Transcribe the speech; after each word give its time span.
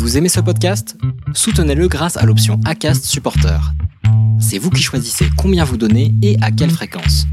Vous 0.00 0.16
aimez 0.16 0.30
ce 0.30 0.40
podcast? 0.40 0.96
Soutenez-le 1.34 1.86
grâce 1.86 2.16
à 2.16 2.24
l'option 2.24 2.58
ACAST 2.64 3.04
Supporter. 3.04 3.60
C'est 4.40 4.56
vous 4.56 4.70
qui 4.70 4.82
choisissez 4.82 5.26
combien 5.36 5.62
vous 5.62 5.76
donnez 5.76 6.14
et 6.22 6.38
à 6.40 6.50
quelle 6.50 6.70
fréquence. 6.70 7.26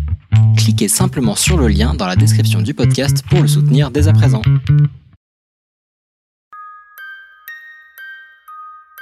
Cliquez 0.58 0.90
simplement 0.90 1.36
sur 1.36 1.58
le 1.58 1.70
lien 1.70 1.94
dans 1.94 2.06
la 2.06 2.18
description 2.18 2.62
du 2.62 2.74
podcast 2.74 3.24
pour 3.30 3.42
le 3.42 3.48
soutenir 3.48 3.90
dès 3.90 4.10
à 4.10 4.14
présent. 4.14 4.42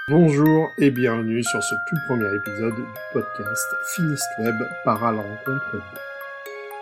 Bonjour 0.10 0.68
et 0.78 0.92
bienvenue 0.92 1.44
sur 1.44 1.64
ce 1.64 1.74
tout 1.90 1.98
premier 2.08 2.36
épisode 2.36 2.76
du 2.76 2.84
podcast 3.14 3.66
Finist 3.96 4.28
Web 4.42 4.56
par 4.86 5.04
à 5.04 5.12
la 5.12 5.24
rencontre. 5.24 5.84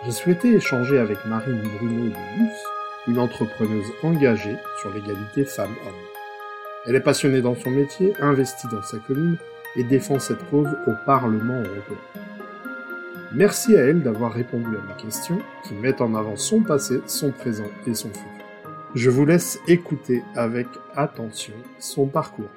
J'ai 0.04 0.12
souhaité 0.12 0.56
échanger 0.56 0.98
avec 0.98 1.24
Marine 1.24 1.62
Bruno 1.62 2.10
de 2.10 2.42
Luce, 2.42 2.62
une 3.06 3.18
entrepreneuse 3.18 3.86
engagée 4.02 4.58
sur 4.82 4.92
l'égalité 4.92 5.46
femmes-hommes. 5.46 6.13
Elle 6.86 6.96
est 6.96 7.00
passionnée 7.00 7.40
dans 7.40 7.54
son 7.54 7.70
métier, 7.70 8.12
investie 8.20 8.68
dans 8.68 8.82
sa 8.82 8.98
commune 8.98 9.38
et 9.74 9.84
défend 9.84 10.18
cette 10.18 10.44
cause 10.50 10.68
au 10.86 10.92
Parlement 11.06 11.58
européen. 11.60 11.96
Merci 13.32 13.74
à 13.74 13.80
elle 13.80 14.02
d'avoir 14.02 14.34
répondu 14.34 14.76
à 14.76 14.82
mes 14.82 15.02
questions 15.02 15.38
qui 15.62 15.72
mettent 15.72 16.02
en 16.02 16.14
avant 16.14 16.36
son 16.36 16.62
passé, 16.62 17.00
son 17.06 17.32
présent 17.32 17.64
et 17.86 17.94
son 17.94 18.08
futur. 18.08 18.44
Je 18.94 19.08
vous 19.08 19.24
laisse 19.24 19.58
écouter 19.66 20.22
avec 20.36 20.66
attention 20.94 21.54
son 21.78 22.06
parcours. 22.06 22.50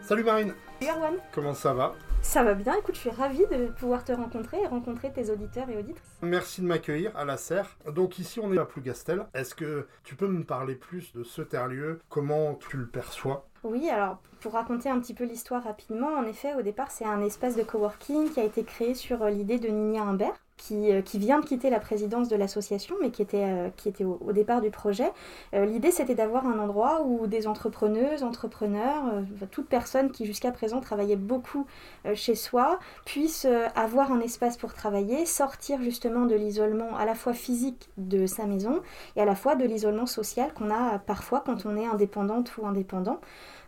Salut 0.00 0.24
Marine 0.24 0.54
Salut 0.80 0.98
Erwan 0.98 1.14
Comment 1.32 1.54
ça 1.54 1.72
va? 1.72 1.94
Ça 2.20 2.42
va 2.42 2.54
bien, 2.54 2.74
écoute, 2.76 2.96
je 2.96 3.00
suis 3.00 3.10
ravie 3.10 3.46
de 3.46 3.66
pouvoir 3.66 4.04
te 4.04 4.12
rencontrer 4.12 4.60
et 4.60 4.66
rencontrer 4.66 5.12
tes 5.12 5.30
auditeurs 5.30 5.68
et 5.70 5.76
auditrices. 5.76 6.18
Merci 6.22 6.62
de 6.62 6.66
m'accueillir 6.66 7.16
à 7.16 7.24
la 7.24 7.36
serre. 7.36 7.76
Donc 7.94 8.18
ici 8.18 8.40
on 8.40 8.52
est 8.52 8.58
à 8.58 8.64
Plougastel. 8.64 9.24
Est-ce 9.34 9.54
que 9.54 9.86
tu 10.02 10.16
peux 10.16 10.28
me 10.28 10.42
parler 10.42 10.74
plus 10.74 11.12
de 11.12 11.22
ce 11.22 11.42
terre-lieu? 11.42 12.00
Comment 12.08 12.54
tu 12.54 12.76
le 12.76 12.86
perçois? 12.86 13.48
Oui, 13.64 13.88
alors 13.90 14.18
pour 14.40 14.52
raconter 14.54 14.88
un 14.88 14.98
petit 14.98 15.14
peu 15.14 15.24
l'histoire 15.24 15.62
rapidement, 15.62 16.08
en 16.08 16.24
effet, 16.24 16.54
au 16.54 16.62
départ, 16.62 16.90
c'est 16.90 17.04
un 17.04 17.22
espace 17.22 17.54
de 17.56 17.62
coworking 17.62 18.30
qui 18.30 18.40
a 18.40 18.44
été 18.44 18.64
créé 18.64 18.94
sur 18.94 19.22
euh, 19.22 19.30
l'idée 19.30 19.58
de 19.60 19.68
Ninia 19.68 20.02
Humbert, 20.02 20.34
qui, 20.62 20.92
euh, 20.92 21.02
qui, 21.02 21.18
vient 21.18 21.40
de 21.40 21.44
quitter 21.44 21.70
la 21.70 21.80
présidence 21.80 22.28
de 22.28 22.36
l'association, 22.36 22.94
mais 23.00 23.10
qui 23.10 23.20
était, 23.22 23.44
euh, 23.44 23.68
qui 23.76 23.88
était 23.88 24.04
au, 24.04 24.32
départ 24.32 24.60
du 24.60 24.70
projet. 24.70 25.10
Euh, 25.54 25.64
L'idée, 25.64 25.90
c'était 25.90 26.14
d'avoir 26.14 26.46
un 26.46 26.58
endroit 26.58 27.02
où 27.02 27.26
des 27.26 27.48
entrepreneuses, 27.48 28.22
entrepreneurs, 28.22 29.02
toute 29.50 29.68
personne 29.68 30.10
qui 30.10 30.24
jusqu'à 30.24 30.52
présent 30.52 30.80
travaillait 30.80 31.16
beaucoup 31.16 31.66
chez 32.14 32.34
soi, 32.34 32.78
puisse 33.04 33.46
avoir 33.74 34.12
un 34.12 34.20
espace 34.20 34.56
pour 34.56 34.72
travailler, 34.74 35.26
sortir 35.26 35.82
justement 35.82 36.26
de 36.26 36.34
l'isolement 36.34 36.96
à 36.96 37.04
la 37.04 37.14
fois 37.14 37.32
physique 37.32 37.90
de 37.96 38.26
sa 38.26 38.46
maison 38.46 38.80
et 39.16 39.20
à 39.20 39.24
la 39.24 39.34
fois 39.34 39.56
de 39.56 39.64
l'isolement 39.64 40.06
social 40.06 40.52
qu'on 40.54 40.70
a 40.70 40.98
parfois 40.98 41.42
quand 41.44 41.66
on 41.66 41.76
est 41.76 41.86
indépendante 41.86 42.52
ou 42.58 42.66
indépendant. 42.66 43.20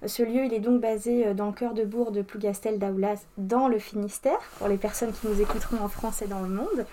Ce 0.07 0.23
lieu, 0.23 0.45
il 0.45 0.53
est 0.53 0.61
donc 0.61 0.81
basé 0.81 1.35
dans 1.35 1.47
le 1.47 1.53
cœur 1.53 1.75
de 1.75 1.85
bourg 1.85 2.13
de 2.13 2.23
Plougastel 2.23 2.79
d'Aoulas, 2.79 3.25
dans 3.39 3.69
le 3.69 3.79
Finistère, 3.79 4.39
pour 4.59 4.69
les 4.69 4.77
personnes 4.77 5.13
qui 5.13 5.27
nous 5.27 5.41
écouteront 5.41 5.83
en 5.83 5.89
France 5.89 6.23
et 6.23 6.27
dans 6.27 6.41
le 6.41 6.49
monde. 6.49 6.87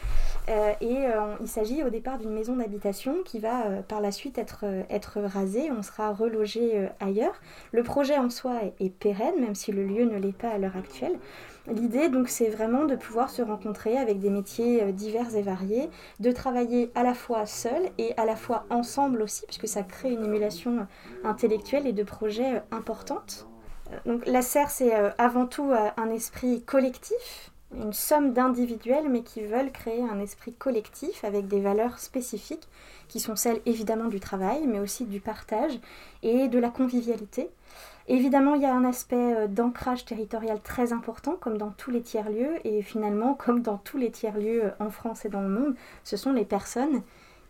Euh, 0.49 0.73
et 0.81 1.05
euh, 1.05 1.35
il 1.39 1.47
s'agit 1.47 1.83
au 1.83 1.89
départ 1.89 2.17
d'une 2.17 2.31
maison 2.31 2.55
d'habitation 2.55 3.17
qui 3.23 3.39
va 3.39 3.65
euh, 3.65 3.81
par 3.81 4.01
la 4.01 4.11
suite 4.11 4.37
être, 4.37 4.65
être 4.89 5.21
rasée. 5.21 5.71
On 5.71 5.83
sera 5.83 6.11
relogé 6.11 6.87
ailleurs. 6.99 7.39
Le 7.71 7.83
projet 7.83 8.17
en 8.17 8.29
soi 8.29 8.59
est 8.79 8.89
pérenne, 8.89 9.39
même 9.39 9.55
si 9.55 9.71
le 9.71 9.83
lieu 9.83 10.05
ne 10.05 10.17
l'est 10.17 10.35
pas 10.35 10.49
à 10.49 10.57
l'heure 10.57 10.77
actuelle. 10.77 11.17
L'idée, 11.67 12.09
donc, 12.09 12.27
c'est 12.27 12.49
vraiment 12.49 12.85
de 12.85 12.95
pouvoir 12.95 13.29
se 13.29 13.41
rencontrer 13.41 13.97
avec 13.97 14.19
des 14.19 14.31
métiers 14.31 14.91
divers 14.93 15.35
et 15.35 15.43
variés, 15.43 15.89
de 16.19 16.31
travailler 16.31 16.91
à 16.95 17.03
la 17.03 17.13
fois 17.13 17.45
seul 17.45 17.91
et 17.99 18.13
à 18.17 18.25
la 18.25 18.35
fois 18.35 18.65
ensemble 18.71 19.21
aussi, 19.21 19.45
puisque 19.45 19.67
ça 19.67 19.83
crée 19.83 20.11
une 20.11 20.25
émulation 20.25 20.87
intellectuelle 21.23 21.85
et 21.85 21.93
de 21.93 22.03
projets 22.03 22.63
importantes. 22.71 23.47
Donc, 24.05 24.25
la 24.25 24.41
serre, 24.41 24.71
c'est 24.71 24.91
avant 25.19 25.45
tout 25.45 25.71
un 25.97 26.09
esprit 26.09 26.63
collectif, 26.63 27.51
une 27.73 27.93
somme 27.93 28.33
d'individuels, 28.33 29.07
mais 29.09 29.21
qui 29.21 29.41
veulent 29.41 29.71
créer 29.71 30.01
un 30.01 30.19
esprit 30.19 30.53
collectif 30.53 31.23
avec 31.23 31.47
des 31.47 31.61
valeurs 31.61 31.99
spécifiques, 31.99 32.67
qui 33.07 33.19
sont 33.19 33.35
celles 33.35 33.61
évidemment 33.65 34.07
du 34.07 34.19
travail, 34.19 34.65
mais 34.67 34.79
aussi 34.79 35.05
du 35.05 35.19
partage 35.19 35.79
et 36.23 36.47
de 36.47 36.57
la 36.57 36.69
convivialité. 36.69 37.49
Évidemment, 38.13 38.55
il 38.55 38.61
y 38.61 38.65
a 38.65 38.75
un 38.75 38.83
aspect 38.83 39.47
d'ancrage 39.47 40.03
territorial 40.03 40.59
très 40.61 40.91
important, 40.91 41.37
comme 41.39 41.57
dans 41.57 41.69
tous 41.69 41.91
les 41.91 42.01
tiers-lieux, 42.01 42.55
et 42.65 42.81
finalement, 42.81 43.35
comme 43.35 43.61
dans 43.61 43.77
tous 43.77 43.97
les 43.97 44.11
tiers-lieux 44.11 44.73
en 44.79 44.89
France 44.89 45.23
et 45.23 45.29
dans 45.29 45.39
le 45.39 45.47
monde, 45.47 45.75
ce 46.03 46.17
sont 46.17 46.33
les 46.33 46.43
personnes 46.43 47.03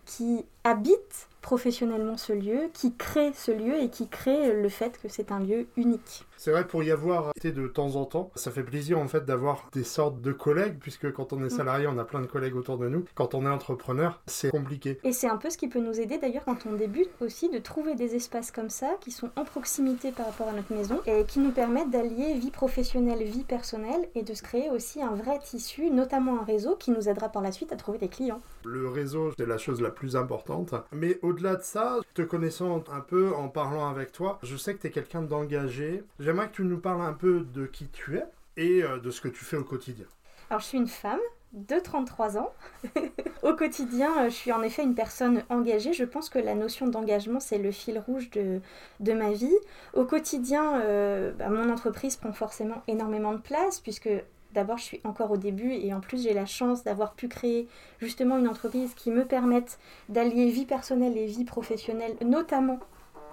qui 0.05 0.45
habitent 0.63 1.27
professionnellement 1.41 2.17
ce 2.17 2.33
lieu, 2.33 2.69
qui 2.73 2.93
créent 2.95 3.33
ce 3.33 3.51
lieu 3.51 3.81
et 3.81 3.89
qui 3.89 4.07
créent 4.07 4.53
le 4.53 4.69
fait 4.69 4.99
que 5.01 5.07
c'est 5.09 5.31
un 5.31 5.39
lieu 5.39 5.65
unique. 5.75 6.25
C'est 6.37 6.51
vrai, 6.51 6.65
pour 6.65 6.83
y 6.83 6.91
avoir 6.91 7.31
été 7.35 7.51
de 7.51 7.67
temps 7.67 7.95
en 7.95 8.05
temps, 8.05 8.31
ça 8.35 8.49
fait 8.49 8.63
plaisir 8.63 8.97
en 8.97 9.07
fait 9.07 9.25
d'avoir 9.25 9.69
des 9.73 9.83
sortes 9.83 10.21
de 10.21 10.31
collègues, 10.31 10.77
puisque 10.79 11.11
quand 11.13 11.33
on 11.33 11.43
est 11.43 11.49
salarié, 11.49 11.87
on 11.87 11.97
a 11.99 12.03
plein 12.03 12.21
de 12.21 12.25
collègues 12.25 12.55
autour 12.55 12.77
de 12.77 12.89
nous. 12.89 13.05
Quand 13.13 13.35
on 13.35 13.45
est 13.45 13.49
entrepreneur, 13.49 14.21
c'est 14.25 14.49
compliqué. 14.49 14.99
Et 15.03 15.13
c'est 15.13 15.29
un 15.29 15.37
peu 15.37 15.49
ce 15.49 15.57
qui 15.57 15.67
peut 15.67 15.79
nous 15.79 15.99
aider 15.99 16.17
d'ailleurs 16.17 16.45
quand 16.45 16.65
on 16.65 16.73
débute 16.73 17.09
aussi, 17.21 17.49
de 17.49 17.59
trouver 17.59 17.93
des 17.95 18.15
espaces 18.15 18.51
comme 18.51 18.69
ça, 18.69 18.95
qui 19.01 19.11
sont 19.11 19.29
en 19.35 19.43
proximité 19.43 20.11
par 20.11 20.27
rapport 20.27 20.47
à 20.47 20.53
notre 20.53 20.73
maison, 20.73 20.99
et 21.05 21.25
qui 21.25 21.39
nous 21.39 21.51
permettent 21.51 21.91
d'allier 21.91 22.33
vie 22.33 22.51
professionnelle, 22.51 23.23
vie 23.23 23.43
personnelle, 23.43 24.09
et 24.15 24.23
de 24.23 24.33
se 24.33 24.41
créer 24.41 24.69
aussi 24.71 25.01
un 25.01 25.13
vrai 25.13 25.37
tissu, 25.39 25.91
notamment 25.91 26.39
un 26.41 26.45
réseau, 26.45 26.75
qui 26.75 26.91
nous 26.91 27.07
aidera 27.07 27.29
par 27.29 27.41
la 27.41 27.51
suite 27.51 27.71
à 27.71 27.75
trouver 27.75 27.97
des 27.97 28.09
clients. 28.09 28.41
Le 28.63 28.87
réseau, 28.87 29.31
c'est 29.37 29.47
la 29.47 29.57
chose 29.57 29.81
la 29.81 29.91
plus 29.91 30.15
importante. 30.15 30.50
Mais 30.91 31.19
au-delà 31.21 31.55
de 31.55 31.63
ça, 31.63 31.99
te 32.13 32.21
connaissant 32.21 32.83
un 32.91 33.01
peu, 33.01 33.33
en 33.33 33.49
parlant 33.49 33.89
avec 33.89 34.11
toi, 34.11 34.39
je 34.43 34.55
sais 34.55 34.73
que 34.73 34.81
tu 34.81 34.87
es 34.87 34.91
quelqu'un 34.91 35.21
d'engagé. 35.21 36.03
J'aimerais 36.19 36.47
que 36.49 36.55
tu 36.55 36.63
nous 36.63 36.79
parles 36.79 37.01
un 37.01 37.13
peu 37.13 37.41
de 37.53 37.65
qui 37.65 37.87
tu 37.87 38.17
es 38.17 38.25
et 38.57 38.81
de 38.81 39.11
ce 39.11 39.21
que 39.21 39.27
tu 39.27 39.43
fais 39.45 39.57
au 39.57 39.63
quotidien. 39.63 40.05
Alors, 40.49 40.59
je 40.59 40.67
suis 40.67 40.77
une 40.77 40.87
femme 40.87 41.19
de 41.53 41.79
33 41.79 42.37
ans. 42.37 42.53
au 43.43 43.53
quotidien, 43.55 44.29
je 44.29 44.33
suis 44.33 44.51
en 44.51 44.61
effet 44.61 44.83
une 44.83 44.95
personne 44.95 45.43
engagée. 45.49 45.93
Je 45.93 46.03
pense 46.03 46.29
que 46.29 46.39
la 46.39 46.55
notion 46.55 46.87
d'engagement, 46.87 47.39
c'est 47.39 47.57
le 47.57 47.71
fil 47.71 47.99
rouge 47.99 48.29
de, 48.31 48.61
de 48.99 49.13
ma 49.13 49.31
vie. 49.31 49.55
Au 49.93 50.05
quotidien, 50.05 50.81
euh, 50.81 51.31
bah, 51.33 51.49
mon 51.49 51.69
entreprise 51.69 52.15
prend 52.15 52.33
forcément 52.33 52.81
énormément 52.87 53.33
de 53.33 53.39
place 53.39 53.79
puisque 53.79 54.09
D'abord, 54.53 54.77
je 54.77 54.83
suis 54.83 55.01
encore 55.03 55.31
au 55.31 55.37
début 55.37 55.71
et 55.71 55.93
en 55.93 56.01
plus, 56.01 56.23
j'ai 56.23 56.33
la 56.33 56.45
chance 56.45 56.83
d'avoir 56.83 57.13
pu 57.13 57.27
créer 57.29 57.67
justement 57.99 58.37
une 58.37 58.47
entreprise 58.47 58.93
qui 58.93 59.09
me 59.09 59.25
permette 59.25 59.79
d'allier 60.09 60.49
vie 60.49 60.65
personnelle 60.65 61.17
et 61.17 61.25
vie 61.25 61.45
professionnelle, 61.45 62.15
notamment 62.25 62.79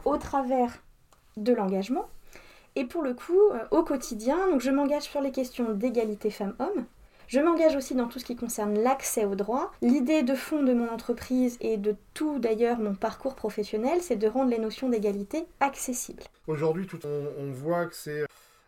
au 0.05 0.17
travers 0.17 0.78
de 1.37 1.53
l'engagement. 1.53 2.09
Et 2.77 2.84
pour 2.84 3.03
le 3.03 3.15
coup, 3.15 3.41
euh, 3.53 3.65
au 3.73 3.83
quotidien, 3.83 4.37
donc 4.51 4.61
je 4.61 4.71
m'engage 4.71 5.05
sur 5.05 5.21
les 5.21 5.33
questions 5.33 5.73
d'égalité 5.73 6.31
femmes-hommes. 6.31 6.84
Je 7.27 7.41
m'engage 7.41 7.77
aussi 7.77 7.95
dans 7.95 8.07
tout 8.07 8.19
ce 8.19 8.25
qui 8.25 8.37
concerne 8.37 8.78
l'accès 8.78 9.25
aux 9.25 9.34
droits. 9.34 9.73
L'idée 9.83 10.23
de 10.23 10.34
fond 10.34 10.62
de 10.62 10.73
mon 10.73 10.89
entreprise 10.89 11.59
et 11.61 11.77
de 11.77 11.95
tout 12.15 12.39
d'ailleurs 12.39 12.78
mon 12.78 12.95
parcours 12.95 13.34
professionnel, 13.34 13.99
c'est 14.01 14.17
de 14.17 14.28
rendre 14.28 14.51
les 14.51 14.59
notions 14.59 14.89
d'égalité 14.89 15.45
accessibles. 15.61 16.23
Aujourd'hui, 16.47 16.87
tout 16.87 17.01
on, 17.05 17.27
on 17.39 17.51
voit 17.51 17.87
que 17.87 17.95
c'est 17.95 18.25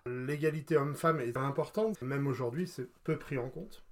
l'égalité 0.06 0.76
homme-femme 0.76 1.20
est 1.20 1.36
importante. 1.36 2.00
Même 2.02 2.26
aujourd'hui, 2.26 2.66
c'est 2.66 2.88
peu 3.04 3.16
pris 3.16 3.38
en 3.38 3.48
compte. 3.48 3.82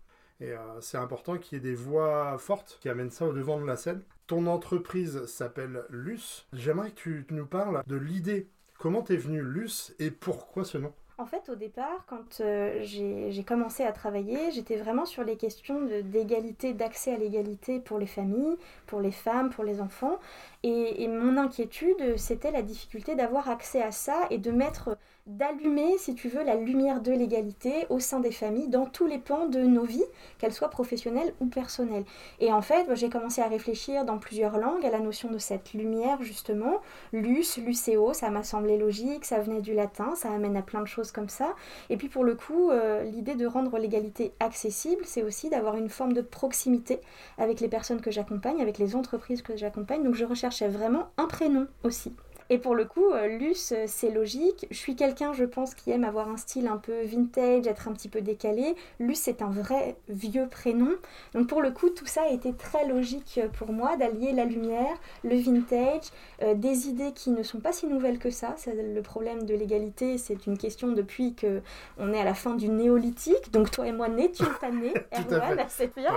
Et 0.41 0.53
euh, 0.53 0.81
c'est 0.81 0.99
important 0.99 1.37
qu'il 1.37 1.57
y 1.57 1.61
ait 1.61 1.71
des 1.71 1.75
voix 1.75 2.39
fortes 2.39 2.79
qui 2.81 2.89
amènent 2.89 3.11
ça 3.11 3.27
au 3.27 3.33
devant 3.33 3.61
de 3.61 3.67
la 3.67 3.77
scène. 3.77 4.03
Ton 4.27 4.47
entreprise 4.47 5.27
s'appelle 5.27 5.85
Luce. 5.91 6.47
J'aimerais 6.53 6.91
que 6.91 6.97
tu 6.97 7.27
nous 7.31 7.47
parles 7.47 7.83
de 7.87 7.97
l'idée. 7.97 8.49
Comment 8.79 9.03
t'es 9.03 9.17
venu 9.17 9.43
Luce 9.43 9.95
et 9.99 10.11
pourquoi 10.11 10.65
ce 10.65 10.79
nom? 10.79 10.93
En 11.21 11.27
fait, 11.27 11.49
au 11.49 11.57
départ, 11.57 12.05
quand 12.07 12.41
euh, 12.41 12.79
j'ai 12.85 13.43
commencé 13.43 13.83
à 13.83 13.91
travailler, 13.91 14.53
j'étais 14.53 14.77
vraiment 14.77 15.05
sur 15.05 15.25
les 15.25 15.37
questions 15.37 15.85
d'égalité, 16.05 16.75
d'accès 16.75 17.13
à 17.13 17.17
l'égalité 17.17 17.81
pour 17.81 17.99
les 17.99 18.07
familles, 18.07 18.57
pour 18.87 19.01
les 19.01 19.11
femmes, 19.11 19.51
pour 19.51 19.65
les 19.65 19.81
enfants. 19.81 20.21
Et 20.63 21.09
mon 21.09 21.37
inquiétude, 21.37 22.17
c'était 22.17 22.53
la 22.53 22.63
difficulté 22.63 23.17
d'avoir 23.17 23.49
accès 23.49 23.83
à 23.83 23.91
ça 23.91 24.29
et 24.31 24.39
de 24.39 24.53
mettre, 24.53 24.97
d'allumer, 25.29 25.99
si 25.99 26.15
tu 26.15 26.29
veux, 26.29 26.43
la 26.43 26.57
lumière 26.57 27.01
de 27.01 27.13
l'égalité 27.13 27.87
au 27.91 28.01
sein 28.01 28.21
des 28.21 28.33
familles, 28.33 28.69
dans 28.69 28.87
tous 28.87 29.07
les 29.07 29.19
pans 29.19 29.47
de 29.47 29.61
nos 29.61 29.85
vies, 29.85 30.05
qu'elles 30.39 30.53
soient 30.53 30.71
professionnelles 30.71 31.33
ou 31.41 31.47
personnelles. 31.47 32.05
Et 32.41 32.53
en 32.53 32.63
fait, 32.63 32.87
j'ai 32.95 33.11
commencé 33.11 33.43
à 33.43 33.49
réfléchir 33.49 34.05
dans 34.05 34.19
plusieurs 34.19 34.59
langues 34.59 34.85
à 34.87 34.91
la 34.91 35.01
notion 35.01 35.31
de 35.31 35.39
cette 35.39 35.75
lumière, 35.75 36.23
justement. 36.23 36.81
Luce, 37.13 37.59
lucéo, 37.59 38.15
ça 38.15 38.31
m'a 38.31 38.43
semblé 38.43 38.79
logique, 38.79 39.25
ça 39.25 39.39
venait 39.39 39.61
du 39.61 39.75
latin, 39.75 40.15
ça 40.15 40.31
amène 40.33 40.57
à 40.57 40.63
plein 40.63 40.81
de 40.81 40.87
choses 40.87 41.13
comme 41.13 41.29
ça. 41.29 41.55
Et 41.91 41.97
puis 41.97 42.09
pour 42.09 42.25
le 42.25 42.35
coup, 42.35 42.71
euh, 42.71 43.03
l'idée 43.03 43.35
de 43.35 43.47
rendre 43.47 43.79
l'égalité 43.79 44.33
accessible, 44.41 45.03
c'est 45.05 45.23
aussi 45.23 45.51
d'avoir 45.51 45.77
une 45.77 45.91
forme 45.91 46.15
de 46.15 46.23
proximité 46.23 47.01
avec 47.37 47.61
les 47.61 47.69
personnes 47.69 48.01
que 48.01 48.11
j'accompagne, 48.11 48.63
avec 48.63 48.79
les 48.79 48.97
entreprises 48.97 49.43
que 49.43 49.57
j'accompagne. 49.57 50.03
Donc 50.03 50.15
je 50.15 50.25
recherchais 50.25 50.69
vraiment 50.69 51.09
un 51.19 51.27
prénom 51.27 51.67
aussi. 51.85 52.13
Et 52.50 52.59
pour 52.59 52.75
le 52.75 52.85
coup, 52.85 53.05
Luce, 53.39 53.75
c'est 53.87 54.11
logique. 54.11 54.67
Je 54.71 54.77
suis 54.77 54.97
quelqu'un, 54.97 55.33
je 55.33 55.45
pense, 55.45 55.75
qui 55.75 55.91
aime 55.91 56.05
avoir 56.05 56.29
un 56.29 56.37
style 56.37 56.67
un 56.67 56.79
peu 56.79 57.03
vintage, 57.03 57.67
être 57.67 57.89
un 57.89 57.93
petit 57.93 58.09
peu 58.09 58.21
décalé. 58.21 58.75
Luce, 58.99 59.21
c'est 59.21 59.43
un 59.43 59.50
vrai 59.50 59.97
vieux 60.09 60.49
prénom. 60.49 60.91
Donc 61.35 61.49
pour 61.49 61.62
le 61.62 61.71
coup, 61.71 61.91
tout 61.91 62.06
ça 62.06 62.23
a 62.23 62.33
été 62.33 62.53
très 62.55 62.87
logique 62.87 63.41
pour 63.59 63.73
moi 63.73 63.97
d'allier 63.97 64.33
la 64.33 64.45
lumière, 64.45 64.97
le 65.25 65.37
vintage, 65.37 66.11
des 66.55 66.89
idées 66.89 67.12
qui 67.12 67.31
ne 67.31 67.43
sont 67.43 67.61
pas 67.61 67.73
si 67.73 67.87
nouvelles 67.87 68.19
que 68.19 68.31
ça. 68.31 68.55
Le 68.67 69.01
problème 69.01 69.44
de 69.44 69.55
l'égalité, 69.55 70.19
c'est 70.19 70.47
une 70.47 70.59
question 70.59 70.89
depuis 70.93 71.35
que 71.35 71.61
on 71.99 72.12
est 72.12 72.21
à 72.21 72.25
la 72.25 72.35
fin 72.35 72.55
du 72.55 72.69
néolithique. 72.69 73.53
Donc 73.53 73.71
toi 73.71 73.87
et 73.87 73.93
moi 73.93 74.09
n'étions 74.09 74.47
pas 74.61 74.71
nés, 74.71 74.94
Erwan, 75.31 75.65
c'est 75.69 75.94
bien. 75.94 76.12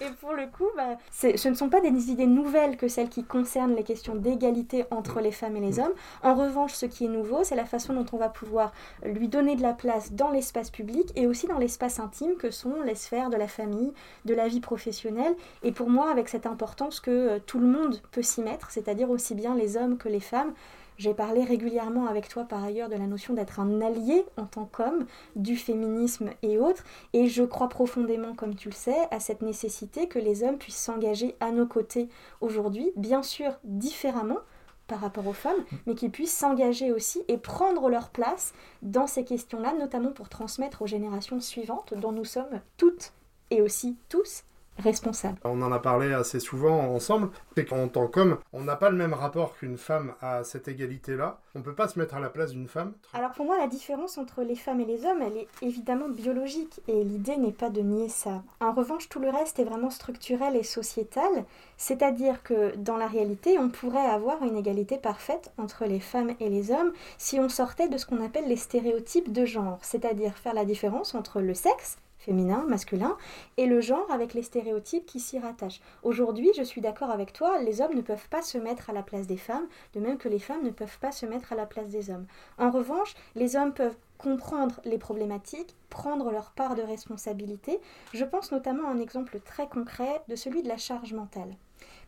Et 0.00 0.10
pour 0.20 0.32
le 0.32 0.46
coup, 0.46 0.68
bah, 0.76 0.96
ce 1.10 1.48
ne 1.48 1.54
sont 1.54 1.68
pas 1.68 1.80
des 1.80 2.10
idées 2.10 2.26
nouvelles 2.26 2.76
que 2.76 2.88
celles 2.88 3.08
qui 3.08 3.24
concernent 3.24 3.74
les 3.74 3.84
questions 3.84 4.14
d'égalité 4.14 4.84
entre 4.90 5.20
les 5.20 5.32
femmes 5.32 5.56
et 5.56 5.60
les 5.60 5.73
hommes. 5.78 5.92
En 6.22 6.34
revanche, 6.34 6.72
ce 6.72 6.86
qui 6.86 7.06
est 7.06 7.08
nouveau, 7.08 7.44
c'est 7.44 7.56
la 7.56 7.64
façon 7.64 7.94
dont 7.94 8.06
on 8.12 8.16
va 8.16 8.28
pouvoir 8.28 8.72
lui 9.04 9.28
donner 9.28 9.56
de 9.56 9.62
la 9.62 9.72
place 9.72 10.12
dans 10.12 10.30
l'espace 10.30 10.70
public 10.70 11.12
et 11.16 11.26
aussi 11.26 11.46
dans 11.46 11.58
l'espace 11.58 12.00
intime 12.00 12.36
que 12.36 12.50
sont 12.50 12.82
les 12.82 12.94
sphères 12.94 13.30
de 13.30 13.36
la 13.36 13.48
famille, 13.48 13.92
de 14.24 14.34
la 14.34 14.48
vie 14.48 14.60
professionnelle. 14.60 15.34
Et 15.62 15.72
pour 15.72 15.90
moi, 15.90 16.10
avec 16.10 16.28
cette 16.28 16.46
importance 16.46 17.00
que 17.00 17.10
euh, 17.10 17.38
tout 17.44 17.58
le 17.58 17.66
monde 17.66 18.00
peut 18.12 18.22
s'y 18.22 18.42
mettre, 18.42 18.70
c'est-à-dire 18.70 19.10
aussi 19.10 19.34
bien 19.34 19.54
les 19.54 19.76
hommes 19.76 19.96
que 19.96 20.08
les 20.08 20.20
femmes, 20.20 20.52
j'ai 20.96 21.14
parlé 21.14 21.42
régulièrement 21.42 22.06
avec 22.06 22.28
toi 22.28 22.44
par 22.44 22.62
ailleurs 22.62 22.88
de 22.88 22.94
la 22.94 23.06
notion 23.06 23.34
d'être 23.34 23.58
un 23.58 23.80
allié 23.80 24.24
en 24.36 24.44
tant 24.44 24.64
qu'homme, 24.64 25.06
du 25.34 25.56
féminisme 25.56 26.30
et 26.42 26.58
autres, 26.58 26.84
et 27.12 27.26
je 27.26 27.42
crois 27.42 27.68
profondément, 27.68 28.34
comme 28.34 28.54
tu 28.54 28.68
le 28.68 28.74
sais, 28.74 29.08
à 29.10 29.18
cette 29.18 29.42
nécessité 29.42 30.06
que 30.06 30.18
les 30.18 30.44
hommes 30.44 30.58
puissent 30.58 30.76
s'engager 30.76 31.34
à 31.40 31.50
nos 31.50 31.66
côtés 31.66 32.08
aujourd'hui, 32.40 32.92
bien 32.96 33.22
sûr 33.22 33.58
différemment 33.64 34.38
par 34.86 35.00
rapport 35.00 35.26
aux 35.26 35.32
femmes, 35.32 35.64
mais 35.86 35.94
qu'ils 35.94 36.10
puissent 36.10 36.36
s'engager 36.36 36.92
aussi 36.92 37.22
et 37.28 37.38
prendre 37.38 37.88
leur 37.88 38.10
place 38.10 38.52
dans 38.82 39.06
ces 39.06 39.24
questions-là, 39.24 39.72
notamment 39.78 40.12
pour 40.12 40.28
transmettre 40.28 40.82
aux 40.82 40.86
générations 40.86 41.40
suivantes, 41.40 41.94
dont 41.94 42.12
nous 42.12 42.24
sommes 42.24 42.60
toutes 42.76 43.12
et 43.50 43.62
aussi 43.62 43.96
tous 44.08 44.44
responsable. 44.78 45.38
On 45.44 45.62
en 45.62 45.72
a 45.72 45.78
parlé 45.78 46.12
assez 46.12 46.40
souvent 46.40 46.78
ensemble, 46.94 47.30
c'est 47.56 47.64
qu'en 47.64 47.88
tant 47.88 48.06
qu'homme, 48.06 48.38
on 48.52 48.62
n'a 48.62 48.76
pas 48.76 48.90
le 48.90 48.96
même 48.96 49.14
rapport 49.14 49.56
qu'une 49.56 49.76
femme 49.76 50.14
à 50.20 50.44
cette 50.44 50.68
égalité-là. 50.68 51.38
On 51.54 51.60
ne 51.60 51.64
peut 51.64 51.74
pas 51.74 51.88
se 51.88 51.98
mettre 51.98 52.14
à 52.14 52.20
la 52.20 52.28
place 52.28 52.50
d'une 52.50 52.68
femme. 52.68 52.92
Alors 53.12 53.32
pour 53.32 53.46
moi, 53.46 53.58
la 53.58 53.68
différence 53.68 54.18
entre 54.18 54.42
les 54.42 54.56
femmes 54.56 54.80
et 54.80 54.84
les 54.84 55.04
hommes, 55.06 55.22
elle 55.22 55.36
est 55.36 55.48
évidemment 55.62 56.08
biologique, 56.08 56.80
et 56.88 57.04
l'idée 57.04 57.36
n'est 57.36 57.52
pas 57.52 57.70
de 57.70 57.80
nier 57.80 58.08
ça. 58.08 58.42
En 58.60 58.72
revanche, 58.72 59.08
tout 59.08 59.20
le 59.20 59.30
reste 59.30 59.58
est 59.58 59.64
vraiment 59.64 59.90
structurel 59.90 60.56
et 60.56 60.62
sociétal, 60.62 61.44
c'est-à-dire 61.76 62.42
que 62.42 62.74
dans 62.76 62.96
la 62.96 63.06
réalité, 63.06 63.58
on 63.58 63.68
pourrait 63.68 64.06
avoir 64.06 64.42
une 64.42 64.56
égalité 64.56 64.98
parfaite 64.98 65.52
entre 65.58 65.84
les 65.84 66.00
femmes 66.00 66.34
et 66.40 66.48
les 66.48 66.70
hommes 66.70 66.92
si 67.18 67.38
on 67.38 67.48
sortait 67.48 67.88
de 67.88 67.98
ce 67.98 68.06
qu'on 68.06 68.24
appelle 68.24 68.48
les 68.48 68.56
stéréotypes 68.56 69.32
de 69.32 69.44
genre, 69.44 69.78
c'est-à-dire 69.82 70.36
faire 70.36 70.54
la 70.54 70.64
différence 70.64 71.14
entre 71.14 71.40
le 71.40 71.54
sexe, 71.54 71.96
féminin, 72.24 72.64
masculin, 72.68 73.16
et 73.56 73.66
le 73.66 73.80
genre 73.80 74.10
avec 74.10 74.34
les 74.34 74.42
stéréotypes 74.42 75.06
qui 75.06 75.20
s'y 75.20 75.38
rattachent. 75.38 75.80
Aujourd'hui, 76.02 76.50
je 76.56 76.62
suis 76.62 76.80
d'accord 76.80 77.10
avec 77.10 77.32
toi, 77.32 77.60
les 77.60 77.80
hommes 77.80 77.94
ne 77.94 78.00
peuvent 78.00 78.28
pas 78.28 78.42
se 78.42 78.58
mettre 78.58 78.90
à 78.90 78.92
la 78.92 79.02
place 79.02 79.26
des 79.26 79.36
femmes, 79.36 79.66
de 79.94 80.00
même 80.00 80.18
que 80.18 80.28
les 80.28 80.38
femmes 80.38 80.64
ne 80.64 80.70
peuvent 80.70 80.98
pas 80.98 81.12
se 81.12 81.26
mettre 81.26 81.52
à 81.52 81.56
la 81.56 81.66
place 81.66 81.88
des 81.88 82.10
hommes. 82.10 82.26
En 82.58 82.70
revanche, 82.70 83.14
les 83.34 83.56
hommes 83.56 83.74
peuvent 83.74 83.96
comprendre 84.18 84.80
les 84.84 84.98
problématiques, 84.98 85.76
prendre 85.90 86.30
leur 86.30 86.52
part 86.52 86.74
de 86.74 86.82
responsabilité. 86.82 87.78
Je 88.14 88.24
pense 88.24 88.52
notamment 88.52 88.88
à 88.88 88.92
un 88.92 89.00
exemple 89.00 89.38
très 89.40 89.68
concret 89.68 90.22
de 90.28 90.36
celui 90.36 90.62
de 90.62 90.68
la 90.68 90.78
charge 90.78 91.12
mentale. 91.12 91.54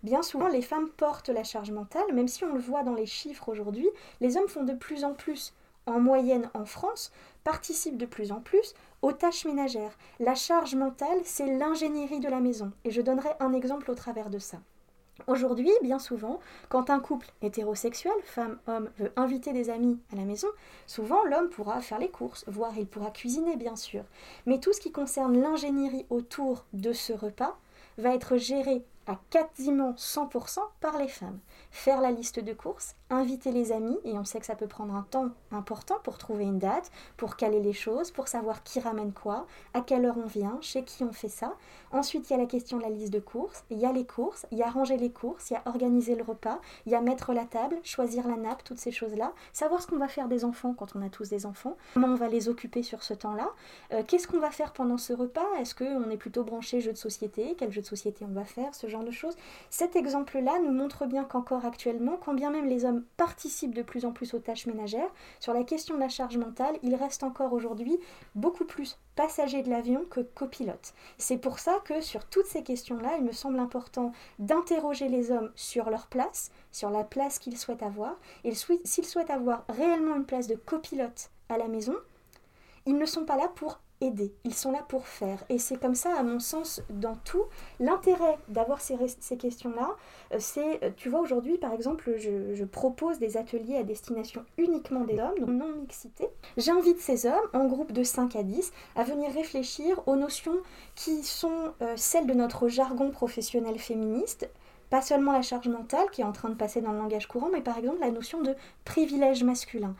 Bien 0.02 0.22
souvent, 0.22 0.48
les 0.48 0.62
femmes 0.62 0.88
portent 0.96 1.28
la 1.28 1.44
charge 1.44 1.70
mentale, 1.70 2.14
même 2.14 2.28
si 2.28 2.44
on 2.44 2.54
le 2.54 2.60
voit 2.60 2.84
dans 2.84 2.94
les 2.94 3.06
chiffres 3.06 3.48
aujourd'hui, 3.48 3.88
les 4.20 4.36
hommes 4.36 4.48
font 4.48 4.64
de 4.64 4.72
plus 4.72 5.04
en 5.04 5.12
plus 5.12 5.52
en 5.86 6.00
moyenne 6.00 6.50
en 6.54 6.64
France, 6.64 7.12
participent 7.44 7.96
de 7.96 8.06
plus 8.06 8.32
en 8.32 8.40
plus 8.40 8.74
aux 9.02 9.12
tâches 9.12 9.44
ménagères. 9.44 9.96
La 10.20 10.34
charge 10.34 10.74
mentale, 10.74 11.20
c'est 11.24 11.58
l'ingénierie 11.58 12.20
de 12.20 12.28
la 12.28 12.40
maison. 12.40 12.72
Et 12.84 12.90
je 12.90 13.00
donnerai 13.02 13.30
un 13.40 13.52
exemple 13.52 13.90
au 13.90 13.94
travers 13.94 14.30
de 14.30 14.38
ça. 14.38 14.58
Aujourd'hui, 15.26 15.70
bien 15.82 15.98
souvent, 15.98 16.40
quand 16.68 16.90
un 16.90 17.00
couple 17.00 17.32
hétérosexuel, 17.40 18.12
femme, 18.24 18.58
homme, 18.66 18.90
veut 18.98 19.12
inviter 19.16 19.52
des 19.52 19.70
amis 19.70 19.98
à 20.12 20.16
la 20.16 20.24
maison, 20.24 20.48
souvent 20.86 21.24
l'homme 21.24 21.48
pourra 21.48 21.80
faire 21.80 21.98
les 21.98 22.10
courses, 22.10 22.44
voire 22.46 22.76
il 22.76 22.86
pourra 22.86 23.10
cuisiner, 23.10 23.56
bien 23.56 23.76
sûr. 23.76 24.04
Mais 24.44 24.60
tout 24.60 24.72
ce 24.72 24.80
qui 24.80 24.92
concerne 24.92 25.40
l'ingénierie 25.40 26.06
autour 26.10 26.66
de 26.74 26.92
ce 26.92 27.12
repas 27.12 27.58
va 27.98 28.14
être 28.14 28.36
géré 28.36 28.84
à 29.06 29.16
quasiment 29.30 29.92
100% 29.92 30.58
par 30.80 30.98
les 30.98 31.08
femmes. 31.08 31.38
Faire 31.70 32.00
la 32.00 32.10
liste 32.10 32.40
de 32.40 32.52
courses, 32.52 32.96
inviter 33.10 33.52
les 33.52 33.72
amis, 33.72 33.98
et 34.04 34.18
on 34.18 34.24
sait 34.24 34.40
que 34.40 34.46
ça 34.46 34.56
peut 34.56 34.66
prendre 34.66 34.94
un 34.94 35.02
temps 35.02 35.28
important 35.52 35.96
pour 36.02 36.18
trouver 36.18 36.44
une 36.44 36.58
date, 36.58 36.90
pour 37.16 37.36
caler 37.36 37.60
les 37.60 37.72
choses, 37.72 38.10
pour 38.10 38.28
savoir 38.28 38.62
qui 38.64 38.80
ramène 38.80 39.12
quoi, 39.12 39.46
à 39.74 39.80
quelle 39.80 40.04
heure 40.04 40.18
on 40.18 40.26
vient, 40.26 40.58
chez 40.60 40.82
qui 40.82 41.04
on 41.04 41.12
fait 41.12 41.28
ça. 41.28 41.54
Ensuite, 41.92 42.28
il 42.28 42.32
y 42.32 42.36
a 42.36 42.38
la 42.38 42.46
question 42.46 42.78
de 42.78 42.82
la 42.82 42.90
liste 42.90 43.12
de 43.12 43.20
courses, 43.20 43.64
il 43.70 43.78
y 43.78 43.86
a 43.86 43.92
les 43.92 44.04
courses, 44.04 44.46
il 44.50 44.58
y 44.58 44.62
a 44.62 44.70
ranger 44.70 44.96
les 44.96 45.10
courses, 45.10 45.50
il 45.50 45.54
y 45.54 45.56
a 45.56 45.62
organiser 45.66 46.16
le 46.16 46.24
repas, 46.24 46.60
il 46.84 46.92
y 46.92 46.94
a 46.94 47.00
mettre 47.00 47.32
la 47.32 47.44
table, 47.44 47.76
choisir 47.84 48.26
la 48.26 48.36
nappe, 48.36 48.64
toutes 48.64 48.78
ces 48.78 48.90
choses-là, 48.90 49.32
savoir 49.52 49.80
ce 49.82 49.86
qu'on 49.86 49.98
va 49.98 50.08
faire 50.08 50.28
des 50.28 50.44
enfants 50.44 50.74
quand 50.74 50.96
on 50.96 51.02
a 51.02 51.08
tous 51.08 51.28
des 51.28 51.46
enfants, 51.46 51.76
comment 51.94 52.08
on 52.08 52.14
va 52.16 52.28
les 52.28 52.48
occuper 52.48 52.82
sur 52.82 53.02
ce 53.02 53.14
temps-là, 53.14 53.48
euh, 53.92 54.02
qu'est-ce 54.06 54.26
qu'on 54.26 54.40
va 54.40 54.50
faire 54.50 54.72
pendant 54.72 54.98
ce 54.98 55.12
repas, 55.12 55.46
est-ce 55.60 55.74
qu'on 55.74 56.10
est 56.10 56.16
plutôt 56.16 56.42
branché 56.42 56.80
jeu 56.80 56.92
de 56.92 56.98
société, 56.98 57.54
quel 57.56 57.70
jeu 57.70 57.82
de 57.82 57.86
société 57.86 58.24
on 58.24 58.32
va 58.32 58.44
faire, 58.44 58.74
ce 58.74 58.88
genre 58.88 58.95
de 59.04 59.10
choses. 59.10 59.36
Cet 59.70 59.96
exemple-là 59.96 60.58
nous 60.60 60.72
montre 60.72 61.06
bien 61.06 61.24
qu'encore 61.24 61.64
actuellement, 61.64 62.16
quand 62.16 62.34
bien 62.34 62.50
même 62.50 62.66
les 62.66 62.84
hommes 62.84 63.04
participent 63.16 63.74
de 63.74 63.82
plus 63.82 64.04
en 64.04 64.12
plus 64.12 64.34
aux 64.34 64.38
tâches 64.38 64.66
ménagères, 64.66 65.10
sur 65.40 65.54
la 65.54 65.64
question 65.64 65.94
de 65.94 66.00
la 66.00 66.08
charge 66.08 66.36
mentale, 66.36 66.76
il 66.82 66.94
reste 66.94 67.22
encore 67.22 67.52
aujourd'hui 67.52 67.98
beaucoup 68.34 68.64
plus 68.64 68.98
passager 69.14 69.62
de 69.62 69.70
l'avion 69.70 70.04
que 70.10 70.20
copilote. 70.20 70.94
C'est 71.18 71.38
pour 71.38 71.58
ça 71.58 71.80
que 71.84 72.00
sur 72.00 72.24
toutes 72.26 72.46
ces 72.46 72.62
questions-là, 72.62 73.16
il 73.18 73.24
me 73.24 73.32
semble 73.32 73.58
important 73.58 74.12
d'interroger 74.38 75.08
les 75.08 75.30
hommes 75.30 75.50
sur 75.54 75.90
leur 75.90 76.06
place, 76.06 76.50
sur 76.70 76.90
la 76.90 77.04
place 77.04 77.38
qu'ils 77.38 77.56
souhaitent 77.56 77.82
avoir, 77.82 78.16
et 78.44 78.52
s'ils 78.54 79.06
souhaitent 79.06 79.30
avoir 79.30 79.64
réellement 79.68 80.16
une 80.16 80.26
place 80.26 80.46
de 80.46 80.56
copilote 80.56 81.30
à 81.48 81.58
la 81.58 81.68
maison, 81.68 81.94
ils 82.84 82.96
ne 82.96 83.06
sont 83.06 83.24
pas 83.24 83.36
là 83.36 83.48
pour 83.48 83.80
ils 84.00 84.54
sont 84.54 84.72
là 84.72 84.84
pour 84.88 85.06
faire. 85.06 85.44
Et 85.48 85.58
c'est 85.58 85.78
comme 85.78 85.94
ça, 85.94 86.14
à 86.18 86.22
mon 86.22 86.38
sens, 86.38 86.82
dans 86.90 87.16
tout. 87.16 87.44
L'intérêt 87.80 88.38
d'avoir 88.48 88.80
ces, 88.80 88.96
ces 89.20 89.36
questions-là, 89.36 89.96
euh, 90.32 90.36
c'est, 90.38 90.84
euh, 90.84 90.90
tu 90.96 91.08
vois, 91.08 91.20
aujourd'hui, 91.20 91.58
par 91.58 91.72
exemple, 91.72 92.14
je, 92.18 92.64
propose 92.64 93.18
des 93.18 93.36
ateliers 93.36 93.76
à 93.76 93.84
destination 93.84 94.44
uniquement 94.58 95.04
des 95.04 95.18
hommes, 95.18 95.38
donc 95.38 95.48
non 95.48 95.68
mixité. 95.80 96.26
J'invite 96.56 97.00
ces 97.00 97.26
hommes, 97.26 97.48
en 97.54 97.66
groupe 97.66 97.92
de 97.92 98.02
5 98.02 98.36
à 98.36 98.42
10, 98.42 98.72
à 98.96 99.04
venir 99.04 99.32
réfléchir 99.32 100.02
aux 100.06 100.16
notions 100.16 100.58
qui 100.94 101.22
sont 101.22 101.72
euh, 101.80 101.94
celles 101.96 102.26
de 102.26 102.34
notre 102.34 102.68
jargon 102.68 103.10
professionnel 103.10 103.78
féministe, 103.78 104.50
pas 104.90 105.00
seulement 105.00 105.32
la 105.32 105.42
charge 105.42 105.68
mentale 105.68 106.10
qui 106.12 106.20
est 106.20 106.24
en 106.24 106.32
train 106.32 106.48
de 106.48 106.54
passer 106.54 106.80
dans 106.80 106.92
le 106.92 106.98
langage 106.98 107.26
courant, 107.26 107.48
mais 107.52 107.60
par 107.60 107.78
exemple 107.78 108.00
la 108.00 108.10
notion 108.10 108.42
de 108.42 108.54
privilège 108.84 109.42
masculin 109.42 109.94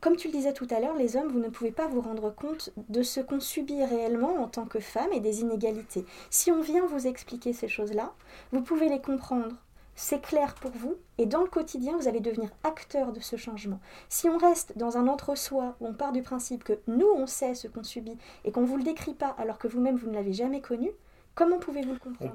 comme 0.00 0.16
tu 0.16 0.28
le 0.28 0.32
disais 0.32 0.52
tout 0.52 0.66
à 0.70 0.80
l'heure, 0.80 0.96
les 0.96 1.16
hommes, 1.16 1.28
vous 1.28 1.38
ne 1.38 1.48
pouvez 1.48 1.70
pas 1.70 1.86
vous 1.86 2.00
rendre 2.00 2.30
compte 2.34 2.70
de 2.88 3.02
ce 3.02 3.20
qu'on 3.20 3.40
subit 3.40 3.84
réellement 3.84 4.42
en 4.42 4.48
tant 4.48 4.66
que 4.66 4.80
femme 4.80 5.12
et 5.12 5.20
des 5.20 5.40
inégalités. 5.40 6.04
Si 6.30 6.50
on 6.50 6.60
vient 6.60 6.86
vous 6.86 7.06
expliquer 7.06 7.52
ces 7.52 7.68
choses-là, 7.68 8.12
vous 8.52 8.62
pouvez 8.62 8.88
les 8.88 9.00
comprendre. 9.00 9.56
C'est 9.98 10.20
clair 10.20 10.54
pour 10.56 10.72
vous 10.72 10.96
et 11.16 11.24
dans 11.24 11.40
le 11.40 11.48
quotidien, 11.48 11.96
vous 11.96 12.06
allez 12.06 12.20
devenir 12.20 12.50
acteur 12.64 13.12
de 13.12 13.20
ce 13.20 13.36
changement. 13.36 13.80
Si 14.10 14.28
on 14.28 14.36
reste 14.36 14.76
dans 14.76 14.98
un 14.98 15.08
entre-soi 15.08 15.76
où 15.80 15.86
on 15.86 15.94
part 15.94 16.12
du 16.12 16.22
principe 16.22 16.64
que 16.64 16.78
nous, 16.86 17.08
on 17.16 17.26
sait 17.26 17.54
ce 17.54 17.66
qu'on 17.66 17.82
subit 17.82 18.18
et 18.44 18.52
qu'on 18.52 18.60
ne 18.60 18.66
vous 18.66 18.76
le 18.76 18.82
décrit 18.82 19.14
pas 19.14 19.34
alors 19.38 19.58
que 19.58 19.68
vous-même, 19.68 19.96
vous 19.96 20.10
ne 20.10 20.14
l'avez 20.14 20.34
jamais 20.34 20.60
connu, 20.60 20.90
Comment 21.36 21.58
pouvez-vous 21.58 21.92
le 21.92 21.98
comprendre? 21.98 22.16
On 22.22 22.28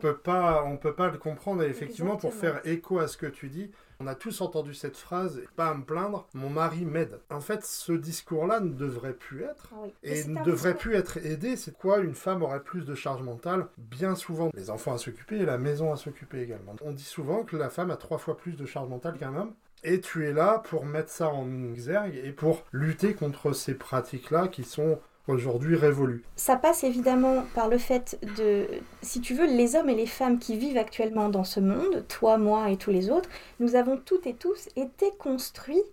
on 0.69 0.77
peut 0.77 0.93
pas 0.93 1.09
le 1.09 1.17
comprendre. 1.17 1.63
Et 1.63 1.67
effectivement, 1.67 2.17
pour 2.17 2.35
faire 2.35 2.61
écho 2.65 2.99
à 2.99 3.07
ce 3.07 3.17
que 3.17 3.25
tu 3.25 3.49
dis, 3.49 3.71
on 4.01 4.07
a 4.07 4.15
tous 4.15 4.41
entendu 4.41 4.73
cette 4.73 4.97
phrase, 4.97 5.41
pas 5.55 5.69
à 5.69 5.73
me 5.75 5.83
plaindre, 5.83 6.27
mon 6.33 6.49
mari 6.49 6.85
m'aide. 6.85 7.19
En 7.29 7.39
fait, 7.39 7.63
ce 7.63 7.91
discours-là 7.91 8.59
ne 8.59 8.73
devrait 8.73 9.13
plus 9.13 9.43
être. 9.43 9.69
Ah 9.73 9.87
et 10.03 10.23
ne 10.25 10.43
devrait 10.43 10.75
plus 10.75 10.95
être 10.95 11.17
aidé. 11.17 11.55
C'est 11.55 11.77
quoi 11.77 11.99
Une 11.99 12.15
femme 12.15 12.41
aurait 12.41 12.63
plus 12.63 12.85
de 12.85 12.95
charge 12.95 13.21
mentale? 13.21 13.67
Bien 13.77 14.15
souvent, 14.15 14.49
les 14.55 14.69
enfants 14.69 14.93
à 14.93 14.97
s'occuper 14.97 15.37
et 15.37 15.45
la 15.45 15.57
maison 15.57 15.93
à 15.93 15.97
s'occuper 15.97 16.41
également. 16.41 16.75
On 16.81 16.91
dit 16.91 17.03
souvent 17.03 17.43
que 17.43 17.57
la 17.57 17.69
femme 17.69 17.91
a 17.91 17.97
trois 17.97 18.17
fois 18.17 18.37
plus 18.37 18.53
de 18.53 18.65
charge 18.65 18.89
mentale 18.89 19.17
qu'un 19.17 19.35
homme. 19.35 19.53
Et 19.83 19.99
tu 19.99 20.27
es 20.27 20.33
là 20.33 20.59
pour 20.59 20.85
mettre 20.85 21.09
ça 21.09 21.29
en 21.29 21.63
exergue 21.63 22.19
et 22.23 22.31
pour 22.31 22.65
lutter 22.71 23.13
contre 23.13 23.53
ces 23.53 23.73
pratiques-là 23.73 24.47
qui 24.47 24.63
sont 24.63 24.99
aujourd'hui 25.27 25.75
révolue. 25.75 26.23
Ça 26.35 26.55
passe 26.55 26.83
évidemment 26.83 27.45
par 27.53 27.67
le 27.67 27.77
fait 27.77 28.19
de, 28.37 28.65
si 29.01 29.21
tu 29.21 29.33
veux, 29.33 29.45
les 29.45 29.75
hommes 29.75 29.89
et 29.89 29.95
les 29.95 30.07
femmes 30.07 30.39
qui 30.39 30.57
vivent 30.57 30.77
actuellement 30.77 31.29
dans 31.29 31.43
ce 31.43 31.59
monde, 31.59 32.05
toi, 32.07 32.37
moi 32.37 32.69
et 32.69 32.77
tous 32.77 32.91
les 32.91 33.09
autres, 33.09 33.29
nous 33.59 33.75
avons 33.75 33.97
toutes 33.97 34.27
et 34.27 34.33
tous 34.33 34.69
été 34.75 35.11
construits 35.19 35.83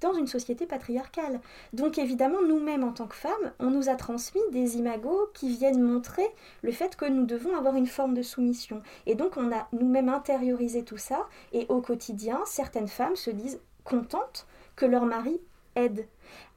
dans 0.00 0.12
une 0.12 0.26
société 0.26 0.66
patriarcale. 0.66 1.40
Donc 1.72 1.98
évidemment, 1.98 2.42
nous-mêmes 2.46 2.84
en 2.84 2.92
tant 2.92 3.06
que 3.06 3.14
femmes, 3.14 3.52
on 3.58 3.70
nous 3.70 3.88
a 3.88 3.94
transmis 3.94 4.42
des 4.52 4.76
imagos 4.76 5.30
qui 5.32 5.56
viennent 5.56 5.80
montrer 5.80 6.26
le 6.62 6.72
fait 6.72 6.96
que 6.96 7.06
nous 7.06 7.24
devons 7.24 7.56
avoir 7.56 7.76
une 7.76 7.86
forme 7.86 8.14
de 8.14 8.22
soumission. 8.22 8.82
Et 9.06 9.14
donc 9.14 9.36
on 9.36 9.52
a 9.52 9.68
nous-mêmes 9.72 10.10
intériorisé 10.10 10.84
tout 10.84 10.98
ça, 10.98 11.26
et 11.52 11.66
au 11.68 11.80
quotidien, 11.80 12.40
certaines 12.44 12.88
femmes 12.88 13.16
se 13.16 13.30
disent 13.30 13.60
contentes 13.84 14.46
que 14.74 14.86
leur 14.86 15.06
mari 15.06 15.40
aide. 15.76 16.06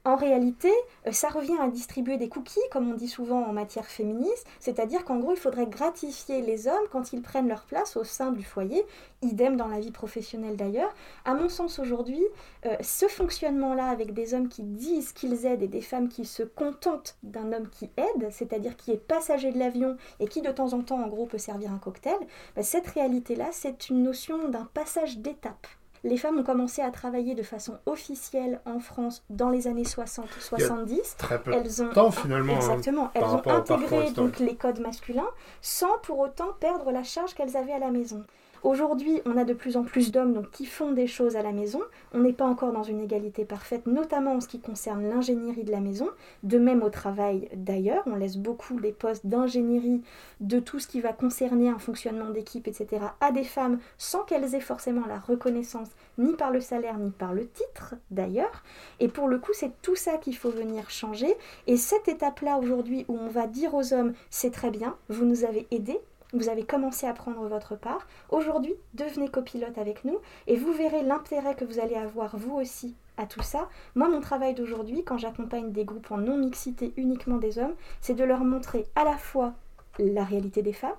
En 0.06 0.16
réalité, 0.16 0.70
euh, 1.06 1.12
ça 1.12 1.28
revient 1.28 1.58
à 1.60 1.68
distribuer 1.68 2.16
des 2.16 2.30
cookies, 2.30 2.58
comme 2.72 2.90
on 2.90 2.94
dit 2.94 3.08
souvent 3.08 3.44
en 3.44 3.52
matière 3.52 3.84
féministe, 3.84 4.46
c'est-à-dire 4.58 5.04
qu'en 5.04 5.18
gros, 5.18 5.32
il 5.32 5.38
faudrait 5.38 5.66
gratifier 5.66 6.40
les 6.40 6.68
hommes 6.68 6.88
quand 6.90 7.12
ils 7.12 7.20
prennent 7.20 7.48
leur 7.48 7.64
place 7.64 7.98
au 7.98 8.04
sein 8.04 8.32
du 8.32 8.42
foyer, 8.42 8.82
idem 9.20 9.58
dans 9.58 9.68
la 9.68 9.78
vie 9.78 9.90
professionnelle 9.90 10.56
d'ailleurs. 10.56 10.94
À 11.26 11.34
mon 11.34 11.50
sens 11.50 11.78
aujourd'hui, 11.78 12.22
euh, 12.64 12.76
ce 12.80 13.08
fonctionnement-là 13.08 13.90
avec 13.90 14.14
des 14.14 14.32
hommes 14.32 14.48
qui 14.48 14.62
disent 14.62 15.12
qu'ils 15.12 15.44
aident 15.44 15.62
et 15.62 15.68
des 15.68 15.82
femmes 15.82 16.08
qui 16.08 16.24
se 16.24 16.44
contentent 16.44 17.18
d'un 17.22 17.52
homme 17.52 17.68
qui 17.68 17.90
aide, 17.98 18.30
c'est-à-dire 18.30 18.76
qui 18.78 18.92
est 18.92 18.96
passager 18.96 19.52
de 19.52 19.58
l'avion 19.58 19.98
et 20.18 20.28
qui 20.28 20.40
de 20.40 20.50
temps 20.50 20.72
en 20.72 20.80
temps 20.80 21.02
en 21.02 21.08
gros 21.08 21.26
peut 21.26 21.36
servir 21.36 21.72
un 21.72 21.78
cocktail, 21.78 22.18
bah, 22.56 22.62
cette 22.62 22.86
réalité-là, 22.86 23.48
c'est 23.52 23.90
une 23.90 24.02
notion 24.02 24.48
d'un 24.48 24.64
passage 24.72 25.18
d'étape 25.18 25.66
les 26.04 26.16
femmes 26.16 26.38
ont 26.38 26.44
commencé 26.44 26.82
à 26.82 26.90
travailler 26.90 27.34
de 27.34 27.42
façon 27.42 27.78
officielle 27.86 28.60
en 28.64 28.80
France 28.80 29.22
dans 29.30 29.50
les 29.50 29.66
années 29.66 29.82
60-70. 29.82 31.16
Très 31.16 31.42
peu 31.42 31.52
elles 31.52 31.82
ont, 31.82 31.90
temps 31.90 32.10
finalement. 32.10 32.54
Hein, 32.54 33.10
elles 33.14 33.24
ont 33.24 33.46
intégré 33.46 34.10
donc 34.12 34.38
les 34.38 34.56
codes 34.56 34.80
masculins 34.80 35.28
sans 35.60 35.98
pour 36.02 36.18
autant 36.18 36.52
perdre 36.58 36.90
la 36.90 37.02
charge 37.02 37.34
qu'elles 37.34 37.56
avaient 37.56 37.72
à 37.72 37.78
la 37.78 37.90
maison. 37.90 38.24
Aujourd'hui, 38.62 39.22
on 39.24 39.38
a 39.38 39.44
de 39.44 39.54
plus 39.54 39.78
en 39.78 39.84
plus 39.84 40.12
d'hommes 40.12 40.46
qui 40.52 40.66
font 40.66 40.92
des 40.92 41.06
choses 41.06 41.34
à 41.34 41.42
la 41.42 41.52
maison. 41.52 41.80
On 42.12 42.18
n'est 42.18 42.34
pas 42.34 42.44
encore 42.44 42.72
dans 42.72 42.82
une 42.82 43.00
égalité 43.00 43.46
parfaite, 43.46 43.86
notamment 43.86 44.34
en 44.34 44.40
ce 44.40 44.48
qui 44.48 44.60
concerne 44.60 45.08
l'ingénierie 45.08 45.64
de 45.64 45.70
la 45.70 45.80
maison. 45.80 46.08
De 46.42 46.58
même 46.58 46.82
au 46.82 46.90
travail 46.90 47.48
d'ailleurs, 47.54 48.02
on 48.04 48.16
laisse 48.16 48.36
beaucoup 48.36 48.78
des 48.78 48.92
postes 48.92 49.26
d'ingénierie, 49.26 50.02
de 50.40 50.60
tout 50.60 50.78
ce 50.78 50.88
qui 50.88 51.00
va 51.00 51.14
concerner 51.14 51.70
un 51.70 51.78
fonctionnement 51.78 52.28
d'équipe, 52.28 52.68
etc., 52.68 53.02
à 53.22 53.32
des 53.32 53.44
femmes 53.44 53.78
sans 53.96 54.24
qu'elles 54.24 54.54
aient 54.54 54.60
forcément 54.60 55.06
la 55.06 55.18
reconnaissance, 55.18 55.88
ni 56.18 56.34
par 56.34 56.50
le 56.50 56.60
salaire, 56.60 56.98
ni 56.98 57.12
par 57.12 57.32
le 57.32 57.48
titre 57.48 57.94
d'ailleurs. 58.10 58.62
Et 58.98 59.08
pour 59.08 59.28
le 59.28 59.38
coup, 59.38 59.52
c'est 59.54 59.80
tout 59.80 59.96
ça 59.96 60.18
qu'il 60.18 60.36
faut 60.36 60.50
venir 60.50 60.90
changer. 60.90 61.34
Et 61.66 61.78
cette 61.78 62.08
étape-là 62.08 62.58
aujourd'hui 62.58 63.06
où 63.08 63.16
on 63.16 63.28
va 63.28 63.46
dire 63.46 63.72
aux 63.72 63.94
hommes, 63.94 64.12
c'est 64.28 64.52
très 64.52 64.70
bien, 64.70 64.96
vous 65.08 65.24
nous 65.24 65.44
avez 65.44 65.66
aidés, 65.70 66.00
vous 66.32 66.48
avez 66.48 66.64
commencé 66.64 67.06
à 67.06 67.12
prendre 67.12 67.46
votre 67.46 67.76
part. 67.76 68.06
Aujourd'hui, 68.28 68.74
devenez 68.94 69.28
copilote 69.28 69.78
avec 69.78 70.04
nous 70.04 70.18
et 70.46 70.56
vous 70.56 70.72
verrez 70.72 71.02
l'intérêt 71.02 71.54
que 71.54 71.64
vous 71.64 71.80
allez 71.80 71.96
avoir 71.96 72.36
vous 72.36 72.54
aussi 72.54 72.94
à 73.16 73.26
tout 73.26 73.42
ça. 73.42 73.68
Moi, 73.94 74.08
mon 74.08 74.20
travail 74.20 74.54
d'aujourd'hui, 74.54 75.04
quand 75.04 75.18
j'accompagne 75.18 75.72
des 75.72 75.84
groupes 75.84 76.10
en 76.10 76.18
non-mixité 76.18 76.92
uniquement 76.96 77.38
des 77.38 77.58
hommes, 77.58 77.74
c'est 78.00 78.14
de 78.14 78.24
leur 78.24 78.44
montrer 78.44 78.86
à 78.94 79.04
la 79.04 79.16
fois 79.16 79.54
la 79.98 80.24
réalité 80.24 80.62
des 80.62 80.72
femmes, 80.72 80.96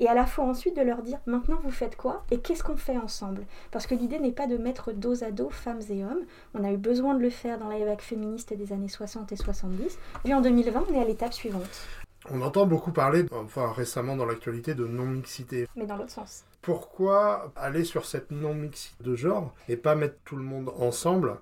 et 0.00 0.08
à 0.08 0.14
la 0.14 0.26
fois 0.26 0.44
ensuite 0.44 0.76
de 0.76 0.82
leur 0.82 1.02
dire 1.02 1.18
maintenant 1.26 1.58
vous 1.62 1.70
faites 1.70 1.96
quoi 1.96 2.24
et 2.30 2.38
qu'est-ce 2.38 2.62
qu'on 2.62 2.76
fait 2.76 2.96
ensemble? 2.96 3.44
Parce 3.70 3.86
que 3.86 3.94
l'idée 3.94 4.18
n'est 4.18 4.32
pas 4.32 4.46
de 4.46 4.56
mettre 4.56 4.92
dos 4.92 5.24
à 5.24 5.30
dos 5.30 5.50
femmes 5.50 5.82
et 5.90 6.04
hommes. 6.04 6.24
On 6.54 6.64
a 6.64 6.72
eu 6.72 6.76
besoin 6.76 7.14
de 7.14 7.20
le 7.20 7.30
faire 7.30 7.58
dans 7.58 7.68
la 7.68 7.96
féministe 7.98 8.54
des 8.54 8.72
années 8.72 8.88
60 8.88 9.32
et 9.32 9.36
70. 9.36 9.98
Puis 10.24 10.34
en 10.34 10.40
2020, 10.40 10.84
on 10.88 10.94
est 10.94 11.00
à 11.00 11.04
l'étape 11.04 11.32
suivante. 11.32 11.86
On 12.30 12.42
entend 12.42 12.66
beaucoup 12.66 12.92
parler, 12.92 13.24
enfin 13.32 13.72
récemment 13.72 14.16
dans 14.16 14.26
l'actualité, 14.26 14.74
de 14.74 14.86
non-mixité. 14.86 15.66
Mais 15.76 15.86
dans 15.86 15.96
l'autre 15.96 16.10
sens. 16.10 16.44
Pourquoi 16.62 17.52
aller 17.56 17.84
sur 17.84 18.04
cette 18.04 18.30
non-mixité 18.30 19.02
de 19.02 19.14
genre 19.14 19.54
et 19.68 19.76
pas 19.76 19.94
mettre 19.94 20.16
tout 20.24 20.36
le 20.36 20.42
monde 20.42 20.70
ensemble? 20.78 21.36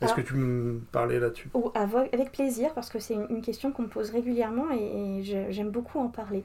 Est-ce 0.00 0.14
que 0.14 0.22
tu 0.22 0.34
me 0.34 0.78
parlais 0.92 1.20
là-dessus? 1.20 1.50
Avec 1.74 2.32
plaisir, 2.32 2.72
parce 2.72 2.88
que 2.88 2.98
c'est 2.98 3.14
une 3.14 3.42
question 3.42 3.70
qu'on 3.70 3.82
me 3.82 3.88
pose 3.88 4.10
régulièrement 4.10 4.70
et 4.72 5.22
j'aime 5.50 5.70
beaucoup 5.70 5.98
en 5.98 6.08
parler. 6.08 6.42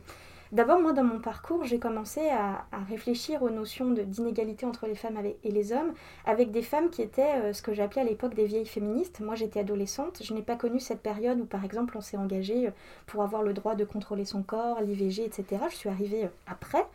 D'abord, 0.52 0.80
moi, 0.80 0.94
dans 0.94 1.04
mon 1.04 1.20
parcours, 1.20 1.64
j'ai 1.64 1.80
commencé 1.80 2.30
à, 2.30 2.66
réfléchir 2.88 3.42
aux 3.42 3.50
notions 3.50 3.92
d'inégalité 3.92 4.66
entre 4.66 4.86
les 4.86 4.96
femmes 4.96 5.18
et 5.44 5.52
les 5.52 5.74
hommes, 5.74 5.94
avec 6.26 6.52
des 6.52 6.62
femmes 6.62 6.90
qui 6.90 7.02
étaient 7.02 7.36
euh, 7.36 7.54
ce 7.54 7.64
que 7.64 7.74
j'appelais 7.74 8.02
à 8.02 8.04
l'époque 8.04 8.36
des 8.36 8.46
vieilles 8.46 8.66
féministes. 8.66 9.22
Moi, 9.22 9.34
j'étais 9.34 9.60
adolescente, 9.60 10.22
je 10.24 10.34
n'ai 10.34 10.44
pas 10.44 10.56
connu 10.56 10.80
cette 10.80 11.02
période 11.02 11.40
où, 11.40 11.46
par 11.46 11.66
exemple, 11.66 11.98
on 11.98 12.02
s'est 12.02 12.18
engagé 12.18 12.68
euh, 12.68 12.72
pour 13.08 13.24
avoir 13.24 13.42
le 13.42 13.54
droit 13.54 13.74
de 13.74 13.86
contrôler 13.86 14.24
son 14.24 14.44
corps, 14.44 14.82
l'IVG, 14.82 15.26
etc. 15.26 15.64
Je 15.70 15.76
suis 15.76 15.90
arrivée 15.90 16.26
euh, 16.26 16.30
après. 16.46 16.86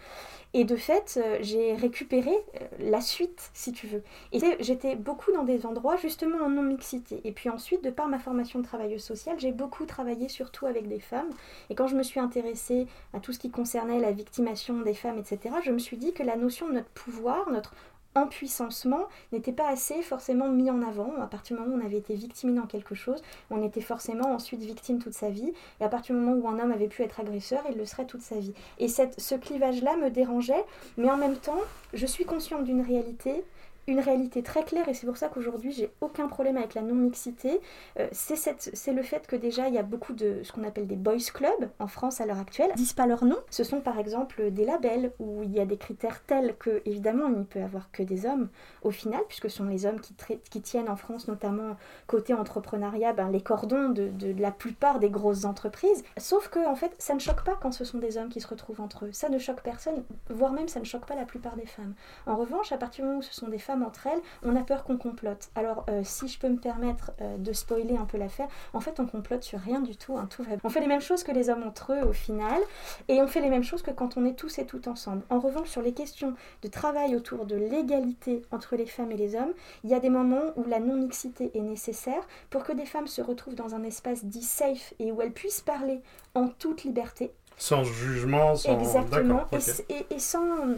Et 0.53 0.65
de 0.65 0.75
fait, 0.75 1.21
euh, 1.23 1.39
j'ai 1.43 1.75
récupéré 1.75 2.33
euh, 2.33 2.67
la 2.81 3.01
suite, 3.01 3.51
si 3.55 3.71
tu 3.71 3.87
veux. 3.87 4.03
Et 4.33 4.41
j'étais 4.59 4.97
beaucoup 4.97 5.31
dans 5.33 5.45
des 5.45 5.65
endroits 5.65 5.97
justement 5.97 6.45
en 6.45 6.49
non-mixité. 6.49 7.21
Et 7.25 7.31
puis 7.31 7.49
ensuite, 7.49 7.85
de 7.85 7.91
par 7.91 8.09
ma 8.09 8.19
formation 8.19 8.59
de 8.59 8.65
travailleuse 8.65 9.05
sociale, 9.05 9.39
j'ai 9.39 9.53
beaucoup 9.53 9.87
travaillé 9.87 10.29
surtout 10.29 10.67
avec 10.67 10.89
des 10.89 10.99
femmes. 10.99 11.31
Et 11.69 11.77
quand 11.77 11.87
je 11.87 11.95
me 11.95 12.03
suis 12.03 12.19
intéressée 12.19 12.89
à 13.13 13.21
tout 13.21 13.33
ce 13.33 13.39
qui 13.39 13.51
concernait 13.51 14.01
la 14.01 14.11
victimation 14.11 14.81
des 14.81 14.95
femmes, 14.95 15.19
etc., 15.19 15.55
je 15.63 15.71
me 15.71 15.79
suis 15.79 15.97
dit 15.97 16.13
que 16.13 16.25
la 16.25 16.37
notion 16.37 16.69
de 16.69 16.75
notre 16.75 16.91
pouvoir, 16.91 17.49
notre 17.51 17.75
empuissancement 18.15 19.09
n'était 19.33 19.53
pas 19.53 19.69
assez 19.69 20.03
forcément 20.03 20.49
mis 20.49 20.71
en 20.71 20.83
avant. 20.83 21.13
À 21.21 21.27
partir 21.27 21.57
du 21.57 21.63
moment 21.63 21.77
où 21.77 21.81
on 21.81 21.85
avait 21.85 21.99
été 21.99 22.15
victime 22.15 22.55
dans 22.55 22.67
quelque 22.67 22.95
chose, 22.95 23.23
on 23.51 23.63
était 23.63 23.81
forcément 23.81 24.33
ensuite 24.33 24.61
victime 24.61 24.99
toute 24.99 25.15
sa 25.15 25.31
vie. 25.31 25.53
Et 25.81 25.85
à 25.85 25.89
partir 25.89 26.15
du 26.15 26.21
moment 26.21 26.37
où 26.37 26.49
un 26.49 26.59
homme 26.59 26.73
avait 26.73 26.89
pu 26.89 27.03
être 27.03 27.21
agresseur, 27.21 27.63
il 27.71 27.77
le 27.77 27.85
serait 27.85 28.07
toute 28.07 28.23
sa 28.23 28.37
vie. 28.37 28.55
Et 28.79 28.89
cette, 28.89 29.21
ce 29.21 29.35
clivage-là 29.35 29.97
me 29.97 30.11
dérangeait, 30.11 30.65
mais 30.97 31.11
en 31.11 31.17
même 31.17 31.37
temps, 31.37 31.61
je 31.93 32.07
suis 32.07 32.25
consciente 32.25 32.65
d'une 32.65 32.83
réalité 32.83 33.45
une 33.87 34.01
réalité 34.01 34.43
très 34.43 34.65
claire 34.65 34.89
et 34.89 34.95
c'est 34.95 35.07
pour 35.07 35.17
ça 35.17 35.29
qu'aujourd'hui 35.29 35.73
j'ai 35.73 35.91
aucun 36.01 36.29
problème 36.29 36.57
avec 36.57 36.75
la 36.75 36.83
non-mixité. 36.83 37.61
Euh, 37.99 38.09
c'est 38.13 38.93
le 38.93 39.03
fait 39.03 39.27
que 39.27 39.37
déjà 39.37 39.69
il 39.69 39.75
y 39.75 39.79
a 39.79 39.83
beaucoup 39.83 40.13
de 40.13 40.41
ce 40.43 40.53
qu'on 40.53 40.65
appelle 40.65 40.87
des 40.87 40.97
boys 40.97 41.17
clubs 41.33 41.71
en 41.79 41.87
France 41.87 42.21
à 42.21 42.27
l'heure 42.27 42.39
actuelle. 42.39 42.71
Ils 42.75 42.79
disent 42.79 42.93
pas 42.93 43.07
leur 43.07 43.25
nom. 43.25 43.37
Ce 43.51 43.65
sont 43.65 43.81
par 43.81 43.99
exemple 43.99 44.51
des 44.51 44.65
labels 44.65 45.13
où 45.19 45.43
il 45.43 45.53
y 45.53 45.61
a 45.61 45.67
des 45.67 45.77
critères 45.77 46.23
tels 46.25 46.57
que 46.57 46.83
évidemment 46.85 47.27
il 47.29 47.39
ne 47.39 47.43
peut 47.43 47.63
avoir 47.63 47.91
que 47.91 48.03
des 48.03 48.27
hommes 48.27 48.49
au 48.83 48.91
final 48.91 49.21
puisque 49.29 49.51
ce 49.51 49.59
sont 49.59 49.65
les 49.65 49.87
hommes 49.87 50.01
qui, 50.01 50.61
tiennent 50.61 50.91
en 50.91 50.97
France 50.97 51.27
notamment 51.27 51.77
côté 52.07 52.35
entrepreneuriat 52.35 53.13
ben, 53.13 53.31
les 53.31 53.41
cordons 53.41 53.89
de, 53.89 54.09
de, 54.09 54.35
la 54.41 54.51
plupart 54.51 54.99
des 54.99 55.11
grosses 55.11 55.45
entreprises. 55.45 56.05
Sauf 56.19 56.49
que 56.49 56.67
en 56.67 56.75
fait 56.75 56.95
ça 56.99 57.15
ne 57.15 57.19
choque 57.19 57.45
pas 57.45 57.59
quand 57.61 57.73
ce 57.73 57.85
sont 57.85 57.99
des 57.99 58.19
hommes 58.19 58.29
qui 58.29 58.41
se 58.41 58.47
retrouvent 58.47 58.81
entre 58.81 59.07
eux. 59.07 59.13
Ça 59.13 59.29
ne 59.29 59.39
choque 59.39 59.63
personne, 59.63 60.05
voire 60.29 60.53
même 60.53 60.69
ça 60.69 60.81
ne 60.81 60.85
choque 60.85 61.07
pas 61.07 61.17
la 61.17 61.25
plupart 61.25 61.57
des 61.57 61.67
femmes. 61.67 61.95
En 62.27 62.37
revanche 62.37 62.73
à 62.73 62.79
partir 62.79 63.05
du 63.05 63.09
moment 63.09 63.21
où 63.21 63.23
ce 63.23 63.35
sont 63.35 63.49
des 63.49 63.59
femmes 63.59 63.80
entre 63.83 64.07
elles, 64.07 64.21
on 64.43 64.57
a 64.57 64.63
peur 64.63 64.85
qu'on 64.85 64.97
complote. 64.97 65.51
Alors, 65.55 65.85
euh, 65.89 66.03
si 66.05 66.29
je 66.29 66.39
peux 66.39 66.49
me 66.49 66.59
permettre 66.59 67.13
euh, 67.21 67.37
de 67.37 67.53
spoiler 67.53 67.97
un 67.97 68.05
peu 68.05 68.19
l'affaire, 68.19 68.49
en 68.73 68.81
fait, 68.81 69.01
on 69.01 69.07
complote 69.07 69.43
sur 69.43 69.59
rien 69.61 69.81
du 69.81 69.97
tout. 69.97 70.17
Hein, 70.17 70.29
tout 70.31 70.43
va 70.43 70.53
On 70.65 70.69
fait 70.69 70.81
les 70.81 70.87
mêmes 70.87 71.01
choses 71.01 71.23
que 71.23 71.33
les 71.33 71.51
hommes 71.51 71.65
entre 71.67 71.93
eux 71.93 72.07
au 72.07 72.13
final, 72.13 72.61
et 73.09 73.21
on 73.21 73.27
fait 73.27 73.41
les 73.41 73.51
mêmes 73.51 73.63
choses 73.63 73.83
que 73.83 73.91
quand 73.91 74.17
on 74.17 74.25
est 74.25 74.35
tous 74.35 74.59
et 74.59 74.67
toutes 74.67 74.89
ensemble. 74.89 75.23
En 75.31 75.39
revanche, 75.39 75.69
sur 75.69 75.83
les 75.83 75.93
questions 75.93 76.35
de 76.63 76.69
travail 76.69 77.17
autour 77.17 77.47
de 77.47 77.57
l'égalité 77.57 78.43
entre 78.51 78.77
les 78.77 78.87
femmes 78.87 79.13
et 79.13 79.17
les 79.17 79.35
hommes, 79.35 79.53
il 79.85 79.91
y 79.91 79.95
a 79.95 80.01
des 80.01 80.11
moments 80.11 80.53
où 80.57 80.65
la 80.65 80.81
non-mixité 80.81 81.51
est 81.55 81.61
nécessaire 81.61 82.23
pour 82.51 82.65
que 82.65 82.73
des 82.73 82.87
femmes 82.87 83.07
se 83.07 83.23
retrouvent 83.23 83.55
dans 83.55 83.75
un 83.75 83.83
espace 83.83 84.25
dit 84.25 84.43
safe 84.43 84.95
et 84.99 85.13
où 85.13 85.23
elles 85.23 85.33
puissent 85.33 85.61
parler 85.61 86.01
en 86.35 86.49
toute 86.49 86.85
liberté. 86.85 87.33
Sans 87.57 87.85
jugement, 87.85 88.55
sans... 88.55 88.79
Exactement, 88.79 89.47
et, 89.53 90.15
et, 90.15 90.19
sans, 90.19 90.77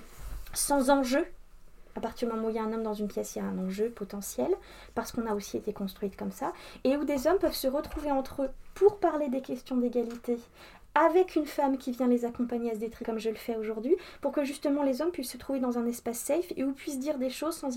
sans 0.52 0.90
enjeu 0.90 1.24
à 1.96 2.00
partir 2.00 2.28
du 2.28 2.34
moment 2.34 2.48
où 2.48 2.50
il 2.50 2.56
y 2.56 2.58
a 2.58 2.62
un 2.62 2.72
homme 2.72 2.82
dans 2.82 2.94
une 2.94 3.08
pièce, 3.08 3.36
il 3.36 3.40
y 3.40 3.42
a 3.42 3.44
un 3.44 3.58
enjeu 3.58 3.90
potentiel, 3.90 4.50
parce 4.94 5.12
qu'on 5.12 5.26
a 5.26 5.34
aussi 5.34 5.56
été 5.56 5.72
construite 5.72 6.16
comme 6.16 6.32
ça, 6.32 6.52
et 6.84 6.96
où 6.96 7.04
des 7.04 7.26
hommes 7.26 7.38
peuvent 7.38 7.54
se 7.54 7.68
retrouver 7.68 8.10
entre 8.10 8.42
eux 8.42 8.50
pour 8.74 8.98
parler 8.98 9.28
des 9.28 9.42
questions 9.42 9.76
d'égalité, 9.76 10.38
avec 10.94 11.36
une 11.36 11.46
femme 11.46 11.78
qui 11.78 11.92
vient 11.92 12.08
les 12.08 12.24
accompagner 12.24 12.70
à 12.70 12.74
se 12.74 12.80
détruire 12.80 13.06
comme 13.06 13.18
je 13.18 13.30
le 13.30 13.36
fais 13.36 13.56
aujourd'hui, 13.56 13.96
pour 14.20 14.32
que 14.32 14.44
justement 14.44 14.82
les 14.82 15.00
hommes 15.00 15.10
puissent 15.10 15.32
se 15.32 15.38
trouver 15.38 15.60
dans 15.60 15.78
un 15.78 15.86
espace 15.86 16.18
safe 16.18 16.52
et 16.56 16.64
où 16.64 16.72
puissent 16.72 16.98
dire 16.98 17.18
des 17.18 17.30
choses 17.30 17.56
sans, 17.56 17.70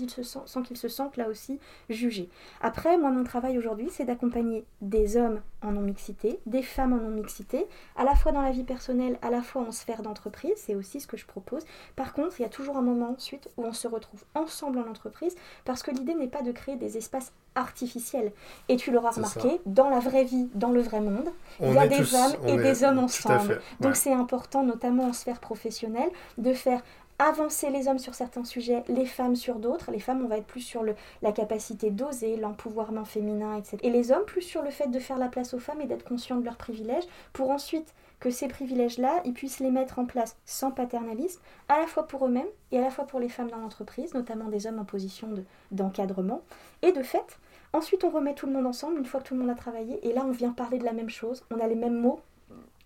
sans 0.46 0.62
qu'ils 0.62 0.76
se 0.76 0.88
sentent 0.88 1.16
là 1.16 1.28
aussi 1.28 1.58
jugés. 1.88 2.28
Après, 2.60 2.98
moi 2.98 3.10
mon 3.10 3.24
travail 3.24 3.58
aujourd'hui, 3.58 3.88
c'est 3.90 4.04
d'accompagner 4.04 4.64
des 4.80 5.16
hommes 5.16 5.40
en 5.62 5.72
non-mixité, 5.72 6.38
des 6.46 6.62
femmes 6.62 6.92
en 6.92 6.98
non-mixité, 6.98 7.66
à 7.96 8.04
la 8.04 8.14
fois 8.14 8.32
dans 8.32 8.42
la 8.42 8.52
vie 8.52 8.64
personnelle, 8.64 9.18
à 9.22 9.30
la 9.30 9.42
fois 9.42 9.62
en 9.62 9.72
sphère 9.72 10.02
d'entreprise, 10.02 10.54
c'est 10.56 10.74
aussi 10.74 11.00
ce 11.00 11.06
que 11.06 11.16
je 11.16 11.26
propose. 11.26 11.64
Par 11.96 12.12
contre, 12.12 12.38
il 12.38 12.42
y 12.42 12.46
a 12.46 12.50
toujours 12.50 12.76
un 12.76 12.82
moment 12.82 13.10
ensuite 13.10 13.48
où 13.56 13.64
on 13.64 13.72
se 13.72 13.88
retrouve 13.88 14.24
ensemble 14.34 14.78
en 14.78 14.88
entreprise, 14.88 15.34
parce 15.64 15.82
que 15.82 15.90
l'idée 15.90 16.14
n'est 16.14 16.28
pas 16.28 16.42
de 16.42 16.52
créer 16.52 16.76
des 16.76 16.96
espaces 16.96 17.32
artificiels. 17.56 18.32
Et 18.68 18.76
tu 18.76 18.92
l'auras 18.92 19.10
remarqué, 19.10 19.60
dans 19.66 19.90
la 19.90 19.98
vraie 19.98 20.24
vie, 20.24 20.48
dans 20.54 20.70
le 20.70 20.80
vrai 20.80 21.00
monde, 21.00 21.28
il 21.60 21.72
y 21.72 21.78
a 21.78 21.88
des 21.88 22.04
femmes 22.04 22.34
et 22.46 22.56
des 22.56 22.84
hommes 22.84 22.98
ensemble. 22.98 23.60
Donc 23.80 23.96
c'est 23.96 24.12
important, 24.12 24.62
notamment 24.62 25.08
en 25.08 25.12
sphère 25.12 25.40
professionnelle, 25.40 26.10
de 26.38 26.52
faire 26.52 26.82
avancer 27.18 27.70
les 27.70 27.88
hommes 27.88 27.98
sur 27.98 28.14
certains 28.14 28.44
sujets, 28.44 28.82
les 28.88 29.06
femmes 29.06 29.36
sur 29.36 29.58
d'autres. 29.58 29.90
Les 29.90 30.00
femmes, 30.00 30.22
on 30.24 30.28
va 30.28 30.36
être 30.36 30.46
plus 30.46 30.60
sur 30.60 30.82
le, 30.82 30.94
la 31.22 31.32
capacité 31.32 31.90
d'oser, 31.90 32.36
l'empouvoirment 32.36 33.04
féminin, 33.04 33.56
etc. 33.56 33.78
Et 33.82 33.90
les 33.90 34.12
hommes, 34.12 34.24
plus 34.26 34.42
sur 34.42 34.62
le 34.62 34.70
fait 34.70 34.88
de 34.88 34.98
faire 34.98 35.18
la 35.18 35.28
place 35.28 35.54
aux 35.54 35.58
femmes 35.58 35.80
et 35.80 35.86
d'être 35.86 36.04
conscients 36.04 36.36
de 36.36 36.44
leurs 36.44 36.56
privilèges, 36.56 37.04
pour 37.32 37.50
ensuite 37.50 37.94
que 38.20 38.30
ces 38.30 38.48
privilèges-là, 38.48 39.20
ils 39.24 39.34
puissent 39.34 39.60
les 39.60 39.70
mettre 39.70 39.98
en 39.98 40.06
place 40.06 40.36
sans 40.46 40.70
paternalisme, 40.70 41.40
à 41.68 41.78
la 41.78 41.86
fois 41.86 42.06
pour 42.06 42.26
eux-mêmes 42.26 42.46
et 42.72 42.78
à 42.78 42.82
la 42.82 42.90
fois 42.90 43.06
pour 43.06 43.20
les 43.20 43.28
femmes 43.28 43.50
dans 43.50 43.58
l'entreprise, 43.58 44.14
notamment 44.14 44.48
des 44.48 44.66
hommes 44.66 44.78
en 44.78 44.84
position 44.84 45.28
d'encadrement. 45.70 46.42
et 46.82 46.92
de 46.92 47.02
fait, 47.02 47.38
Ensuite, 47.76 48.04
on 48.04 48.10
remet 48.10 48.32
tout 48.32 48.46
le 48.46 48.52
monde 48.52 48.64
ensemble 48.64 48.98
une 48.98 49.04
fois 49.04 49.20
que 49.20 49.28
tout 49.28 49.34
le 49.34 49.40
monde 49.40 49.50
a 49.50 49.54
travaillé, 49.54 49.98
et 50.08 50.14
là, 50.14 50.24
on 50.26 50.30
vient 50.30 50.52
parler 50.52 50.78
de 50.78 50.84
la 50.86 50.94
même 50.94 51.10
chose, 51.10 51.44
on 51.50 51.60
a 51.60 51.66
les 51.66 51.74
mêmes 51.74 52.00
mots, 52.00 52.20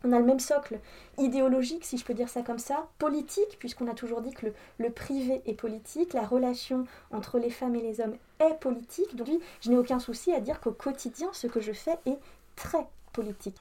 on 0.03 0.11
a 0.11 0.19
le 0.19 0.25
même 0.25 0.41
socle 0.41 0.81
idéologique, 1.17 1.85
si 1.85 1.97
je 1.97 2.05
peux 2.05 2.13
dire 2.13 2.29
ça 2.29 2.43
comme 2.43 2.59
ça, 2.59 2.89
politique, 2.99 3.57
puisqu'on 3.61 3.87
a 3.87 3.95
toujours 3.95 4.21
dit 4.21 4.33
que 4.33 4.49
le, 4.79 4.91
privé 4.91 5.43
est 5.47 5.55
politique, 5.55 6.13
la 6.13 6.27
relation 6.27 6.89
entre 7.13 7.39
les 7.39 7.51
femmes 7.51 7.77
et 7.77 7.83
les 7.83 8.01
hommes 8.01 8.17
est 8.41 8.59
politique. 8.59 9.15
Donc, 9.15 9.29
je 9.61 9.71
n'ai 9.71 9.79
aucun 9.79 10.01
souci 10.01 10.33
à 10.33 10.41
dire 10.41 10.61
qu'au 10.61 10.73
quotidien, 10.73 11.29
ce 11.35 11.47
que 11.47 11.61
je 11.61 11.73
fais 11.73 11.97
est 12.05 12.19
très 12.57 12.85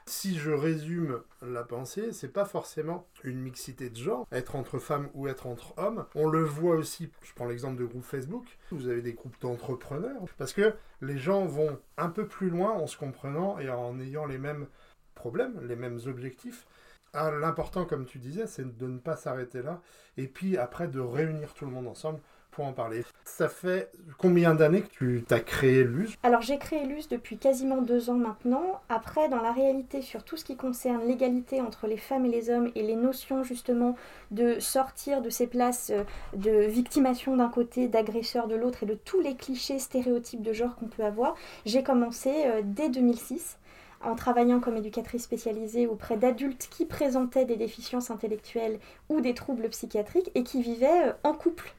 Si 0.05 0.37
je 0.37 0.51
résume 0.51 1.21
la 1.41 1.63
pensée, 1.63 2.11
c'est 2.11 2.31
pas 2.31 2.45
forcément 2.45 3.07
une 3.23 3.39
mixité 3.39 3.89
de 3.89 3.95
genre, 3.95 4.27
être 4.31 4.55
entre 4.55 4.79
femmes 4.79 5.09
ou 5.13 5.27
être 5.27 5.47
entre 5.47 5.73
hommes. 5.77 6.05
On 6.15 6.27
le 6.27 6.43
voit 6.43 6.75
aussi, 6.75 7.11
je 7.21 7.33
prends 7.33 7.47
l'exemple 7.47 7.79
de 7.79 7.85
groupe 7.85 8.03
Facebook, 8.03 8.45
vous 8.71 8.87
avez 8.87 9.01
des 9.01 9.13
groupes 9.13 9.39
d'entrepreneurs, 9.41 10.25
parce 10.37 10.53
que 10.53 10.73
les 11.01 11.17
gens 11.17 11.45
vont 11.45 11.79
un 11.97 12.09
peu 12.09 12.27
plus 12.27 12.49
loin 12.49 12.71
en 12.71 12.87
se 12.87 12.97
comprenant 12.97 13.59
et 13.59 13.69
en 13.69 13.99
ayant 13.99 14.25
les 14.25 14.37
mêmes 14.37 14.67
problèmes, 15.15 15.59
les 15.67 15.75
mêmes 15.75 15.99
objectifs. 16.07 16.65
Ah, 17.13 17.31
l'important, 17.31 17.85
comme 17.85 18.05
tu 18.05 18.19
disais, 18.19 18.45
c'est 18.45 18.77
de 18.77 18.87
ne 18.87 18.99
pas 18.99 19.15
s'arrêter 19.15 19.63
là, 19.63 19.81
et 20.17 20.27
puis 20.27 20.57
après 20.57 20.87
de 20.87 20.99
réunir 20.99 21.53
tout 21.53 21.65
le 21.65 21.71
monde 21.71 21.87
ensemble 21.87 22.19
en 22.67 22.73
parler. 22.73 23.03
Ça 23.25 23.49
fait 23.49 23.91
combien 24.17 24.55
d'années 24.55 24.81
que 24.81 25.19
tu 25.19 25.33
as 25.33 25.39
créé 25.39 25.83
LUS 25.83 26.09
Alors 26.23 26.41
j'ai 26.41 26.57
créé 26.57 26.85
LUS 26.85 27.07
depuis 27.09 27.37
quasiment 27.37 27.81
deux 27.81 28.09
ans 28.09 28.15
maintenant. 28.15 28.81
Après, 28.89 29.29
dans 29.29 29.41
la 29.41 29.51
réalité, 29.51 30.01
sur 30.01 30.23
tout 30.23 30.37
ce 30.37 30.45
qui 30.45 30.55
concerne 30.55 31.07
l'égalité 31.07 31.61
entre 31.61 31.87
les 31.87 31.97
femmes 31.97 32.25
et 32.25 32.29
les 32.29 32.49
hommes 32.49 32.71
et 32.75 32.83
les 32.83 32.95
notions 32.95 33.43
justement 33.43 33.95
de 34.31 34.59
sortir 34.59 35.21
de 35.21 35.29
ces 35.29 35.47
places 35.47 35.91
euh, 35.91 36.03
de 36.35 36.65
victimation 36.65 37.35
d'un 37.37 37.49
côté, 37.49 37.87
d'agresseur 37.87 38.47
de 38.47 38.55
l'autre 38.55 38.83
et 38.83 38.85
de 38.85 38.93
tous 38.93 39.21
les 39.21 39.35
clichés 39.35 39.79
stéréotypes 39.79 40.41
de 40.41 40.53
genre 40.53 40.75
qu'on 40.75 40.87
peut 40.87 41.03
avoir, 41.03 41.35
j'ai 41.65 41.83
commencé 41.83 42.29
euh, 42.45 42.61
dès 42.63 42.89
2006 42.89 43.57
en 44.01 44.15
travaillant 44.15 44.59
comme 44.59 44.77
éducatrice 44.77 45.23
spécialisée 45.23 45.87
auprès 45.87 46.17
d'adultes 46.17 46.67
qui 46.71 46.85
présentaient 46.85 47.45
des 47.45 47.57
déficiences 47.57 48.11
intellectuelles 48.11 48.79
ou 49.09 49.21
des 49.21 49.33
troubles 49.33 49.69
psychiatriques 49.69 50.31
et 50.35 50.43
qui 50.43 50.61
vivaient 50.61 51.09
euh, 51.09 51.13
en 51.23 51.33
couple. 51.33 51.73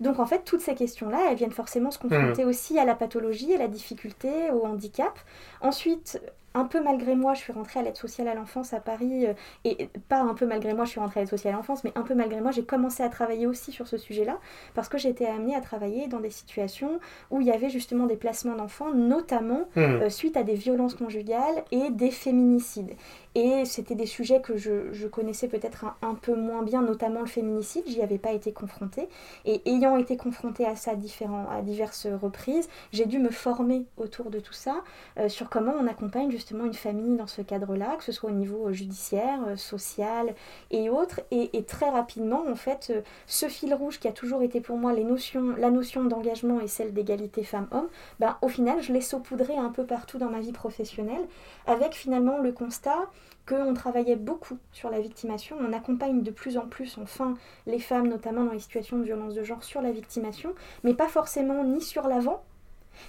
Donc 0.00 0.18
en 0.18 0.26
fait, 0.26 0.44
toutes 0.44 0.60
ces 0.60 0.74
questions-là, 0.74 1.18
elles 1.30 1.36
viennent 1.36 1.52
forcément 1.52 1.90
se 1.90 1.98
confronter 1.98 2.44
mmh. 2.44 2.48
aussi 2.48 2.78
à 2.78 2.84
la 2.84 2.94
pathologie, 2.94 3.54
à 3.54 3.58
la 3.58 3.68
difficulté, 3.68 4.50
au 4.50 4.64
handicap. 4.64 5.18
Ensuite, 5.60 6.20
un 6.54 6.64
peu 6.64 6.82
malgré 6.82 7.14
moi, 7.14 7.34
je 7.34 7.40
suis 7.40 7.52
rentrée 7.52 7.80
à 7.80 7.82
l'aide 7.82 7.96
sociale 7.96 8.26
à 8.28 8.34
l'enfance 8.34 8.72
à 8.72 8.80
Paris, 8.80 9.26
euh, 9.26 9.34
et 9.64 9.88
pas 10.08 10.20
un 10.20 10.34
peu 10.34 10.46
malgré 10.46 10.74
moi, 10.74 10.84
je 10.84 10.90
suis 10.90 11.00
rentrée 11.00 11.20
à 11.20 11.22
l'aide 11.22 11.30
sociale 11.30 11.54
à 11.54 11.56
l'enfance, 11.56 11.84
mais 11.84 11.92
un 11.94 12.02
peu 12.02 12.14
malgré 12.14 12.40
moi, 12.40 12.50
j'ai 12.50 12.64
commencé 12.64 13.02
à 13.02 13.08
travailler 13.08 13.46
aussi 13.46 13.70
sur 13.72 13.86
ce 13.86 13.96
sujet-là, 13.96 14.38
parce 14.74 14.88
que 14.88 14.98
j'ai 14.98 15.10
été 15.10 15.26
amenée 15.26 15.54
à 15.54 15.60
travailler 15.60 16.08
dans 16.08 16.20
des 16.20 16.30
situations 16.30 16.98
où 17.30 17.40
il 17.40 17.46
y 17.46 17.52
avait 17.52 17.70
justement 17.70 18.06
des 18.06 18.16
placements 18.16 18.56
d'enfants, 18.56 18.92
notamment 18.92 19.68
mmh. 19.76 19.80
euh, 19.80 20.10
suite 20.10 20.36
à 20.36 20.42
des 20.42 20.54
violences 20.54 20.94
conjugales 20.94 21.64
et 21.70 21.90
des 21.90 22.10
féminicides. 22.10 22.94
Et 23.36 23.64
c'était 23.64 23.94
des 23.94 24.06
sujets 24.06 24.40
que 24.40 24.56
je, 24.56 25.06
connaissais 25.06 25.46
peut-être 25.46 25.84
un, 26.02 26.14
peu 26.14 26.34
moins 26.34 26.62
bien, 26.62 26.82
notamment 26.82 27.20
le 27.20 27.26
féminicide, 27.26 27.84
j'y 27.86 28.02
avais 28.02 28.18
pas 28.18 28.32
été 28.32 28.52
confrontée. 28.52 29.08
Et 29.44 29.62
ayant 29.66 29.96
été 29.96 30.16
confrontée 30.16 30.66
à 30.66 30.74
ça 30.74 30.92
à 30.92 31.62
diverses 31.62 32.06
reprises, 32.20 32.68
j'ai 32.92 33.06
dû 33.06 33.18
me 33.18 33.30
former 33.30 33.86
autour 33.96 34.30
de 34.30 34.40
tout 34.40 34.52
ça, 34.52 34.82
euh, 35.18 35.28
sur 35.28 35.48
comment 35.48 35.72
on 35.78 35.86
accompagne 35.86 36.30
justement 36.30 36.64
une 36.64 36.74
famille 36.74 37.16
dans 37.16 37.28
ce 37.28 37.42
cadre-là, 37.42 37.96
que 37.96 38.04
ce 38.04 38.12
soit 38.12 38.30
au 38.30 38.32
niveau 38.32 38.68
euh, 38.68 38.72
judiciaire, 38.72 39.40
euh, 39.46 39.56
social 39.56 40.34
et 40.72 40.90
autres. 40.90 41.20
Et, 41.30 41.50
très 41.64 41.88
rapidement, 41.88 42.42
en 42.50 42.56
fait, 42.56 42.92
ce 43.26 43.46
fil 43.46 43.74
rouge 43.74 44.00
qui 44.00 44.08
a 44.08 44.12
toujours 44.12 44.42
été 44.42 44.60
pour 44.60 44.76
moi 44.76 44.92
les 44.92 45.04
notions, 45.04 45.54
la 45.56 45.70
notion 45.70 46.04
d'engagement 46.04 46.58
et 46.60 46.66
celle 46.66 46.92
d'égalité 46.92 47.44
femmes-hommes, 47.44 47.88
ben, 48.18 48.36
au 48.42 48.48
final, 48.48 48.82
je 48.82 48.92
l'ai 48.92 49.00
saupoudré 49.00 49.56
un 49.56 49.68
peu 49.68 49.84
partout 49.84 50.18
dans 50.18 50.30
ma 50.30 50.40
vie 50.40 50.52
professionnelle, 50.52 51.26
avec 51.66 51.94
finalement 51.94 52.38
le 52.38 52.50
constat 52.52 53.08
qu'on 53.46 53.74
travaillait 53.74 54.16
beaucoup 54.16 54.58
sur 54.72 54.90
la 54.90 55.00
victimation. 55.00 55.56
On 55.60 55.72
accompagne 55.72 56.22
de 56.22 56.30
plus 56.30 56.56
en 56.56 56.66
plus, 56.66 56.98
enfin, 56.98 57.34
les 57.66 57.80
femmes, 57.80 58.08
notamment 58.08 58.44
dans 58.44 58.52
les 58.52 58.60
situations 58.60 58.98
de 58.98 59.04
violence 59.04 59.34
de 59.34 59.42
genre, 59.42 59.64
sur 59.64 59.82
la 59.82 59.90
victimation, 59.90 60.54
mais 60.84 60.94
pas 60.94 61.08
forcément 61.08 61.64
ni 61.64 61.80
sur 61.80 62.06
l'avant, 62.06 62.42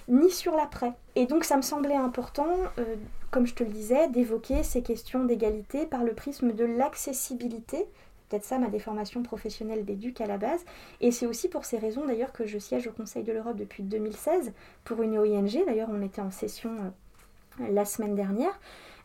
ni 0.08 0.30
sur 0.30 0.56
l'après. 0.56 0.92
Et 1.16 1.26
donc 1.26 1.44
ça 1.44 1.56
me 1.56 1.62
semblait 1.62 1.96
important, 1.96 2.48
euh, 2.78 2.96
comme 3.30 3.46
je 3.46 3.54
te 3.54 3.62
le 3.62 3.70
disais, 3.70 4.08
d'évoquer 4.08 4.62
ces 4.62 4.82
questions 4.82 5.24
d'égalité 5.24 5.86
par 5.86 6.02
le 6.02 6.14
prisme 6.14 6.52
de 6.52 6.64
l'accessibilité. 6.64 7.86
Peut-être 8.28 8.44
ça 8.44 8.58
ma 8.58 8.68
déformation 8.68 9.22
professionnelle 9.22 9.84
d'éduc 9.84 10.20
à 10.20 10.26
la 10.26 10.38
base. 10.38 10.64
Et 11.00 11.10
c'est 11.10 11.26
aussi 11.26 11.48
pour 11.48 11.66
ces 11.66 11.78
raisons 11.78 12.06
d'ailleurs 12.06 12.32
que 12.32 12.46
je 12.46 12.58
siège 12.58 12.86
au 12.86 12.92
Conseil 12.92 13.24
de 13.24 13.32
l'Europe 13.32 13.56
depuis 13.56 13.82
2016 13.82 14.52
pour 14.84 15.02
une 15.02 15.18
OING. 15.18 15.64
D'ailleurs 15.66 15.90
on 15.92 16.02
était 16.02 16.22
en 16.22 16.30
session 16.30 16.70
euh, 17.60 17.66
la 17.70 17.84
semaine 17.84 18.14
dernière. 18.14 18.58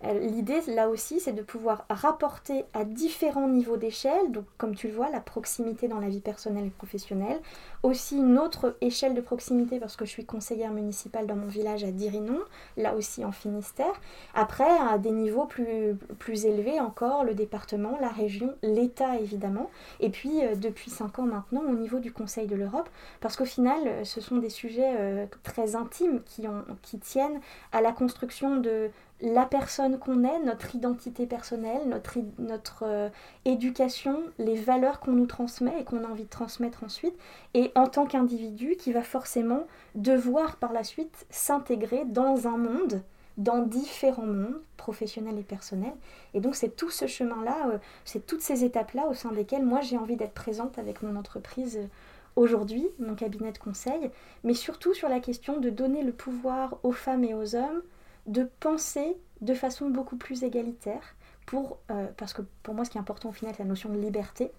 Euh, 0.04 0.20
l'idée, 0.20 0.62
là 0.68 0.90
aussi, 0.90 1.20
c'est 1.20 1.34
de 1.34 1.42
pouvoir 1.42 1.86
rapporter 1.90 2.66
à 2.74 2.84
différents 2.84 3.48
niveaux 3.48 3.78
d'échelle, 3.78 4.32
donc 4.32 4.46
comme 4.58 4.76
tu 4.76 4.88
le 4.88 4.94
vois, 4.94 5.10
la 5.10 5.20
proximité 5.20 5.88
dans 5.88 6.00
la 6.00 6.10
vie 6.10 6.20
personnelle 6.20 6.66
et 6.66 6.70
professionnelle, 6.70 7.40
aussi 7.84 8.18
une 8.18 8.38
autre 8.38 8.76
échelle 8.82 9.14
de 9.14 9.22
proximité 9.22 9.80
parce 9.80 9.96
que 9.96 10.06
je 10.06 10.12
suis 10.12 10.26
conseillère 10.26 10.72
municipale 10.72 11.26
dans 11.26 11.36
mon 11.36 11.48
village 11.48 11.84
à 11.84 11.92
Dirinon, 11.92 12.40
là 12.76 12.96
aussi 12.96 13.26
en 13.26 13.32
Finistère. 13.32 13.94
Après, 14.36 14.70
à 14.92 14.98
des 14.98 15.12
niveaux 15.12 15.46
plus, 15.46 15.96
plus 16.20 16.46
élevés 16.46 16.80
encore, 16.80 17.24
le 17.24 17.34
département, 17.34 17.98
la 18.00 18.10
région, 18.10 18.54
l'État 18.62 19.18
évidemment, 19.18 19.70
et 20.00 20.10
puis 20.10 20.44
euh, 20.44 20.56
depuis 20.56 20.92
5 20.92 21.20
ans 21.20 21.24
maintenant 21.24 21.64
au 21.68 21.76
niveau 21.76 22.00
du 22.00 22.12
Conseil 22.12 22.48
de 22.48 22.56
l'Europe, 22.56 22.90
parce 23.20 23.36
qu'au 23.36 23.46
final, 23.46 23.80
euh, 23.86 24.04
ce 24.04 24.22
sont 24.22 24.38
des 24.38 24.50
sujets 24.50 25.28
très 25.44 25.76
intimes 25.76 26.22
qui, 26.24 26.48
ont, 26.48 26.64
qui 26.82 27.00
tiennent 27.00 27.40
à 27.72 27.82
la 27.82 27.92
construction 27.92 28.58
de, 28.58 28.90
la 29.22 29.46
personne 29.46 29.98
qu'on 29.98 30.24
est, 30.24 30.40
notre 30.44 30.76
identité 30.76 31.26
personnelle, 31.26 31.88
notre, 31.88 32.20
notre 32.38 32.84
euh, 32.84 33.10
éducation, 33.46 34.22
les 34.38 34.56
valeurs 34.56 35.00
qu'on 35.00 35.14
nous 35.14 35.26
transmet 35.26 35.74
et 35.80 35.84
qu'on 35.84 36.04
a 36.04 36.08
envie 36.08 36.26
de 36.26 36.30
transmettre 36.30 36.84
ensuite, 36.84 37.16
et 37.54 37.72
en 37.76 37.88
tant 37.88 38.06
qu'individu 38.06 38.76
qui 38.76 38.92
va 38.92 39.02
forcément 39.02 39.66
devoir 39.96 40.58
par 40.58 40.72
la 40.72 40.84
suite 40.84 41.26
s'intégrer 41.32 42.06
dans 42.06 42.48
un 42.48 42.58
monde, 42.58 43.02
dans 43.38 43.60
différents 43.60 44.26
mondes, 44.26 44.62
professionnels 44.78 45.40
et 45.40 45.44
personnels. 45.44 45.96
Et 46.34 46.40
donc 46.40 46.56
c'est 46.56 46.76
tout 46.76 46.92
ce 46.92 47.08
chemin-là, 47.08 47.70
euh, 47.70 47.78
c'est 48.06 48.26
toutes 48.26 48.42
ces 48.42 48.64
étapes-là 48.64 49.08
au 49.08 49.14
sein 49.16 49.32
desquelles 49.32 49.66
moi 49.66 49.82
j'ai 49.82 49.98
envie 49.98 50.16
d'être 50.16 50.34
présente 50.34 50.78
avec 50.78 51.02
mon 51.02 51.16
entreprise. 51.16 51.78
Euh, 51.78 51.88
aujourd'hui, 52.36 52.88
mon 53.00 53.16
cabinet 53.16 53.52
de 53.52 53.58
conseil, 53.58 54.12
mais 54.44 54.54
surtout 54.54 54.94
sur 54.94 55.10
la 55.10 55.20
question 55.20 55.60
de 55.60 55.72
donner 55.72 56.04
le 56.04 56.14
pouvoir 56.14 56.78
aux 56.84 56.92
femmes 56.92 57.24
et 57.24 57.34
aux 57.34 57.56
hommes 57.56 57.82
de 58.28 58.50
penser 58.60 59.18
de 59.42 59.54
façon 59.54 59.90
beaucoup 59.90 60.18
plus 60.18 60.44
égalitaire. 60.44 61.16
Pour, 61.46 61.80
euh, 61.92 62.08
parce 62.18 62.34
que 62.34 62.42
pour 62.62 62.74
moi, 62.74 62.84
ce 62.84 62.90
qui 62.90 62.98
est 62.98 63.02
important 63.02 63.30
au 63.30 63.32
final, 63.32 63.54
c'est 63.56 63.64
la 63.64 63.70
notion 63.70 63.90
de 63.90 63.98
liberté. 63.98 64.52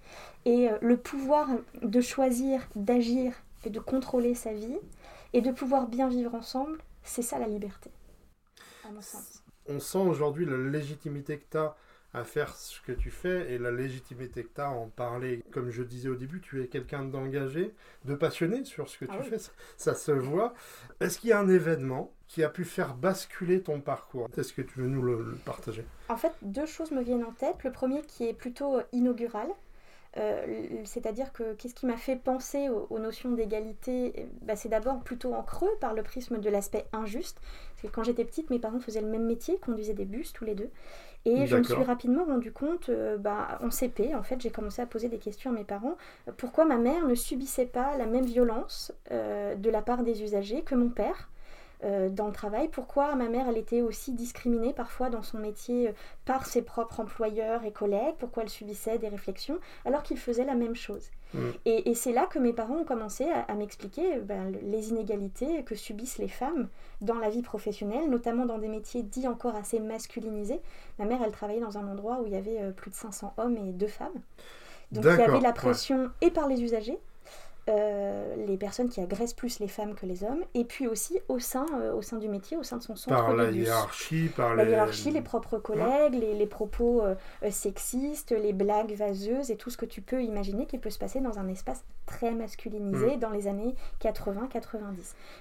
Et 0.46 0.70
euh, 0.70 0.78
le 0.80 0.96
pouvoir 0.96 1.48
de 1.82 2.00
choisir, 2.00 2.66
d'agir 2.76 3.34
et 3.64 3.70
de 3.70 3.78
contrôler 3.78 4.34
sa 4.34 4.54
vie, 4.54 4.78
et 5.34 5.42
de 5.42 5.50
pouvoir 5.52 5.86
bien 5.86 6.08
vivre 6.08 6.34
ensemble, 6.34 6.78
c'est 7.02 7.22
ça 7.22 7.38
la 7.38 7.46
liberté, 7.46 7.90
à 8.86 8.90
mon 8.90 9.00
sens. 9.00 9.42
On 9.68 9.80
sent 9.80 9.98
aujourd'hui 9.98 10.46
la 10.46 10.56
légitimité 10.56 11.38
que 11.38 11.44
tu 11.50 11.58
as 11.58 11.76
à 12.14 12.24
faire 12.24 12.56
ce 12.56 12.80
que 12.80 12.92
tu 12.92 13.10
fais 13.10 13.52
et 13.52 13.58
la 13.58 13.70
légitimité 13.70 14.42
que 14.42 14.54
tu 14.54 14.60
as 14.60 14.68
à 14.68 14.70
en 14.70 14.88
parler. 14.88 15.44
Comme 15.50 15.70
je 15.70 15.82
disais 15.82 16.08
au 16.08 16.14
début, 16.14 16.40
tu 16.40 16.62
es 16.62 16.66
quelqu'un 16.66 17.04
d'engagé, 17.04 17.74
de 18.04 18.14
passionné 18.14 18.64
sur 18.64 18.88
ce 18.88 18.98
que 18.98 19.04
ah 19.08 19.18
tu 19.18 19.28
fais, 19.28 19.38
ça 19.76 19.94
se 19.94 20.12
voit. 20.12 20.54
Est-ce 21.00 21.18
qu'il 21.18 21.30
y 21.30 21.32
a 21.32 21.38
un 21.38 21.48
événement 21.48 22.12
qui 22.26 22.42
a 22.42 22.48
pu 22.48 22.64
faire 22.64 22.94
basculer 22.94 23.62
ton 23.62 23.80
parcours? 23.80 24.28
Est-ce 24.36 24.52
que 24.52 24.62
tu 24.62 24.80
veux 24.80 24.88
nous 24.88 25.02
le, 25.02 25.36
partager? 25.44 25.84
En 26.08 26.16
fait, 26.16 26.32
deux 26.42 26.66
choses 26.66 26.90
me 26.92 27.02
viennent 27.02 27.24
en 27.24 27.32
tête. 27.32 27.62
Le 27.64 27.72
premier 27.72 28.02
qui 28.02 28.26
est 28.26 28.34
plutôt 28.34 28.80
inaugural, 28.92 29.48
euh, 30.16 30.82
c'est-à-dire 30.84 31.32
que 31.32 31.52
qu'est-ce 31.54 31.74
qui 31.74 31.86
m'a 31.86 31.96
fait 31.96 32.16
penser 32.16 32.68
aux, 32.68 32.98
notions 32.98 33.32
d'égalité? 33.32 34.26
Bah, 34.42 34.56
C'est 34.56 34.70
d'abord 34.70 35.00
plutôt 35.00 35.34
en 35.34 35.42
creux 35.42 35.76
par 35.80 35.94
le 35.94 36.02
prisme 36.02 36.38
de 36.38 36.48
l'aspect 36.48 36.86
injuste. 36.92 37.38
Parce 37.74 37.82
que 37.82 37.94
quand 37.94 38.02
j'étais 38.02 38.24
petite, 38.24 38.50
mes 38.50 38.58
parents 38.58 38.80
faisaient 38.80 39.02
le 39.02 39.08
même 39.08 39.26
métier, 39.26 39.58
conduisaient 39.58 39.94
des 39.94 40.06
bus 40.06 40.32
tous 40.32 40.44
les 40.44 40.54
deux. 40.54 40.70
Et 41.24 41.46
je 41.46 41.56
me 41.56 41.62
suis 41.62 41.74
rapidement 41.74 42.24
rendu 42.24 42.52
compte, 42.52 42.88
euh, 42.88 43.18
bah, 43.18 43.58
en 43.62 43.70
CP, 43.70 44.14
en 44.14 44.22
fait, 44.22 44.40
j'ai 44.40 44.50
commencé 44.50 44.80
à 44.80 44.86
poser 44.86 45.08
des 45.08 45.18
questions 45.18 45.50
à 45.50 45.54
mes 45.54 45.64
parents. 45.64 45.96
Pourquoi 46.36 46.64
ma 46.64 46.78
mère 46.78 47.06
ne 47.06 47.14
subissait 47.14 47.66
pas 47.66 47.96
la 47.96 48.06
même 48.06 48.24
violence 48.24 48.92
euh, 49.10 49.54
de 49.54 49.68
la 49.70 49.82
part 49.82 50.04
des 50.04 50.22
usagers 50.22 50.62
que 50.62 50.74
mon 50.74 50.88
père? 50.88 51.28
Euh, 51.84 52.08
dans 52.08 52.26
le 52.26 52.32
travail. 52.32 52.66
Pourquoi 52.66 53.14
ma 53.14 53.28
mère, 53.28 53.46
elle 53.48 53.56
était 53.56 53.82
aussi 53.82 54.12
discriminée 54.12 54.72
parfois 54.72 55.10
dans 55.10 55.22
son 55.22 55.38
métier 55.38 55.88
euh, 55.88 55.92
par 56.24 56.44
ses 56.44 56.62
propres 56.62 56.98
employeurs 56.98 57.64
et 57.64 57.70
collègues, 57.70 58.16
pourquoi 58.18 58.42
elle 58.42 58.48
subissait 58.48 58.98
des 58.98 59.06
réflexions, 59.06 59.60
alors 59.84 60.02
qu'ils 60.02 60.18
faisaient 60.18 60.44
la 60.44 60.56
même 60.56 60.74
chose? 60.74 61.10
Mm. 61.34 61.50
Et, 61.66 61.94
c'est 61.94 62.12
là 62.12 62.26
que 62.26 62.40
mes 62.40 62.52
parents 62.52 62.78
ont 62.78 62.84
commencé 62.84 63.26
à, 63.30 63.54
m'expliquer 63.54 64.16
euh, 64.16 64.20
ben, 64.20 64.52
les 64.62 64.88
inégalités 64.88 65.62
que 65.62 65.76
subissent 65.76 66.18
les 66.18 66.26
femmes 66.26 66.68
dans 67.00 67.18
la 67.18 67.30
vie 67.30 67.42
professionnelle, 67.42 68.10
notamment 68.10 68.44
dans 68.44 68.58
des 68.58 68.68
métiers 68.68 69.04
dits 69.04 69.28
encore 69.28 69.54
assez 69.54 69.78
masculinisés. 69.78 70.60
Ma 70.98 71.04
mère, 71.04 71.20
elle 71.24 71.30
travaillait 71.30 71.60
dans 71.60 71.78
un 71.78 71.86
endroit 71.86 72.20
où 72.20 72.26
il 72.26 72.32
y 72.32 72.36
avait 72.36 72.72
plus 72.72 72.90
de 72.90 72.96
500 72.96 73.34
hommes 73.36 73.56
et 73.56 73.72
deux 73.72 73.86
femmes. 73.86 74.20
Donc 74.90 75.04
il 75.04 75.10
y 75.10 75.22
avait 75.22 75.40
la 75.40 75.52
pression 75.52 76.10
et 76.22 76.30
par 76.30 76.48
les 76.48 76.62
usagers, 76.62 76.98
euh, 77.68 78.34
les 78.46 78.56
personnes 78.56 78.88
qui 78.88 79.00
agressent 79.00 79.34
plus 79.34 79.58
les 79.60 79.68
femmes 79.68 79.94
que 79.94 80.06
les 80.06 80.24
hommes, 80.24 80.42
et 80.54 80.64
puis 80.64 80.86
aussi 80.86 81.20
au 81.28 81.38
sein, 81.38 81.66
euh, 81.80 81.92
au 81.92 82.02
sein 82.02 82.16
du 82.16 82.28
métier, 82.28 82.56
au 82.56 82.62
sein 82.62 82.78
de 82.78 82.82
son 82.82 82.96
centre 82.96 83.16
Par 83.16 83.34
la 83.34 83.46
bus. 83.46 83.66
hiérarchie, 83.66 84.28
par 84.34 84.54
La 84.54 84.64
les... 84.64 84.70
hiérarchie, 84.70 85.10
les 85.10 85.20
propres 85.20 85.58
collègues, 85.58 86.14
les, 86.14 86.34
les 86.34 86.46
propos 86.46 87.02
euh, 87.02 87.14
euh, 87.42 87.50
sexistes, 87.50 88.30
les 88.32 88.52
blagues 88.52 88.92
vaseuses 88.94 89.50
et 89.50 89.56
tout 89.56 89.70
ce 89.70 89.76
que 89.76 89.86
tu 89.86 90.00
peux 90.00 90.22
imaginer 90.22 90.66
qui 90.66 90.78
peut 90.78 90.90
se 90.90 90.98
passer 90.98 91.20
dans 91.20 91.38
un 91.38 91.48
espace 91.48 91.84
très 92.06 92.30
masculinisé 92.32 93.16
Mm. 93.16 93.18
dans 93.18 93.30
les 93.30 93.46
années 93.48 93.74
80-90. 94.00 94.80
Donc 94.80 94.94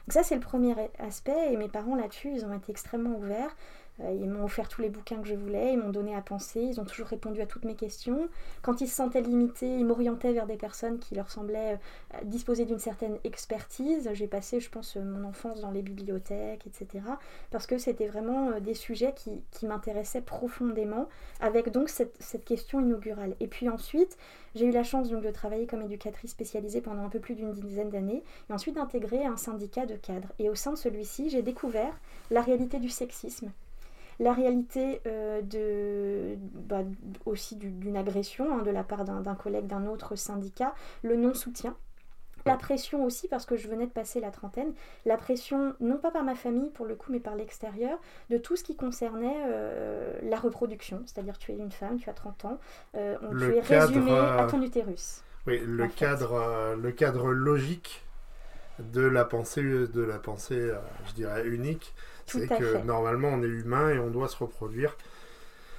ça 0.09 0.23
c'est 0.23 0.35
le 0.35 0.41
premier 0.41 0.75
aspect 0.99 1.53
et 1.53 1.57
mes 1.57 1.69
parents 1.69 1.95
là-dessus 1.95 2.31
ils 2.33 2.45
ont 2.45 2.53
été 2.53 2.71
extrêmement 2.71 3.17
ouverts. 3.17 3.55
Euh, 4.01 4.11
Ils 4.19 4.29
m'ont 4.29 4.43
offert 4.43 4.67
tous 4.69 4.81
les 4.81 4.89
bouquins 4.89 5.17
que 5.21 5.27
je 5.27 5.35
voulais, 5.35 5.73
ils 5.73 5.79
m'ont 5.79 5.89
donné 5.89 6.15
à 6.15 6.21
penser, 6.21 6.61
ils 6.61 6.79
ont 6.79 6.85
toujours 6.85 7.07
répondu 7.07 7.41
à 7.41 7.45
toutes 7.45 7.65
mes 7.65 7.75
questions. 7.75 8.29
Quand 8.61 8.81
ils 8.81 8.87
se 8.87 8.95
sentaient 8.95 9.21
limités, 9.21 9.77
ils 9.77 9.85
m'orientaient 9.85 10.33
vers 10.33 10.45
des 10.45 10.57
personnes 10.57 10.99
qui 10.99 11.15
leur 11.15 11.29
semblaient 11.29 11.79
euh, 12.13 12.17
disposer 12.23 12.65
d'une 12.65 12.79
certaine 12.79 13.17
expertise. 13.23 14.09
J'ai 14.13 14.27
passé, 14.27 14.59
je 14.59 14.69
pense, 14.69 14.97
euh, 14.97 15.03
mon 15.03 15.27
enfance 15.27 15.61
dans 15.61 15.71
les 15.71 15.81
bibliothèques, 15.81 16.67
etc. 16.67 17.05
Parce 17.51 17.67
que 17.67 17.77
c'était 17.77 18.07
vraiment 18.07 18.59
des 18.59 18.73
sujets 18.73 19.13
qui, 19.15 19.41
qui 19.51 19.65
m'intéressaient 19.65 20.21
profondément, 20.21 21.09
avec 21.39 21.71
donc 21.71 21.89
cette, 21.89 22.15
cette 22.19 22.45
question 22.45 22.79
inaugurale. 22.79 23.35
Et 23.39 23.47
puis 23.47 23.69
ensuite, 23.69 24.17
j'ai 24.55 24.65
eu 24.65 24.71
la 24.71 24.83
chance 24.83 25.09
donc 25.09 25.23
de 25.23 25.31
travailler 25.31 25.67
comme 25.67 25.81
éducatrice 25.81 26.31
spécialisée 26.31 26.81
pendant 26.81 27.03
un 27.05 27.09
peu 27.09 27.19
plus 27.19 27.35
d'une 27.35 27.51
dizaine 27.51 27.89
d'années, 27.89 28.23
et 28.49 28.53
ensuite 28.53 28.75
d'intégrer 28.75 29.25
un 29.25 29.37
syndicat 29.37 29.85
de 29.85 29.95
cadres. 29.95 30.31
Et 30.39 30.49
au 30.49 30.55
sein 30.55 30.71
de 30.71 30.77
celui-ci, 30.77 31.29
j'ai 31.29 31.41
découvert 31.41 31.93
la 32.31 32.41
réalité 32.41 32.79
du 32.79 32.89
sexisme 32.89 33.51
la 34.19 34.33
réalité 34.33 35.01
euh, 35.07 35.41
de, 35.41 36.37
bah, 36.53 36.83
aussi 37.25 37.55
du- 37.55 37.71
d'une 37.71 37.97
agression 37.97 38.59
hein, 38.59 38.63
de 38.63 38.71
la 38.71 38.83
part 38.83 39.05
d'un 39.05 39.35
collègue 39.35 39.67
d'un 39.67 39.85
autre 39.87 40.15
syndicat, 40.15 40.73
le 41.03 41.15
non-soutien. 41.15 41.75
La 42.45 42.55
pression 42.55 43.03
aussi, 43.03 43.27
parce 43.27 43.45
que 43.45 43.57
je 43.57 43.67
venais 43.67 43.87
de 43.87 43.91
passer 43.91 44.21
la 44.21 44.31
trentaine, 44.31 44.73
la 45.05 45.17
pression, 45.17 45.75
non 45.81 45.97
pas 45.97 46.11
par 46.11 46.23
ma 46.23 46.33
famille 46.33 46.69
pour 46.69 46.85
le 46.85 46.95
coup, 46.95 47.11
mais 47.11 47.19
par 47.19 47.35
l'extérieur, 47.35 47.99
de 48.29 48.37
tout 48.37 48.55
ce 48.55 48.63
qui 48.63 48.77
concernait 48.77 49.35
euh, 49.47 50.13
la 50.23 50.37
reproduction. 50.37 51.03
C'est-à-dire, 51.05 51.37
tu 51.37 51.51
es 51.51 51.57
une 51.57 51.71
femme, 51.71 51.99
tu 51.99 52.09
as 52.09 52.13
30 52.13 52.45
ans, 52.45 52.57
euh, 52.95 53.17
on- 53.21 53.35
tu 53.35 53.53
es 53.55 53.59
cadre, 53.61 53.91
résumé 53.91 54.31
à 54.37 54.45
ton 54.45 54.61
utérus. 54.61 55.23
Oui, 55.47 55.59
le 55.65 55.87
cadre, 55.87 56.75
le 56.75 56.91
cadre 56.91 57.31
logique 57.31 58.03
de 58.79 59.01
la 59.01 59.25
pensée, 59.25 59.63
de 59.63 60.01
la 60.03 60.19
pensée, 60.19 60.71
je 61.07 61.13
dirais 61.13 61.45
unique, 61.47 61.93
c'est 62.27 62.51
à 62.51 62.59
que 62.59 62.63
fait. 62.63 62.83
normalement 62.83 63.29
on 63.29 63.41
est 63.43 63.47
humain 63.47 63.89
et 63.91 63.99
on 63.99 64.09
doit 64.09 64.27
se 64.29 64.37
reproduire. 64.37 64.97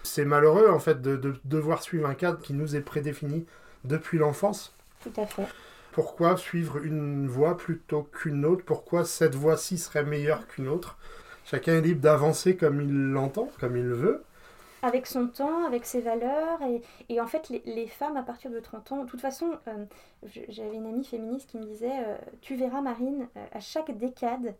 C'est 0.05 0.25
malheureux 0.27 0.69
en 0.71 0.81
fait 0.81 1.03
de, 1.03 1.17
de 1.17 1.35
devoir 1.45 1.83
suivre 1.83 2.07
un 2.09 2.15
cadre 2.15 2.41
qui 2.41 2.55
nous 2.55 2.77
est 2.77 2.83
prédéfini 2.83 3.47
depuis 3.85 4.19
l'enfance. 4.19 4.77
Tout 5.01 5.13
à 5.17 5.27
fait. 5.27 5.53
Pourquoi 5.93 6.39
suivre 6.39 6.79
une 6.79 7.29
voie 7.29 7.57
plutôt 7.59 8.05
qu'une 8.05 8.47
autre? 8.47 8.65
Pourquoi 8.65 9.05
cette 9.05 9.35
voie-ci 9.35 9.77
serait 9.79 10.03
meilleure 10.05 10.47
qu'une 10.47 10.69
autre? 10.69 10.97
Chacun 11.45 11.75
est 11.75 11.81
libre 11.83 12.01
d'avancer 12.01 12.57
comme 12.57 12.81
il 12.81 13.11
l'entend, 13.13 13.53
comme 13.61 13.77
il 13.77 13.85
le 13.85 13.95
veut. 13.95 14.25
avec 14.83 15.07
son 15.07 15.27
temps, 15.29 15.65
avec 15.67 15.85
ses 15.87 16.01
valeurs. 16.01 16.61
Et, 16.63 16.83
et 17.09 17.21
en 17.21 17.27
fait, 17.27 17.49
les, 17.49 17.63
les 17.67 17.89
femmes, 17.89 18.17
à 18.17 18.23
partir 18.23 18.51
de 18.51 18.61
30 18.61 18.93
ans, 18.93 19.05
de 19.05 19.11
toute 19.11 19.21
façon, 19.21 19.59
euh, 19.69 19.85
j'avais 20.49 20.77
une 20.77 20.87
amie 20.87 21.05
féministe 21.05 21.51
qui 21.51 21.59
me 21.59 21.65
disait 21.65 21.91
euh, 22.07 22.17
Tu 22.41 22.55
verras, 22.57 22.81
Marine, 22.81 23.29
euh, 23.37 23.47
à 23.53 23.61
chaque 23.61 23.97
décade, 23.99 24.55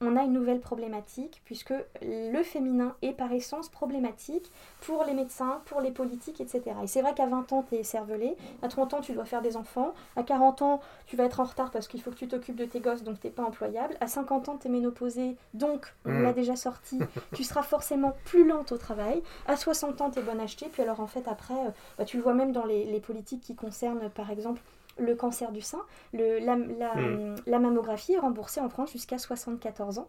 on 0.00 0.16
a 0.16 0.22
une 0.22 0.32
nouvelle 0.32 0.60
problématique, 0.60 1.40
puisque 1.44 1.72
le 2.02 2.42
féminin 2.42 2.94
est 3.02 3.12
par 3.12 3.32
essence 3.32 3.68
problématique 3.68 4.50
pour 4.82 5.04
les 5.04 5.14
médecins, 5.14 5.60
pour 5.66 5.80
les 5.80 5.90
politiques, 5.90 6.40
etc. 6.40 6.62
Et 6.82 6.86
c'est 6.86 7.00
vrai 7.02 7.14
qu'à 7.14 7.26
20 7.26 7.52
ans, 7.52 7.64
tu 7.68 7.76
es 7.76 7.82
cervelé, 7.82 8.36
à 8.62 8.68
30 8.68 8.94
ans, 8.94 9.00
tu 9.00 9.12
dois 9.12 9.24
faire 9.24 9.40
des 9.42 9.56
enfants, 9.56 9.94
à 10.16 10.22
40 10.22 10.62
ans, 10.62 10.80
tu 11.06 11.16
vas 11.16 11.24
être 11.24 11.40
en 11.40 11.44
retard 11.44 11.70
parce 11.70 11.88
qu'il 11.88 12.02
faut 12.02 12.10
que 12.10 12.16
tu 12.16 12.28
t'occupes 12.28 12.56
de 12.56 12.64
tes 12.64 12.80
gosses, 12.80 13.02
donc 13.02 13.20
tu 13.20 13.30
pas 13.30 13.44
employable, 13.44 13.96
à 14.00 14.06
50 14.08 14.48
ans, 14.48 14.58
tu 14.60 14.68
es 14.68 14.70
ménopausée, 14.70 15.36
donc, 15.54 15.94
on 16.04 16.10
Mm. 16.10 16.22
l'a 16.22 16.32
déjà 16.32 16.56
sorti, 16.56 16.98
tu 17.32 17.44
seras 17.44 17.62
forcément 17.62 18.14
plus 18.24 18.46
lente 18.46 18.72
au 18.72 18.78
travail, 18.78 19.22
à 19.46 19.56
60 19.56 20.00
ans, 20.00 20.10
tu 20.10 20.18
es 20.18 20.22
bonne 20.22 20.40
achetée, 20.40 20.66
puis 20.70 20.82
alors 20.82 21.00
en 21.00 21.06
fait, 21.06 21.26
après, 21.28 21.54
euh, 21.54 21.70
bah, 21.98 22.04
tu 22.04 22.16
le 22.16 22.22
vois 22.22 22.34
même 22.34 22.52
dans 22.52 22.64
les, 22.66 22.84
les 22.84 23.00
politiques 23.00 23.42
qui 23.42 23.54
concernent, 23.54 24.08
par 24.10 24.30
exemple, 24.30 24.60
le 24.96 25.14
cancer 25.14 25.50
du 25.52 25.60
sein, 25.60 25.82
le, 26.12 26.38
la, 26.38 26.56
la- 26.56 26.94
Mm. 26.94 27.36
la 27.46 27.58
mammographie 27.58 28.12
est 28.14 28.18
remboursée 28.18 28.60
en 28.60 28.68
France 28.68 28.92
jusqu'à 28.92 29.18
74 29.18 29.98
ans. 29.98 30.08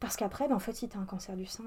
Parce 0.00 0.16
qu'après, 0.16 0.46
ben, 0.48 0.54
en 0.56 0.58
fait, 0.60 0.72
si 0.74 0.88
tu 0.88 0.96
as 0.96 1.00
un 1.00 1.04
cancer 1.06 1.36
du 1.36 1.46
sein, 1.46 1.64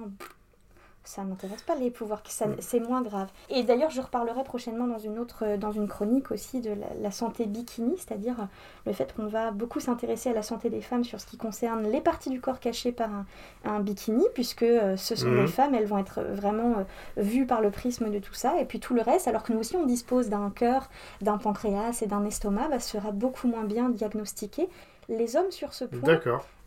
ça 1.04 1.24
n'intéresse 1.24 1.62
pas 1.64 1.76
les 1.76 1.90
pouvoirs, 1.90 2.22
que 2.22 2.30
ça- 2.30 2.48
Mm. 2.48 2.56
c'est 2.60 2.80
moins 2.80 3.02
grave. 3.02 3.30
Et 3.50 3.64
d'ailleurs, 3.64 3.90
je 3.90 4.00
reparlerai 4.02 4.44
prochainement 4.44 4.86
dans 4.86 5.00
une 5.00 5.18
autre, 5.18 5.44
euh, 5.46 5.58
dans 5.58 5.72
une 5.72 5.88
chronique 5.88 6.30
aussi 6.32 6.62
de 6.62 6.70
la, 6.72 6.88
la 7.02 7.12
santé 7.12 7.46
bikini, 7.46 7.96
c'est-à-dire 7.98 8.36
euh, 8.40 8.46
le 8.86 8.94
fait 8.94 9.16
qu'on 9.16 9.26
va 9.28 9.52
beaucoup 9.52 9.80
s'intéresser 9.80 10.30
à 10.30 10.34
la 10.34 10.44
santé 10.44 10.70
des 10.70 10.82
femmes 10.82 11.04
sur 11.04 11.20
ce 11.20 11.26
qui 11.26 11.38
concerne 11.38 11.84
les 11.90 12.02
parties 12.02 12.30
du 12.30 12.40
corps 12.42 12.60
cachées 12.60 12.92
par 12.92 13.10
un, 13.12 13.26
un 13.66 13.80
bikini, 13.80 14.24
puisque 14.34 14.64
euh, 14.64 14.98
ce 14.98 15.16
sont 15.16 15.28
Mhm. 15.30 15.42
des 15.42 15.48
femmes, 15.48 15.74
elles 15.74 15.86
vont 15.88 15.98
être 15.98 16.22
vraiment 16.22 16.76
vues 17.18 17.46
par 17.48 17.62
le 17.62 17.72
prisme 17.72 18.12
de 18.12 18.20
tout 18.20 18.34
ça, 18.34 18.60
et 18.60 18.66
puis 18.66 18.80
tout 18.80 18.94
le 18.94 19.02
reste, 19.02 19.28
alors 19.28 19.44
que 19.44 19.52
nous 19.54 19.60
aussi 19.60 19.76
on 19.76 19.86
dispose 19.86 20.30
d'un 20.30 20.50
cœur, 20.52 20.90
d'un 21.22 21.38
pancréas 21.38 22.02
et 22.02 22.08
d'un 22.08 22.24
estomac, 22.26 22.68
bah, 22.70 22.80
sera 22.80 23.12
beaucoup 23.12 23.48
moins 23.48 23.64
bien 23.64 23.90
diagnostiqué. 23.90 24.70
Les 25.10 25.36
hommes 25.36 25.52
sur 25.52 25.74
ce 25.74 25.86
point 25.86 26.20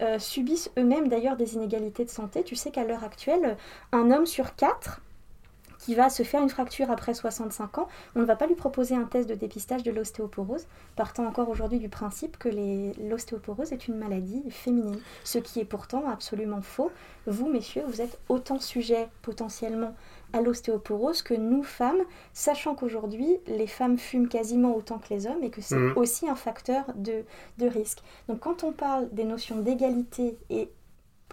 euh, 0.03 0.19
subissent 0.19 0.71
eux-mêmes 0.77 1.09
d'ailleurs 1.09 1.37
des 1.37 1.55
inégalités 1.55 2.05
de 2.05 2.11
santé. 2.11 2.43
Tu 2.43 2.57
sais 2.57 2.71
qu'à 2.71 2.85
l'heure 2.85 3.05
actuelle, 3.05 3.57
un 3.93 4.11
homme 4.11 4.27
sur 4.27 4.57
quatre 4.57 5.01
qui 5.83 5.95
va 5.95 6.11
se 6.11 6.23
faire 6.23 6.43
une 6.43 6.49
fracture 6.49 6.91
après 6.91 7.13
65 7.13 7.79
ans, 7.79 7.89
on 8.15 8.21
ne 8.21 8.25
va 8.25 8.37
pas 8.37 8.47
lui 8.47 8.55
proposer 8.55 8.95
un 8.95 9.05
test 9.05 9.29
de 9.29 9.35
dépistage 9.35 9.83
de 9.83 9.91
l'ostéoporose, 9.91 10.67
partant 10.95 11.27
encore 11.27 11.49
aujourd'hui 11.49 11.81
du 11.81 11.89
principe 11.89 12.39
que 12.39 12.49
l'ostéoporose 13.09 13.73
est 13.73 13.89
une 13.89 13.97
maladie 13.97 14.45
féminine, 14.51 15.01
ce 15.25 15.39
qui 15.39 15.59
est 15.59 15.65
pourtant 15.65 16.09
absolument 16.09 16.63
faux. 16.63 16.93
Vous, 17.27 17.49
messieurs, 17.49 17.83
vous 17.89 18.01
êtes 18.01 18.19
autant 18.29 18.61
sujet 18.61 19.09
potentiellement 19.23 19.95
à 20.33 20.41
l'ostéoporose 20.41 21.23
que 21.23 21.35
nous, 21.35 21.63
femmes, 21.63 22.03
sachant 22.33 22.75
qu'aujourd'hui, 22.75 23.39
les 23.47 23.67
femmes 23.67 23.99
fument 23.99 24.29
quasiment 24.29 24.75
autant 24.77 24.99
que 24.99 25.13
les 25.13 25.27
hommes 25.27 25.43
et 25.43 25.51
que 25.51 25.61
c'est 25.61 25.77
Mhm. 25.77 25.93
aussi 25.97 26.29
un 26.29 26.35
facteur 26.37 26.85
de, 26.95 27.25
de 27.59 27.67
risque. 27.67 27.99
Donc 28.29 28.41
quand 28.41 28.65
on 28.65 28.73
parle 28.73 29.09
des 29.13 29.25
notions 29.25 29.57
d'égalité 29.57 30.37
et 30.51 30.69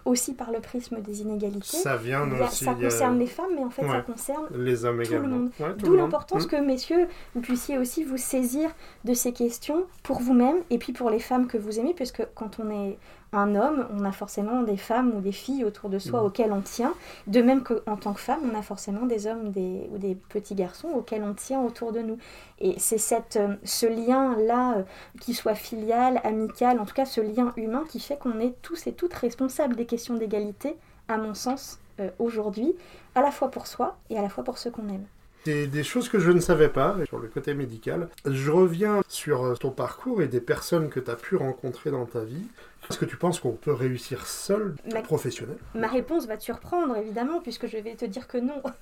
aussi 0.05 0.33
par 0.33 0.49
le 0.51 0.59
prisme 0.61 1.01
des 1.01 1.21
inégalités, 1.21 1.77
Ça 1.77 1.97
vient 1.97 2.21
a- 2.31 2.45
aussi. 2.47 2.63
ça 2.63 2.71
a 2.71 2.75
concerne 2.75 3.19
les 3.19 3.27
femmes, 3.27 3.51
mais 3.55 3.63
en 3.65 3.69
fait 3.69 3.85
ça 3.85 3.99
concerne 4.01 4.47
les 4.55 4.85
hommes 4.85 4.95
tout 5.03 5.11
le 5.11 5.17
également. 5.17 5.27
monde. 5.37 5.51
Ouais, 5.59 5.71
tout 5.73 5.85
D'où 5.85 5.91
le 5.91 5.97
monde. 5.97 5.99
l'importance 6.05 6.45
Mm. 6.45 6.49
que, 6.49 6.55
messieurs, 6.55 7.07
vous 7.35 7.41
puissiez 7.41 7.77
aussi 7.77 8.05
vous 8.05 8.15
saisir 8.17 8.71
de 9.03 9.13
ces 9.13 9.33
questions 9.33 9.83
pour 10.03 10.21
vous-même 10.21 10.55
et 10.69 10.77
puis 10.77 10.93
pour 10.93 11.09
les 11.09 11.19
femmes 11.19 11.47
que 11.47 11.57
vous 11.57 11.79
aimez, 11.79 11.93
puisque 11.93 12.25
quand 12.33 12.59
on 12.59 12.69
est 12.71 12.97
un 13.31 13.55
homme, 13.55 13.87
on 13.93 14.05
a 14.05 14.11
forcément 14.11 14.63
des 14.63 14.77
femmes 14.77 15.11
ou 15.15 15.21
des 15.21 15.31
filles 15.31 15.63
autour 15.63 15.89
de 15.89 15.99
soi 15.99 16.21
Mm. 16.21 16.25
auxquelles 16.25 16.51
on 16.51 16.61
tient. 16.61 16.93
De 17.27 17.41
même 17.41 17.61
qu'en 17.63 17.95
tant 17.95 18.13
que 18.13 18.19
femme, 18.19 18.39
on 18.51 18.57
a 18.57 18.61
forcément 18.61 19.05
des 19.05 19.27
hommes 19.27 19.51
des, 19.51 19.87
ou 19.93 19.97
des 19.99 20.15
petits 20.15 20.55
garçons 20.55 20.87
auxquels 20.89 21.23
on 21.23 21.33
tient 21.33 21.61
autour 21.61 21.91
de 21.91 21.99
nous. 21.99 22.17
Et 22.59 22.75
c'est 22.79 22.97
cette, 22.97 23.35
euh, 23.37 23.55
ce 23.63 23.85
lien-là, 23.85 24.77
euh, 24.79 24.83
qui 25.21 25.33
soit 25.33 25.55
filial, 25.55 26.19
amical, 26.23 26.79
en 26.79 26.85
tout 26.85 26.95
cas 26.95 27.05
ce 27.05 27.21
lien 27.21 27.53
humain 27.55 27.83
qui 27.87 27.99
fait 27.99 28.17
qu'on 28.17 28.39
est 28.39 28.55
tous 28.61 28.87
et 28.87 28.93
toutes 28.93 29.13
responsables 29.13 29.75
des 29.75 29.85
questions 29.85 30.15
d'égalité, 30.15 30.75
à 31.07 31.17
mon 31.17 31.33
sens, 31.35 31.79
euh, 31.99 32.09
aujourd'hui, 32.17 32.75
à 33.15 33.21
la 33.21 33.31
fois 33.31 33.49
pour 33.51 33.67
soi 33.67 33.97
et 34.09 34.17
à 34.17 34.21
la 34.21 34.29
fois 34.29 34.43
pour 34.43 34.57
ceux 34.57 34.71
qu'on 34.71 34.87
aime. 34.89 35.05
C'est 35.45 35.67
des 35.67 35.83
choses 35.83 36.09
que 36.09 36.19
je 36.19 36.31
ne 36.31 36.41
savais 36.41 36.67
pas 36.67 36.97
sur 37.05 37.17
le 37.17 37.27
côté 37.29 37.53
médical. 37.53 38.09
Je 38.25 38.51
reviens 38.51 39.01
sur 39.07 39.57
ton 39.57 39.71
parcours 39.71 40.21
et 40.21 40.27
des 40.27 40.41
personnes 40.41 40.89
que 40.89 40.99
tu 40.99 41.09
as 41.09 41.15
pu 41.15 41.37
rencontrer 41.37 41.91
dans 41.91 42.05
ta 42.05 42.19
vie. 42.25 42.43
Est-ce 42.89 42.97
que 42.97 43.05
tu 43.05 43.17
penses 43.17 43.39
qu'on 43.39 43.51
peut 43.51 43.71
réussir 43.73 44.25
seul, 44.25 44.75
Ma- 44.93 45.01
professionnel? 45.01 45.57
Ma 45.75 45.87
réponse 45.87 46.25
va 46.25 46.37
te 46.37 46.43
surprendre, 46.43 46.97
évidemment, 46.97 47.39
puisque 47.39 47.67
je 47.67 47.77
vais 47.77 47.95
te 47.95 48.05
dire 48.05 48.27
que 48.27 48.37
non. 48.39 48.61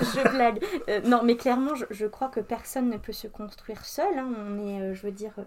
je 0.00 0.30
blague. 0.30 0.62
Euh, 0.88 1.00
non, 1.04 1.22
mais 1.24 1.36
clairement, 1.36 1.74
je, 1.74 1.84
je 1.90 2.06
crois 2.06 2.28
que 2.28 2.40
personne 2.40 2.88
ne 2.90 2.96
peut 2.96 3.12
se 3.12 3.26
construire 3.26 3.84
seul. 3.84 4.16
hein. 4.18 4.28
On 4.48 4.58
est, 4.68 4.80
euh, 4.82 4.94
je 4.94 5.02
veux 5.02 5.10
dire, 5.12 5.32
euh, 5.38 5.42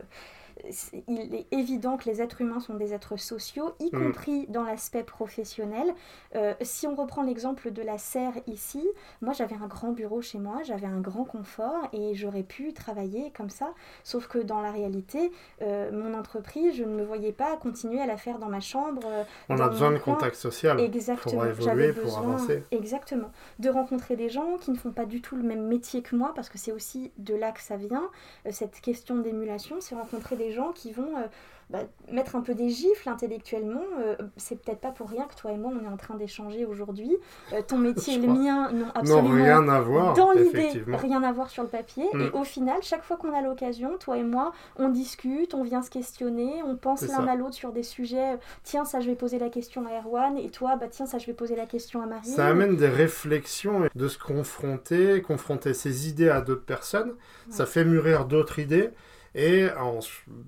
il 1.07 1.35
est 1.35 1.47
évident 1.51 1.97
que 1.97 2.09
les 2.09 2.21
êtres 2.21 2.41
humains 2.41 2.59
sont 2.59 2.75
des 2.75 2.93
êtres 2.93 3.17
sociaux, 3.17 3.73
y 3.79 3.87
Mm. 3.93 3.99
compris 4.05 4.47
dans 4.47 4.63
l'aspect 4.63 5.03
professionnel. 5.03 5.93
Euh, 6.35 6.53
si 6.61 6.87
on 6.87 6.95
reprend 6.95 7.23
l'exemple 7.23 7.71
de 7.71 7.81
la 7.81 7.97
serre 7.97 8.33
ici, 8.47 8.83
moi 9.21 9.33
j'avais 9.33 9.55
un 9.55 9.67
grand 9.67 9.91
bureau 9.91 10.21
chez 10.21 10.39
moi, 10.39 10.61
j'avais 10.63 10.87
un 10.87 10.99
grand 11.01 11.23
confort 11.25 11.87
et 11.93 12.13
j'aurais 12.15 12.43
pu 12.43 12.73
travailler 12.73 13.31
comme 13.35 13.49
ça. 13.49 13.73
Sauf 14.03 14.27
que 14.27 14.39
dans 14.39 14.61
la 14.61 14.71
réalité, 14.71 15.31
euh, 15.61 15.91
mon 15.91 16.13
entreprise, 16.17 16.75
je 16.75 16.83
ne 16.83 16.95
me 16.95 17.03
voyais 17.03 17.31
pas 17.31 17.55
continuer 17.57 17.99
à 18.01 18.05
la 18.05 18.17
faire 18.17 18.39
dans 18.39 18.49
ma 18.49 18.59
chambre. 18.59 19.01
euh, 19.05 19.23
On 19.49 19.59
a 19.59 19.69
besoin 19.69 19.91
de 19.91 19.97
coin. 19.97 20.13
contact 20.15 20.35
social 20.35 20.79
Exactement. 20.79 21.33
pour 21.35 21.45
évoluer, 21.45 21.63
J'avais 21.65 21.93
pour 21.93 22.03
besoin, 22.03 22.21
avancer. 22.35 22.63
exactement, 22.71 23.31
de 23.59 23.69
rencontrer 23.69 24.15
des 24.15 24.29
gens 24.29 24.57
qui 24.59 24.71
ne 24.71 24.77
font 24.77 24.91
pas 24.91 25.05
du 25.05 25.21
tout 25.21 25.35
le 25.35 25.43
même 25.43 25.67
métier 25.67 26.01
que 26.01 26.15
moi, 26.15 26.31
parce 26.35 26.49
que 26.49 26.57
c'est 26.57 26.71
aussi 26.71 27.11
de 27.17 27.35
là 27.35 27.51
que 27.51 27.61
ça 27.61 27.75
vient. 27.77 28.09
cette 28.51 28.81
question 28.81 29.15
d'émulation, 29.17 29.77
c'est 29.79 29.95
rencontrer 29.95 30.35
des 30.35 30.42
des 30.43 30.51
gens 30.51 30.71
qui 30.71 30.91
vont 30.91 31.17
euh, 31.17 31.27
bah, 31.69 31.79
mettre 32.11 32.35
un 32.35 32.41
peu 32.41 32.53
des 32.53 32.69
gifles 32.69 33.07
intellectuellement. 33.09 33.81
Euh, 33.99 34.15
c'est 34.37 34.61
peut-être 34.61 34.79
pas 34.79 34.91
pour 34.91 35.09
rien 35.09 35.25
que 35.25 35.35
toi 35.35 35.51
et 35.51 35.57
moi, 35.57 35.71
on 35.73 35.83
est 35.83 35.91
en 35.91 35.97
train 35.97 36.15
d'échanger 36.15 36.65
aujourd'hui. 36.65 37.17
Euh, 37.53 37.61
ton 37.65 37.77
métier 37.77 38.13
et 38.15 38.17
le 38.17 38.27
mien 38.27 38.71
n'ont 38.71 38.91
absolument 38.93 39.43
rien 39.43 39.67
à 39.69 39.79
voir. 39.79 40.13
Dans 40.13 40.31
l'idée, 40.33 40.83
rien 40.87 41.23
à 41.23 41.31
voir 41.31 41.49
sur 41.49 41.63
le 41.63 41.69
papier. 41.69 42.05
Et 42.13 42.17
mm. 42.17 42.31
au 42.33 42.43
final, 42.43 42.77
chaque 42.81 43.03
fois 43.03 43.17
qu'on 43.17 43.33
a 43.33 43.41
l'occasion, 43.41 43.97
toi 43.97 44.17
et 44.17 44.23
moi, 44.23 44.51
on 44.75 44.89
discute, 44.89 45.53
on 45.53 45.63
vient 45.63 45.81
se 45.81 45.89
questionner, 45.89 46.61
on 46.63 46.75
pense 46.75 47.07
l'un 47.07 47.25
à 47.25 47.35
l'autre 47.35 47.55
sur 47.55 47.71
des 47.71 47.83
sujets. 47.83 48.37
Tiens, 48.63 48.85
ça, 48.85 48.99
je 48.99 49.07
vais 49.07 49.15
poser 49.15 49.39
la 49.39 49.49
question 49.49 49.85
à 49.87 49.99
Erwan. 49.99 50.37
Et 50.37 50.49
toi, 50.49 50.75
bah 50.75 50.87
tiens, 50.89 51.05
ça, 51.05 51.17
je 51.17 51.25
vais 51.25 51.33
poser 51.33 51.55
la 51.55 51.65
question 51.65 52.01
à 52.01 52.05
Marie. 52.05 52.27
Ça 52.27 52.47
amène 52.47 52.75
des 52.75 52.89
réflexions, 52.89 53.87
de 53.95 54.07
se 54.07 54.19
confronter, 54.19 55.21
confronter 55.21 55.73
ses 55.73 56.09
idées 56.09 56.29
à 56.29 56.41
d'autres 56.41 56.65
personnes. 56.65 57.13
Ça 57.49 57.65
fait 57.65 57.85
mûrir 57.85 58.25
d'autres 58.25 58.59
idées. 58.59 58.91
Et 59.35 59.67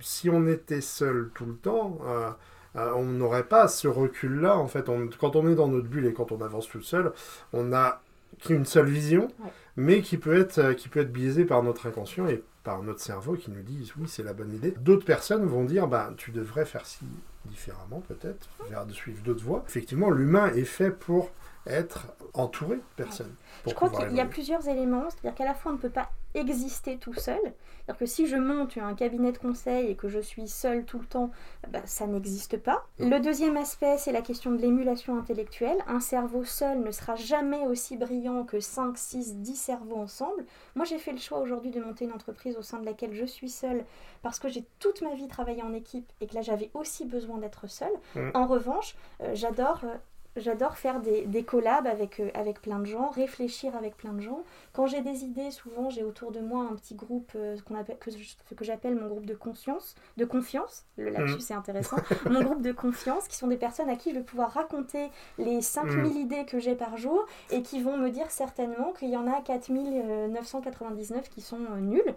si 0.02 0.30
on 0.30 0.48
était 0.48 0.82
seul 0.82 1.32
tout 1.34 1.46
le 1.46 1.56
temps, 1.56 1.98
euh, 2.06 2.30
euh, 2.76 2.92
on 2.96 3.06
n'aurait 3.06 3.48
pas 3.48 3.68
ce 3.68 3.88
recul-là. 3.88 4.58
En 4.58 4.68
fait, 4.68 4.90
quand 5.20 5.36
on 5.36 5.48
est 5.50 5.56
dans 5.56 5.68
notre 5.68 5.88
bulle 5.88 6.06
et 6.06 6.14
quand 6.14 6.32
on 6.32 6.42
avance 6.42 6.68
tout 6.68 6.82
seul, 6.82 7.12
on 7.54 7.74
a 7.74 8.02
qu'une 8.44 8.66
seule 8.66 8.88
vision, 8.88 9.30
mais 9.78 10.02
qui 10.02 10.18
peut, 10.18 10.38
être, 10.38 10.58
euh, 10.60 10.74
qui 10.74 10.90
peut 10.90 11.00
être 11.00 11.12
biaisée 11.12 11.46
par 11.46 11.64
notre 11.64 11.88
inconscient 11.88 12.28
et 12.28 12.44
par 12.64 12.84
notre 12.84 13.00
cerveau 13.00 13.36
qui 13.36 13.50
nous 13.52 13.62
dit 13.62 13.92
oui, 13.98 14.08
c'est 14.08 14.24
la 14.24 14.34
bonne 14.34 14.54
idée. 14.54 14.74
D'autres 14.82 15.06
personnes 15.06 15.46
vont 15.46 15.64
dire 15.64 15.88
bah, 15.88 16.12
tu 16.18 16.32
devrais 16.32 16.66
faire 16.66 16.86
ci 16.86 17.06
différemment, 17.46 18.02
peut-être, 18.08 18.50
de 18.88 18.94
suivre 18.94 19.24
d'autres 19.24 19.44
voies. 19.44 19.64
Effectivement, 19.68 20.10
l'humain 20.10 20.52
est 20.54 20.66
fait 20.66 20.92
pour 20.92 21.32
être 21.68 22.08
entouré 22.34 22.78
de 22.78 22.84
personnes. 22.96 23.36
Je 23.66 23.74
crois 23.74 23.90
qu'il 23.90 24.16
y 24.16 24.22
a 24.22 24.26
plusieurs 24.26 24.68
éléments, 24.68 25.10
c'est-à-dire 25.10 25.36
qu'à 25.36 25.46
la 25.46 25.54
fois 25.54 25.72
on 25.72 25.76
ne 25.76 25.80
peut 25.80 25.90
pas 25.90 26.10
exister 26.34 26.98
tout 26.98 27.14
seul, 27.14 27.40
c'est-à-dire 27.42 27.98
que 27.98 28.06
si 28.06 28.28
je 28.28 28.36
monte 28.36 28.78
un 28.78 28.94
cabinet 28.94 29.32
de 29.32 29.38
conseil 29.38 29.88
et 29.88 29.96
que 29.96 30.10
je 30.10 30.20
suis 30.20 30.48
seule 30.48 30.84
tout 30.84 31.00
le 31.00 31.06
temps, 31.06 31.32
bah, 31.70 31.80
ça 31.86 32.08
n'existe 32.08 32.58
pas. 32.58 32.86
Le 33.00 33.20
deuxième 33.20 33.56
aspect, 33.58 33.98
c'est 33.98 34.12
la 34.12 34.22
question 34.22 34.52
de 34.52 34.58
l'émulation 34.58 35.18
intellectuelle. 35.18 35.78
Un 35.88 36.02
cerveau 36.02 36.44
seul 36.44 36.82
ne 36.82 36.92
sera 36.92 37.16
jamais 37.16 37.66
aussi 37.66 37.96
brillant 37.96 38.44
que 38.44 38.60
5, 38.60 38.98
6, 38.98 39.38
10 39.38 39.56
cerveaux 39.56 39.98
ensemble. 39.98 40.46
Moi 40.76 40.86
j'ai 40.86 40.98
fait 40.98 41.14
le 41.14 41.20
choix 41.20 41.40
aujourd'hui 41.40 41.72
de 41.72 41.82
monter 41.82 42.06
une 42.06 42.12
entreprise 42.14 42.58
au 42.58 42.62
sein 42.62 42.80
de 42.80 42.86
laquelle 42.86 43.14
je 43.14 43.26
suis 43.26 43.50
seule 43.50 43.86
parce 44.22 44.40
que 44.40 44.50
j'ai 44.50 44.66
toute 44.80 45.02
ma 45.02 45.16
vie 45.16 45.28
travaillé 45.28 45.64
en 45.64 45.74
équipe 45.74 46.12
et 46.22 46.28
que 46.28 46.36
là 46.36 46.42
j'avais 46.42 46.70
aussi 46.74 47.06
besoin 47.06 47.38
d'être 47.38 47.68
seule. 47.68 47.94
Mm. 48.16 48.32
En 48.34 48.46
revanche, 48.46 48.96
euh, 49.22 49.32
j'adore... 49.34 49.82
Euh, 49.86 49.96
J'adore 50.36 50.78
faire 50.78 51.00
des, 51.00 51.26
des 51.26 51.44
collabs 51.44 51.88
avec, 51.88 52.20
euh, 52.20 52.30
avec 52.34 52.62
plein 52.62 52.80
de 52.80 52.86
gens, 52.86 53.10
réfléchir 53.10 53.76
avec 53.76 53.96
plein 53.96 54.12
de 54.12 54.20
gens. 54.20 54.44
Quand 54.74 54.86
j'ai 54.86 55.02
des 55.02 55.24
idées, 55.24 55.50
souvent 55.50 55.90
j'ai 55.90 56.04
autour 56.04 56.32
de 56.32 56.42
moi 56.42 56.68
un 56.70 56.76
petit 56.76 56.94
groupe 56.96 57.32
euh, 57.36 57.56
qu'on 57.66 57.76
appelle, 57.76 57.98
que, 58.00 58.10
que 58.54 58.66
j'appelle 58.66 58.96
mon 58.96 59.08
groupe 59.08 59.26
de 59.26 59.34
conscience, 59.34 59.96
de 60.18 60.26
confiance. 60.26 60.86
Le 60.98 61.10
lapsus, 61.10 61.40
c'est 61.40 61.56
mmh. 61.56 61.60
intéressant. 61.60 61.98
mon 62.30 62.44
groupe 62.44 62.62
de 62.62 62.74
confiance, 62.74 63.30
qui 63.30 63.38
sont 63.38 63.48
des 63.48 63.56
personnes 63.58 63.90
à 63.90 63.96
qui 63.96 64.10
je 64.10 64.16
vais 64.16 64.24
pouvoir 64.24 64.52
raconter 64.52 65.10
les 65.38 65.62
5000 65.62 65.96
mmh. 65.96 66.18
idées 66.18 66.46
que 66.46 66.60
j'ai 66.60 66.76
par 66.76 66.98
jour 66.98 67.26
et 67.52 67.62
qui 67.62 67.82
vont 67.82 67.98
me 67.98 68.10
dire 68.10 68.30
certainement 68.30 68.92
qu'il 68.92 69.10
y 69.10 69.18
en 69.18 69.28
a 69.28 69.42
4999 69.42 71.30
qui 71.30 71.40
sont 71.40 71.62
euh, 71.72 71.80
nulles. 71.80 72.16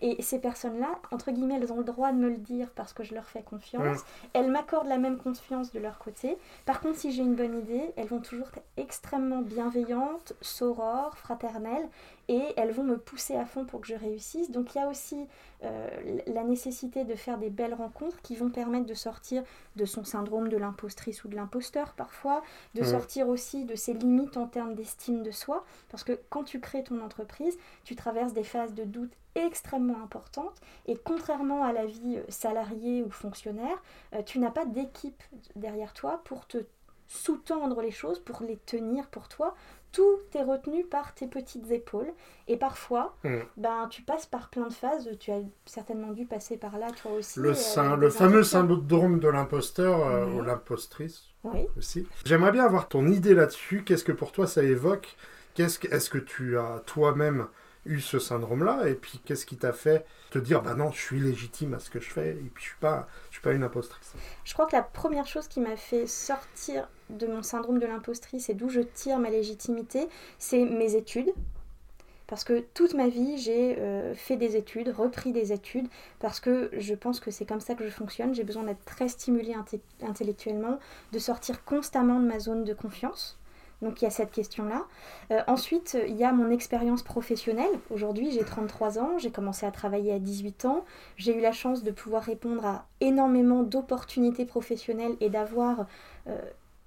Et 0.00 0.20
ces 0.22 0.40
personnes-là, 0.40 0.98
entre 1.12 1.30
guillemets, 1.30 1.60
elles 1.60 1.72
ont 1.72 1.78
le 1.78 1.84
droit 1.84 2.10
de 2.10 2.16
me 2.16 2.30
le 2.30 2.38
dire 2.38 2.70
parce 2.74 2.92
que 2.92 3.04
je 3.04 3.14
leur 3.14 3.28
fais 3.28 3.42
confiance. 3.42 3.98
Mmh. 3.98 4.26
Elles 4.32 4.50
m'accordent 4.50 4.88
la 4.88 4.98
même 4.98 5.18
confiance 5.18 5.70
de 5.72 5.78
leur 5.78 5.98
côté. 5.98 6.36
Par 6.66 6.80
contre, 6.80 6.98
si 6.98 7.12
j'ai 7.12 7.22
une 7.22 7.36
bonne 7.36 7.54
idée, 7.54 7.59
elles 7.96 8.06
vont 8.06 8.20
toujours 8.20 8.48
être 8.48 8.62
extrêmement 8.76 9.42
bienveillantes, 9.42 10.34
sorores, 10.40 11.16
fraternelles 11.16 11.88
et 12.28 12.42
elles 12.56 12.70
vont 12.70 12.84
me 12.84 12.96
pousser 12.96 13.36
à 13.36 13.44
fond 13.44 13.64
pour 13.64 13.80
que 13.80 13.88
je 13.88 13.94
réussisse. 13.94 14.50
Donc 14.50 14.74
il 14.74 14.78
y 14.78 14.80
a 14.80 14.88
aussi 14.88 15.26
euh, 15.64 15.88
la 16.26 16.44
nécessité 16.44 17.04
de 17.04 17.14
faire 17.14 17.38
des 17.38 17.50
belles 17.50 17.74
rencontres 17.74 18.20
qui 18.22 18.36
vont 18.36 18.50
permettre 18.50 18.86
de 18.86 18.94
sortir 18.94 19.42
de 19.76 19.84
son 19.84 20.04
syndrome 20.04 20.48
de 20.48 20.56
l'impostrice 20.56 21.24
ou 21.24 21.28
de 21.28 21.36
l'imposteur 21.36 21.92
parfois, 21.94 22.42
de 22.74 22.84
sortir 22.84 23.28
aussi 23.28 23.64
de 23.64 23.74
ses 23.74 23.94
limites 23.94 24.36
en 24.36 24.46
termes 24.46 24.74
d'estime 24.74 25.22
de 25.22 25.30
soi, 25.30 25.64
parce 25.90 26.04
que 26.04 26.18
quand 26.30 26.44
tu 26.44 26.60
crées 26.60 26.84
ton 26.84 27.00
entreprise, 27.00 27.58
tu 27.84 27.96
traverses 27.96 28.32
des 28.32 28.44
phases 28.44 28.74
de 28.74 28.84
doute 28.84 29.12
extrêmement 29.34 30.02
importantes 30.02 30.60
et 30.86 30.96
contrairement 30.96 31.64
à 31.64 31.72
la 31.72 31.86
vie 31.86 32.16
euh, 32.16 32.24
salariée 32.28 33.02
ou 33.02 33.10
fonctionnaire, 33.10 33.82
euh, 34.14 34.22
tu 34.22 34.38
n'as 34.38 34.50
pas 34.50 34.64
d'équipe 34.64 35.22
derrière 35.56 35.92
toi 35.92 36.20
pour 36.24 36.46
te 36.46 36.58
sous-tendre 37.12 37.82
les 37.82 37.90
choses, 37.90 38.20
pour 38.20 38.42
les 38.42 38.56
tenir 38.56 39.08
pour 39.08 39.28
toi 39.28 39.54
tout 39.92 40.18
est 40.34 40.42
retenu 40.42 40.84
par 40.84 41.14
tes 41.14 41.26
petites 41.26 41.70
épaules. 41.70 42.12
Et 42.48 42.56
parfois, 42.56 43.16
hmm. 43.24 43.40
ben, 43.56 43.88
tu 43.90 44.02
passes 44.02 44.26
par 44.26 44.48
plein 44.48 44.68
de 44.68 44.72
phases. 44.72 45.08
Tu 45.18 45.32
as 45.32 45.40
certainement 45.66 46.12
dû 46.12 46.26
passer 46.26 46.56
par 46.56 46.78
là, 46.78 46.88
toi 46.90 47.12
aussi. 47.12 47.40
Le, 47.40 47.52
euh, 47.78 47.96
le 47.96 48.10
fameux 48.10 48.42
syndrome 48.42 49.18
de 49.18 49.28
l'imposteur 49.28 50.06
euh, 50.06 50.26
ou 50.26 50.42
l'impostrice 50.42 51.24
oui. 51.44 51.66
aussi. 51.76 52.06
J'aimerais 52.24 52.52
bien 52.52 52.64
avoir 52.64 52.88
ton 52.88 53.06
idée 53.08 53.34
là-dessus. 53.34 53.82
Qu'est-ce 53.84 54.04
que 54.04 54.12
pour 54.12 54.32
toi 54.32 54.46
ça 54.46 54.62
évoque? 54.62 55.16
Est-ce 55.58 55.78
que, 55.78 55.88
est 55.88 56.08
que 56.08 56.18
tu 56.18 56.56
as 56.56 56.82
toi-même 56.86 57.46
eu 57.84 58.00
ce 58.00 58.18
syndrome-là? 58.18 58.88
Et 58.88 58.94
puis, 58.94 59.20
qu'est-ce 59.24 59.44
qui 59.44 59.56
t'a 59.56 59.72
fait 59.72 60.06
te 60.30 60.38
dire, 60.38 60.62
bah 60.62 60.74
non, 60.74 60.90
je 60.92 61.00
suis 61.00 61.20
légitime 61.20 61.74
à 61.74 61.78
ce 61.78 61.90
que 61.90 62.00
je 62.00 62.10
fais 62.10 62.30
et 62.30 62.50
puis 62.54 62.64
je 62.64 62.68
suis 62.70 62.78
pas, 62.78 63.08
je 63.30 63.36
suis 63.36 63.42
pas 63.42 63.52
une 63.52 63.62
impostrice 63.62 64.12
Je 64.44 64.52
crois 64.54 64.66
que 64.66 64.76
la 64.76 64.82
première 64.82 65.26
chose 65.26 65.48
qui 65.48 65.60
m'a 65.60 65.76
fait 65.76 66.06
sortir 66.06 66.88
de 67.10 67.26
mon 67.26 67.42
syndrome 67.42 67.78
de 67.78 67.86
l'impostrice 67.86 68.48
et 68.48 68.54
d'où 68.54 68.68
je 68.68 68.80
tire 68.80 69.18
ma 69.18 69.30
légitimité, 69.30 70.08
c'est 70.38 70.64
mes 70.64 70.94
études. 70.94 71.32
Parce 72.28 72.44
que 72.44 72.60
toute 72.74 72.94
ma 72.94 73.08
vie, 73.08 73.38
j'ai 73.38 73.76
euh, 73.80 74.14
fait 74.14 74.36
des 74.36 74.56
études, 74.56 74.94
repris 74.96 75.32
des 75.32 75.52
études, 75.52 75.88
parce 76.20 76.38
que 76.38 76.70
je 76.78 76.94
pense 76.94 77.18
que 77.18 77.32
c'est 77.32 77.44
comme 77.44 77.58
ça 77.58 77.74
que 77.74 77.84
je 77.84 77.90
fonctionne. 77.90 78.36
J'ai 78.36 78.44
besoin 78.44 78.62
d'être 78.62 78.84
très 78.84 79.08
stimulée 79.08 79.56
intellectuellement, 80.00 80.78
de 81.10 81.18
sortir 81.18 81.64
constamment 81.64 82.20
de 82.20 82.26
ma 82.26 82.38
zone 82.38 82.62
de 82.62 82.72
confiance. 82.72 83.39
Donc 83.82 84.00
il 84.00 84.04
y 84.04 84.08
a 84.08 84.10
cette 84.10 84.30
question-là. 84.30 84.84
Euh, 85.30 85.40
ensuite, 85.46 85.96
il 86.06 86.16
y 86.16 86.24
a 86.24 86.32
mon 86.32 86.50
expérience 86.50 87.02
professionnelle. 87.02 87.70
Aujourd'hui, 87.90 88.30
j'ai 88.30 88.44
33 88.44 88.98
ans, 88.98 89.18
j'ai 89.18 89.30
commencé 89.30 89.64
à 89.66 89.70
travailler 89.70 90.12
à 90.12 90.18
18 90.18 90.64
ans. 90.66 90.84
J'ai 91.16 91.36
eu 91.36 91.40
la 91.40 91.52
chance 91.52 91.82
de 91.82 91.90
pouvoir 91.90 92.22
répondre 92.22 92.64
à 92.66 92.86
énormément 93.00 93.62
d'opportunités 93.62 94.44
professionnelles 94.44 95.16
et 95.20 95.30
d'avoir 95.30 95.86
euh, 96.28 96.38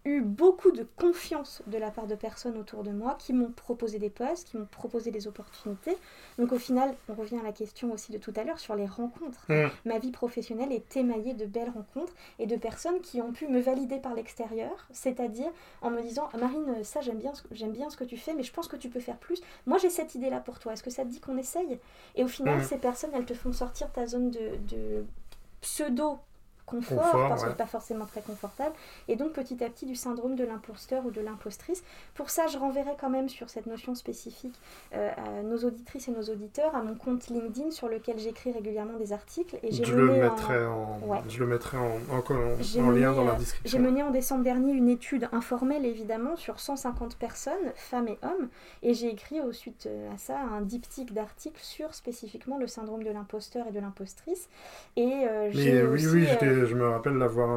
eu 0.05 0.21
beaucoup 0.21 0.71
de 0.71 0.85
confiance 0.97 1.61
de 1.67 1.77
la 1.77 1.89
part 1.89 2.07
de 2.07 2.15
personnes 2.15 2.57
autour 2.57 2.83
de 2.83 2.91
moi 2.91 3.15
qui 3.19 3.31
m'ont 3.31 3.51
proposé 3.51 3.99
des 3.99 4.09
postes, 4.09 4.49
qui 4.49 4.57
m'ont 4.57 4.65
proposé 4.65 5.11
des 5.11 5.27
opportunités. 5.27 5.95
Donc 6.37 6.51
au 6.51 6.59
final, 6.59 6.93
on 7.07 7.13
revient 7.13 7.37
à 7.39 7.43
la 7.43 7.53
question 7.53 7.91
aussi 7.93 8.11
de 8.11 8.17
tout 8.17 8.33
à 8.35 8.43
l'heure 8.43 8.59
sur 8.59 8.75
les 8.75 8.85
rencontres. 8.85 9.45
Mm. 9.49 9.69
Ma 9.85 9.99
vie 9.99 10.11
professionnelle 10.11 10.71
est 10.71 10.97
émaillée 10.97 11.33
de 11.33 11.45
belles 11.45 11.69
rencontres 11.69 12.13
et 12.39 12.47
de 12.47 12.55
personnes 12.57 12.99
qui 13.01 13.21
ont 13.21 13.31
pu 13.31 13.47
me 13.47 13.61
valider 13.61 13.97
par 13.97 14.13
l'extérieur, 14.13 14.87
c'est-à-dire 14.91 15.51
en 15.81 15.89
me 15.89 16.01
disant 16.01 16.29
ah, 16.33 16.37
Marine, 16.37 16.83
ça 16.83 16.99
j'aime 17.01 17.19
bien, 17.19 17.31
j'aime 17.51 17.71
bien 17.71 17.89
ce 17.89 17.97
que 17.97 18.03
tu 18.03 18.17
fais, 18.17 18.33
mais 18.33 18.43
je 18.43 18.51
pense 18.51 18.67
que 18.67 18.75
tu 18.75 18.89
peux 18.89 18.99
faire 18.99 19.17
plus. 19.17 19.41
Moi 19.65 19.77
j'ai 19.77 19.89
cette 19.89 20.15
idée-là 20.15 20.39
pour 20.39 20.59
toi. 20.59 20.73
Est-ce 20.73 20.83
que 20.83 20.89
ça 20.89 21.03
te 21.03 21.09
dit 21.09 21.21
qu'on 21.21 21.37
essaye? 21.37 21.79
Et 22.15 22.23
au 22.23 22.27
final, 22.27 22.59
mm. 22.59 22.63
ces 22.63 22.77
personnes, 22.77 23.11
elles 23.13 23.25
te 23.25 23.33
font 23.33 23.53
sortir 23.53 23.91
ta 23.91 24.05
zone 24.05 24.31
de, 24.31 24.57
de 24.69 25.05
pseudo 25.61 26.19
confort, 26.65 27.27
parce 27.29 27.43
que 27.43 27.51
pas 27.51 27.65
forcément 27.65 28.05
très 28.05 28.21
confortable, 28.21 28.75
et 29.07 29.15
donc 29.15 29.33
petit 29.33 29.63
à 29.63 29.69
petit 29.69 29.85
du 29.85 29.95
syndrome 29.95 30.35
de 30.35 30.43
l'imposteur 30.43 31.05
ou 31.05 31.11
de 31.11 31.21
l'impostrice. 31.21 31.83
Pour 32.15 32.29
ça, 32.29 32.47
je 32.47 32.57
renverrai 32.57 32.95
quand 32.99 33.09
même 33.09 33.29
sur 33.29 33.49
cette 33.49 33.65
notion 33.65 33.95
spécifique 33.95 34.55
euh, 34.93 35.11
à 35.17 35.43
nos 35.43 35.57
auditrices 35.57 36.07
et 36.07 36.11
nos 36.11 36.23
auditeurs, 36.23 36.75
à 36.75 36.81
mon 36.81 36.95
compte 36.95 37.27
LinkedIn 37.27 37.71
sur 37.71 37.87
lequel 37.87 38.19
j'écris 38.19 38.51
régulièrement 38.51 38.97
des 38.97 39.13
articles. 39.13 39.57
Et 39.63 39.71
je, 39.71 39.93
le 39.93 40.07
mettrai 40.11 40.65
en... 40.65 40.99
je 41.27 41.39
le 41.39 41.47
mettrai 41.47 41.77
en, 41.77 42.91
lien 42.91 43.13
dans 43.13 43.25
la 43.25 43.35
description. 43.35 43.69
J'ai 43.69 43.83
mené 43.83 44.03
en 44.03 44.11
décembre 44.11 44.43
dernier 44.43 44.73
une 44.73 44.89
étude 44.89 45.27
informelle, 45.31 45.85
évidemment, 45.85 46.35
sur 46.35 46.59
150 46.59 47.17
personnes, 47.17 47.53
femmes 47.75 48.07
et 48.07 48.17
hommes, 48.23 48.49
et 48.81 48.93
j'ai 48.93 49.09
écrit 49.09 49.41
au 49.41 49.51
suite 49.51 49.87
euh, 49.87 50.13
à 50.13 50.17
ça 50.17 50.39
un 50.39 50.61
diptyque 50.61 51.13
d'articles 51.13 51.61
sur 51.61 51.93
spécifiquement 51.93 52.57
le 52.57 52.67
syndrome 52.67 53.03
de 53.03 53.11
l'imposteur 53.11 53.67
et 53.67 53.71
de 53.71 53.79
l'impostrice. 53.79 54.49
Et 54.95 55.27
euh, 55.27 55.49
j'ai 55.51 55.83
oui, 55.83 56.05
oui, 56.07 56.27
je 56.65 56.75
me 56.75 56.87
rappelle 56.87 57.17
l'avoir 57.17 57.55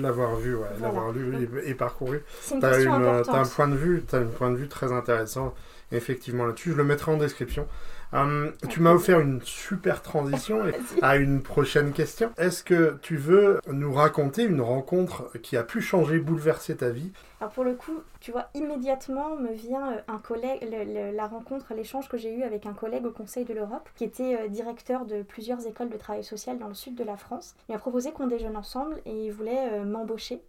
l'avoir 0.00 0.36
vu, 0.36 0.54
ouais, 0.54 0.68
l'avoir 0.80 1.12
lu 1.12 1.48
et, 1.64 1.74
parcouru. 1.74 2.22
Tu 2.46 2.54
as, 2.64 2.76
un 2.76 3.44
point 3.44 3.68
de 3.68 3.76
vue, 3.76 4.02
as 4.12 4.16
un 4.16 4.26
point 4.26 4.50
de 4.50 4.56
vue 4.56 4.68
très 4.68 4.92
intéressant 4.92 5.54
effectivement 5.92 6.46
là-dessus. 6.46 6.72
Je 6.72 6.76
le 6.76 6.84
mettrai 6.84 7.12
en 7.12 7.16
description. 7.16 7.66
Hum, 8.12 8.52
tu 8.70 8.80
m'as 8.80 8.92
offert 8.92 9.20
une 9.20 9.42
super 9.42 10.00
transition 10.00 10.62
à 11.02 11.16
une 11.16 11.42
prochaine 11.42 11.92
question. 11.92 12.30
Est-ce 12.38 12.64
que 12.64 12.96
tu 13.02 13.16
veux 13.16 13.60
nous 13.70 13.92
raconter 13.92 14.44
une 14.44 14.62
rencontre 14.62 15.30
qui 15.42 15.58
a 15.58 15.62
pu 15.62 15.82
changer, 15.82 16.18
bouleverser 16.18 16.76
ta 16.76 16.88
vie? 16.88 17.12
Alors 17.40 17.52
pour 17.52 17.64
le 17.64 17.74
coup, 17.74 18.00
tu 18.20 18.32
vois, 18.32 18.46
immédiatement 18.54 19.36
me 19.36 19.52
vient 19.52 19.92
euh, 19.92 20.00
un 20.08 20.18
collègue, 20.18 20.66
la 21.14 21.26
rencontre, 21.26 21.74
l'échange 21.74 22.08
que 22.08 22.16
j'ai 22.16 22.34
eu 22.34 22.42
avec 22.42 22.66
un 22.66 22.72
collègue 22.72 23.04
au 23.04 23.10
Conseil 23.10 23.44
de 23.44 23.52
l'Europe, 23.52 23.88
qui 23.94 24.04
était 24.04 24.36
euh, 24.36 24.48
directeur 24.48 25.04
de 25.04 25.22
plusieurs 25.22 25.66
écoles 25.66 25.90
de 25.90 25.96
travail 25.98 26.24
social 26.24 26.58
dans 26.58 26.68
le 26.68 26.74
sud 26.74 26.94
de 26.94 27.04
la 27.04 27.16
France. 27.16 27.54
Il 27.68 27.72
m'a 27.72 27.78
proposé 27.78 28.10
qu'on 28.10 28.26
déjeune 28.26 28.56
ensemble 28.56 28.96
et 29.04 29.26
il 29.26 29.32
voulait 29.32 29.68
euh, 29.72 29.84
m'embaucher 29.84 30.40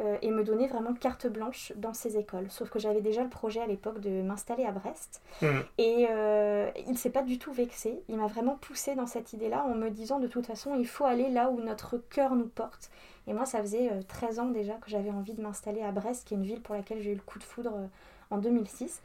euh, 0.00 0.16
et 0.22 0.30
me 0.30 0.42
donner 0.42 0.66
vraiment 0.66 0.94
carte 0.94 1.26
blanche 1.26 1.72
dans 1.76 1.94
ces 1.94 2.16
écoles. 2.16 2.46
Sauf 2.50 2.70
que 2.70 2.78
j'avais 2.78 3.00
déjà 3.00 3.22
le 3.22 3.28
projet 3.28 3.60
à 3.60 3.66
l'époque 3.66 4.00
de 4.00 4.22
m'installer 4.22 4.64
à 4.64 4.72
Brest. 4.72 5.20
Mmh. 5.42 5.46
Et 5.78 6.06
euh, 6.10 6.70
il 6.86 6.92
ne 6.92 6.96
s'est 6.96 7.10
pas 7.10 7.22
du 7.22 7.38
tout 7.38 7.52
vexé. 7.52 8.02
Il 8.08 8.16
m'a 8.16 8.26
vraiment 8.26 8.56
poussé 8.56 8.94
dans 8.94 9.06
cette 9.06 9.32
idée-là 9.32 9.64
en 9.64 9.74
me 9.74 9.90
disant 9.90 10.18
de 10.18 10.26
toute 10.26 10.46
façon, 10.46 10.74
il 10.76 10.86
faut 10.86 11.04
aller 11.04 11.28
là 11.28 11.50
où 11.50 11.60
notre 11.60 11.98
cœur 11.98 12.34
nous 12.34 12.48
porte. 12.48 12.90
Et 13.26 13.32
moi, 13.32 13.44
ça 13.44 13.60
faisait 13.60 13.90
euh, 13.90 14.02
13 14.08 14.40
ans 14.40 14.46
déjà 14.46 14.74
que 14.74 14.90
j'avais 14.90 15.10
envie 15.10 15.34
de 15.34 15.42
m'installer 15.42 15.82
à 15.82 15.92
Brest, 15.92 16.26
qui 16.26 16.34
est 16.34 16.36
une 16.36 16.44
ville 16.44 16.60
pour 16.60 16.74
laquelle 16.74 17.00
j'ai 17.00 17.12
eu 17.12 17.14
le 17.14 17.20
coup 17.20 17.38
de 17.38 17.44
foudre 17.44 17.72
euh, 17.76 17.86
en 18.30 18.38
2006. 18.38 19.00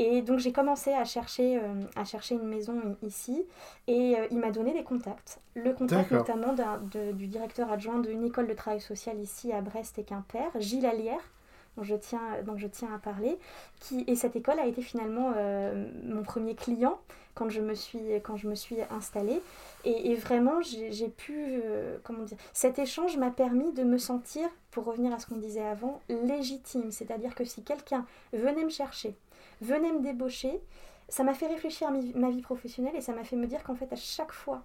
Et 0.00 0.22
donc 0.22 0.38
j'ai 0.38 0.52
commencé 0.52 0.92
à 0.92 1.04
chercher, 1.04 1.58
euh, 1.58 1.82
à 1.96 2.04
chercher 2.04 2.36
une 2.36 2.46
maison 2.46 2.96
ici 3.02 3.44
et 3.88 4.16
euh, 4.16 4.26
il 4.30 4.38
m'a 4.38 4.52
donné 4.52 4.72
des 4.72 4.84
contacts. 4.84 5.40
Le 5.56 5.72
contact 5.72 6.10
notamment 6.18 6.52
de- 6.52 7.12
du 7.12 7.26
directeur 7.26 7.72
adjoint 7.72 7.98
d'une 7.98 8.24
école 8.24 8.46
de 8.46 8.54
travail 8.54 8.80
social 8.80 9.18
ici 9.18 9.52
à 9.52 9.60
Brest 9.60 9.98
et 9.98 10.04
Quimper, 10.04 10.48
Gilles 10.60 10.86
Allière, 10.86 11.20
dont 11.76 11.82
je 11.82 11.96
tiens, 11.96 12.20
dont 12.46 12.56
je 12.56 12.68
tiens 12.68 12.94
à 12.94 12.98
parler. 12.98 13.38
Qui, 13.80 14.04
et 14.06 14.14
cette 14.14 14.36
école 14.36 14.60
a 14.60 14.66
été 14.66 14.82
finalement 14.82 15.32
euh, 15.36 15.88
mon 16.04 16.22
premier 16.22 16.54
client 16.54 16.98
quand 17.34 17.48
je 17.48 17.60
me 17.60 17.74
suis, 17.74 18.00
quand 18.22 18.36
je 18.36 18.48
me 18.48 18.54
suis 18.54 18.76
installée. 18.90 19.40
Et, 19.84 20.10
et 20.10 20.14
vraiment, 20.14 20.60
j'ai 20.60 21.08
pu, 21.08 21.60
comment 22.02 22.24
dire, 22.24 22.36
cet 22.52 22.80
échange 22.80 23.16
m'a 23.16 23.30
permis 23.30 23.72
de 23.72 23.84
me 23.84 23.96
sentir, 23.98 24.48
pour 24.72 24.84
revenir 24.84 25.12
à 25.14 25.20
ce 25.20 25.26
qu'on 25.26 25.36
disait 25.36 25.62
avant, 25.64 26.00
légitime. 26.08 26.90
C'est-à-dire 26.90 27.36
que 27.36 27.44
si 27.44 27.62
quelqu'un 27.62 28.04
venait 28.32 28.64
me 28.64 28.70
chercher, 28.70 29.14
venait 29.60 29.92
me 29.92 30.00
débaucher, 30.02 30.60
ça 31.08 31.24
m'a 31.24 31.34
fait 31.34 31.46
réfléchir 31.46 31.88
à 31.88 31.92
ma 32.14 32.30
vie 32.30 32.42
professionnelle 32.42 32.94
et 32.96 33.00
ça 33.00 33.12
m'a 33.12 33.24
fait 33.24 33.36
me 33.36 33.46
dire 33.46 33.62
qu'en 33.62 33.74
fait, 33.74 33.92
à 33.92 33.96
chaque 33.96 34.32
fois 34.32 34.62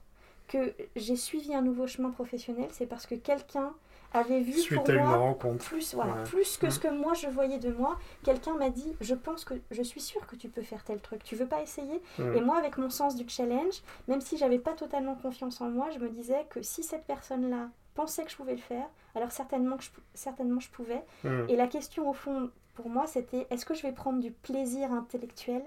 que 0.47 0.73
j'ai 0.95 1.15
suivi 1.15 1.53
un 1.55 1.61
nouveau 1.61 1.87
chemin 1.87 2.09
professionnel, 2.11 2.67
c'est 2.71 2.85
parce 2.85 3.05
que 3.07 3.15
quelqu'un 3.15 3.73
avait 4.15 4.41
vu 4.41 4.53
Suite 4.53 4.77
pour 4.77 4.89
à 4.89 4.93
une 4.93 4.99
moi 5.05 5.17
rencontre. 5.17 5.63
plus, 5.65 5.95
voilà, 5.95 6.13
Ouais. 6.13 6.23
plus 6.25 6.57
que 6.57 6.69
ce 6.69 6.77
que 6.79 6.87
moi 6.89 7.13
je 7.15 7.27
voyais 7.27 7.57
de 7.57 7.71
moi, 7.71 7.97
quelqu'un 8.23 8.53
m'a 8.55 8.69
dit 8.69 8.95
Je 9.01 9.15
pense 9.15 9.43
que 9.45 9.55
je 9.71 9.81
suis 9.81 10.01
sûre 10.01 10.27
que 10.27 10.35
tu 10.35 10.49
peux 10.49 10.61
faire 10.61 10.83
tel 10.83 10.99
truc, 10.99 11.23
tu 11.23 11.35
veux 11.35 11.47
pas 11.47 11.61
essayer? 11.63 11.99
Et 12.19 12.41
moi, 12.41 12.57
avec 12.57 12.77
mon 12.77 12.89
sens 12.91 13.15
du 13.15 13.27
challenge, 13.27 13.81
même 14.07 14.21
si 14.21 14.37
j'avais 14.37 14.59
pas 14.59 14.73
totalement 14.73 15.15
confiance 15.15 15.61
en 15.61 15.69
moi, 15.69 15.89
je 15.91 15.99
me 15.99 16.09
disais 16.09 16.45
que 16.51 16.61
si 16.61 16.83
cette 16.83 17.05
personne-là 17.05 17.69
pensait 17.95 18.23
que 18.25 18.29
je 18.31 18.35
pouvais 18.35 18.51
le 18.55 18.61
faire, 18.61 18.85
alors 19.15 19.31
certainement, 19.31 19.77
que 19.77 19.83
je, 19.83 19.89
certainement 20.13 20.59
je 20.59 20.69
pouvais. 20.69 21.03
Et 21.47 21.55
la 21.55 21.67
question 21.67 22.07
au 22.09 22.13
fond, 22.13 22.51
pour 22.73 22.89
moi, 22.89 23.07
c'était 23.07 23.47
est-ce 23.49 23.65
que 23.65 23.73
je 23.73 23.83
vais 23.83 23.93
prendre 23.93 24.19
du 24.19 24.31
plaisir 24.31 24.91
intellectuel 24.91 25.63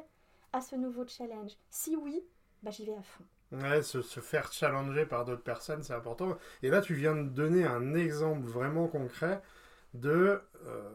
à 0.53 0.61
ce 0.61 0.77
nouveau 0.77 1.07
challenge? 1.07 1.53
Si 1.71 1.97
oui, 1.97 2.23
bah, 2.63 2.71
j'y 2.71 2.85
vais 2.87 2.95
à 2.97 3.03
fond. 3.03 3.25
Ouais, 3.53 3.83
se, 3.83 4.03
se 4.03 4.19
faire 4.21 4.53
challenger 4.53 5.07
par 5.07 5.25
d'autres 5.25 5.43
personnes, 5.43 5.83
c'est 5.83 5.93
important. 5.95 6.37
Et 6.63 6.69
là, 6.69 6.81
tu 6.81 6.95
viens 6.95 7.15
de 7.15 7.29
donner 7.29 7.65
un 7.65 7.95
exemple 7.95 8.43
vraiment 8.47 8.89
concret 8.89 9.41
de 9.95 10.41
euh, 10.67 10.91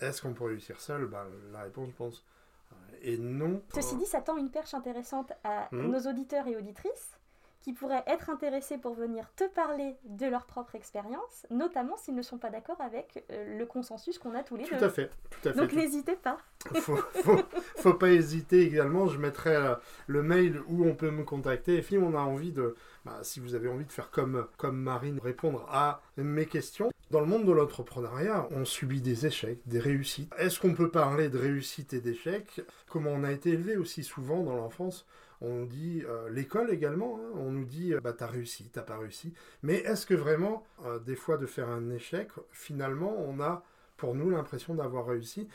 est-ce 0.00 0.22
qu'on 0.22 0.32
peut 0.34 0.44
réussir 0.44 0.80
seul? 0.80 1.06
Bah, 1.06 1.26
La 1.52 1.62
réponse, 1.62 1.90
je 1.90 1.96
pense, 1.96 2.24
euh, 2.72 2.76
est 3.02 3.18
non. 3.18 3.62
Ceci 3.74 3.96
dit, 3.96 4.06
ça 4.06 4.22
tend 4.22 4.36
une 4.38 4.50
perche 4.50 4.72
intéressante 4.72 5.32
à 5.44 5.70
Mhm. 5.72 5.90
nos 5.90 6.00
auditeurs 6.10 6.46
et 6.46 6.56
auditrices 6.56 7.18
qui 7.64 7.72
pourraient 7.72 8.04
être 8.06 8.28
intéressés 8.28 8.76
pour 8.76 8.92
venir 8.92 9.26
te 9.36 9.44
parler 9.44 9.96
de 10.04 10.26
leur 10.26 10.44
propre 10.44 10.74
expérience, 10.74 11.46
notamment 11.48 11.96
s'ils 11.96 12.14
ne 12.14 12.20
sont 12.20 12.36
pas 12.36 12.50
d'accord 12.50 12.78
avec 12.82 13.24
euh, 13.30 13.56
le 13.58 13.64
consensus 13.64 14.18
qu'on 14.18 14.34
a 14.34 14.42
tous 14.42 14.56
les 14.56 14.64
Tout 14.64 14.74
deux. 14.74 14.84
à 14.84 14.90
fait, 14.90 15.08
tout 15.30 15.48
à 15.48 15.52
fait. 15.54 15.58
Donc 15.58 15.72
n'hésitez 15.72 16.14
pas. 16.14 16.36
faut, 16.74 16.96
faut, 16.96 17.38
faut 17.76 17.94
pas 17.94 18.10
hésiter 18.10 18.60
également. 18.60 19.06
Je 19.06 19.16
mettrai 19.18 19.56
euh, 19.56 19.74
le 20.08 20.22
mail 20.22 20.60
où 20.68 20.84
on 20.84 20.94
peut 20.94 21.10
me 21.10 21.24
contacter. 21.24 21.78
Et 21.78 21.80
puis, 21.80 21.96
on 21.96 22.14
a 22.14 22.20
envie 22.20 22.52
de, 22.52 22.76
bah, 23.06 23.20
si 23.22 23.40
vous 23.40 23.54
avez 23.54 23.68
envie 23.70 23.86
de 23.86 23.92
faire 23.92 24.10
comme, 24.10 24.46
comme 24.58 24.76
Marine, 24.76 25.18
répondre 25.18 25.66
à 25.70 26.02
mes 26.18 26.44
questions. 26.44 26.90
Dans 27.10 27.20
le 27.20 27.26
monde 27.26 27.46
de 27.46 27.52
l'entrepreneuriat, 27.52 28.46
on 28.50 28.66
subit 28.66 29.00
des 29.00 29.24
échecs, 29.24 29.60
des 29.64 29.78
réussites. 29.78 30.30
Est-ce 30.36 30.60
qu'on 30.60 30.74
peut 30.74 30.90
parler 30.90 31.30
de 31.30 31.38
réussite 31.38 31.94
et 31.94 32.00
d'échecs? 32.02 32.60
Comment 32.90 33.10
on 33.10 33.24
a 33.24 33.32
été 33.32 33.50
élevé 33.50 33.78
aussi 33.78 34.04
souvent 34.04 34.42
dans 34.42 34.56
l'enfance? 34.56 35.06
On 35.44 35.54
nous 35.54 35.66
dit, 35.66 36.02
euh, 36.08 36.28
l'école 36.30 36.70
également, 36.70 37.18
hein, 37.20 37.30
on 37.36 37.50
nous 37.50 37.64
dit, 37.64 37.92
euh, 37.92 38.00
bah 38.00 38.12
t'as 38.12 38.26
réussi, 38.26 38.70
t'as 38.72 38.82
pas 38.82 38.98
réussi. 38.98 39.32
Mais 39.62 39.76
est-ce 39.76 40.06
que 40.06 40.14
vraiment, 40.14 40.66
euh, 40.84 40.98
des 40.98 41.16
fois, 41.16 41.36
de 41.36 41.46
faire 41.46 41.68
un 41.68 41.90
échec, 41.90 42.28
finalement, 42.50 43.14
on 43.18 43.40
a 43.40 43.62
pour 43.96 44.14
nous 44.14 44.30
l'impression 44.30 44.74
d'avoir 44.74 45.06
réussi? 45.06 45.48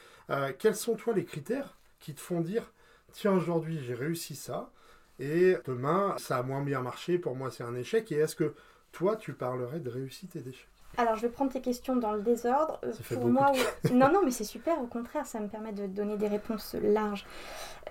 Quels 0.59 0.75
sont, 0.75 0.95
toi, 0.95 1.13
les 1.13 1.25
critères 1.25 1.77
qui 1.99 2.13
te 2.13 2.21
font 2.21 2.41
dire, 2.41 2.71
tiens, 3.11 3.33
aujourd'hui, 3.33 3.79
j'ai 3.83 3.95
réussi 3.95 4.35
ça, 4.35 4.71
et 5.19 5.57
demain, 5.65 6.15
ça 6.17 6.37
a 6.37 6.43
moins 6.43 6.63
bien 6.63 6.81
marché, 6.81 7.17
pour 7.17 7.35
moi, 7.35 7.51
c'est 7.51 7.63
un 7.63 7.75
échec, 7.75 8.11
et 8.11 8.15
est-ce 8.15 8.35
que 8.35 8.53
toi, 8.91 9.17
tu 9.17 9.33
parlerais 9.33 9.79
de 9.79 9.89
réussite 9.89 10.35
et 10.35 10.41
d'échec? 10.41 10.78
Alors, 10.97 11.15
je 11.15 11.21
vais 11.21 11.29
prendre 11.29 11.51
tes 11.51 11.61
questions 11.61 11.95
dans 11.95 12.11
le 12.11 12.21
désordre. 12.21 12.79
Ça 12.83 12.91
fait 13.03 13.15
Pour 13.15 13.25
beaucoup 13.25 13.33
moi, 13.39 13.51
non, 13.93 14.11
non, 14.11 14.19
mais 14.23 14.31
c'est 14.31 14.43
super. 14.43 14.81
Au 14.81 14.87
contraire, 14.87 15.25
ça 15.25 15.39
me 15.39 15.47
permet 15.47 15.71
de 15.71 15.87
donner 15.87 16.17
des 16.17 16.27
réponses 16.27 16.75
larges. 16.81 17.25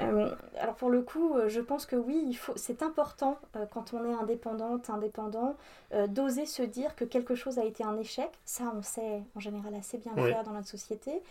Euh, 0.00 0.30
alors, 0.60 0.74
pour 0.74 0.90
le 0.90 1.00
coup, 1.02 1.34
euh, 1.34 1.48
je 1.48 1.60
pense 1.60 1.86
que 1.86 1.96
oui, 1.96 2.22
il 2.26 2.34
faut. 2.34 2.52
C'est 2.56 2.82
important 2.82 3.38
euh, 3.56 3.64
quand 3.72 3.94
on 3.94 4.04
est 4.04 4.12
indépendante, 4.14 4.90
indépendant, 4.90 5.56
euh, 5.94 6.06
d'oser 6.06 6.44
se 6.44 6.62
dire 6.62 6.94
que 6.96 7.04
quelque 7.04 7.34
chose 7.34 7.58
a 7.58 7.64
été 7.64 7.82
un 7.82 7.96
échec. 7.96 8.30
Ça, 8.44 8.64
on 8.76 8.82
sait 8.82 9.22
en 9.34 9.40
général 9.40 9.74
assez 9.74 9.96
bien 9.98 10.12
Oui. 10.16 10.30
faire 10.30 10.44
dans 10.44 10.52
notre 10.52 10.68
société. 10.68 11.22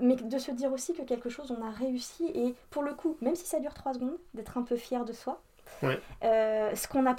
Mais 0.00 0.16
de 0.16 0.38
se 0.38 0.50
dire 0.50 0.72
aussi 0.72 0.92
que 0.92 1.02
quelque 1.02 1.30
chose, 1.30 1.54
on 1.56 1.64
a 1.64 1.70
réussi. 1.70 2.26
Et 2.34 2.56
pour 2.70 2.82
le 2.82 2.94
coup, 2.94 3.16
même 3.20 3.36
si 3.36 3.46
ça 3.46 3.60
dure 3.60 3.74
trois 3.74 3.94
secondes, 3.94 4.18
d'être 4.34 4.58
un 4.58 4.62
peu 4.62 4.74
fier 4.76 5.04
de 5.04 5.12
soi. 5.12 5.40
Euh, 6.22 6.74
ce 6.74 6.88
qu'on 6.88 7.06
a 7.06 7.14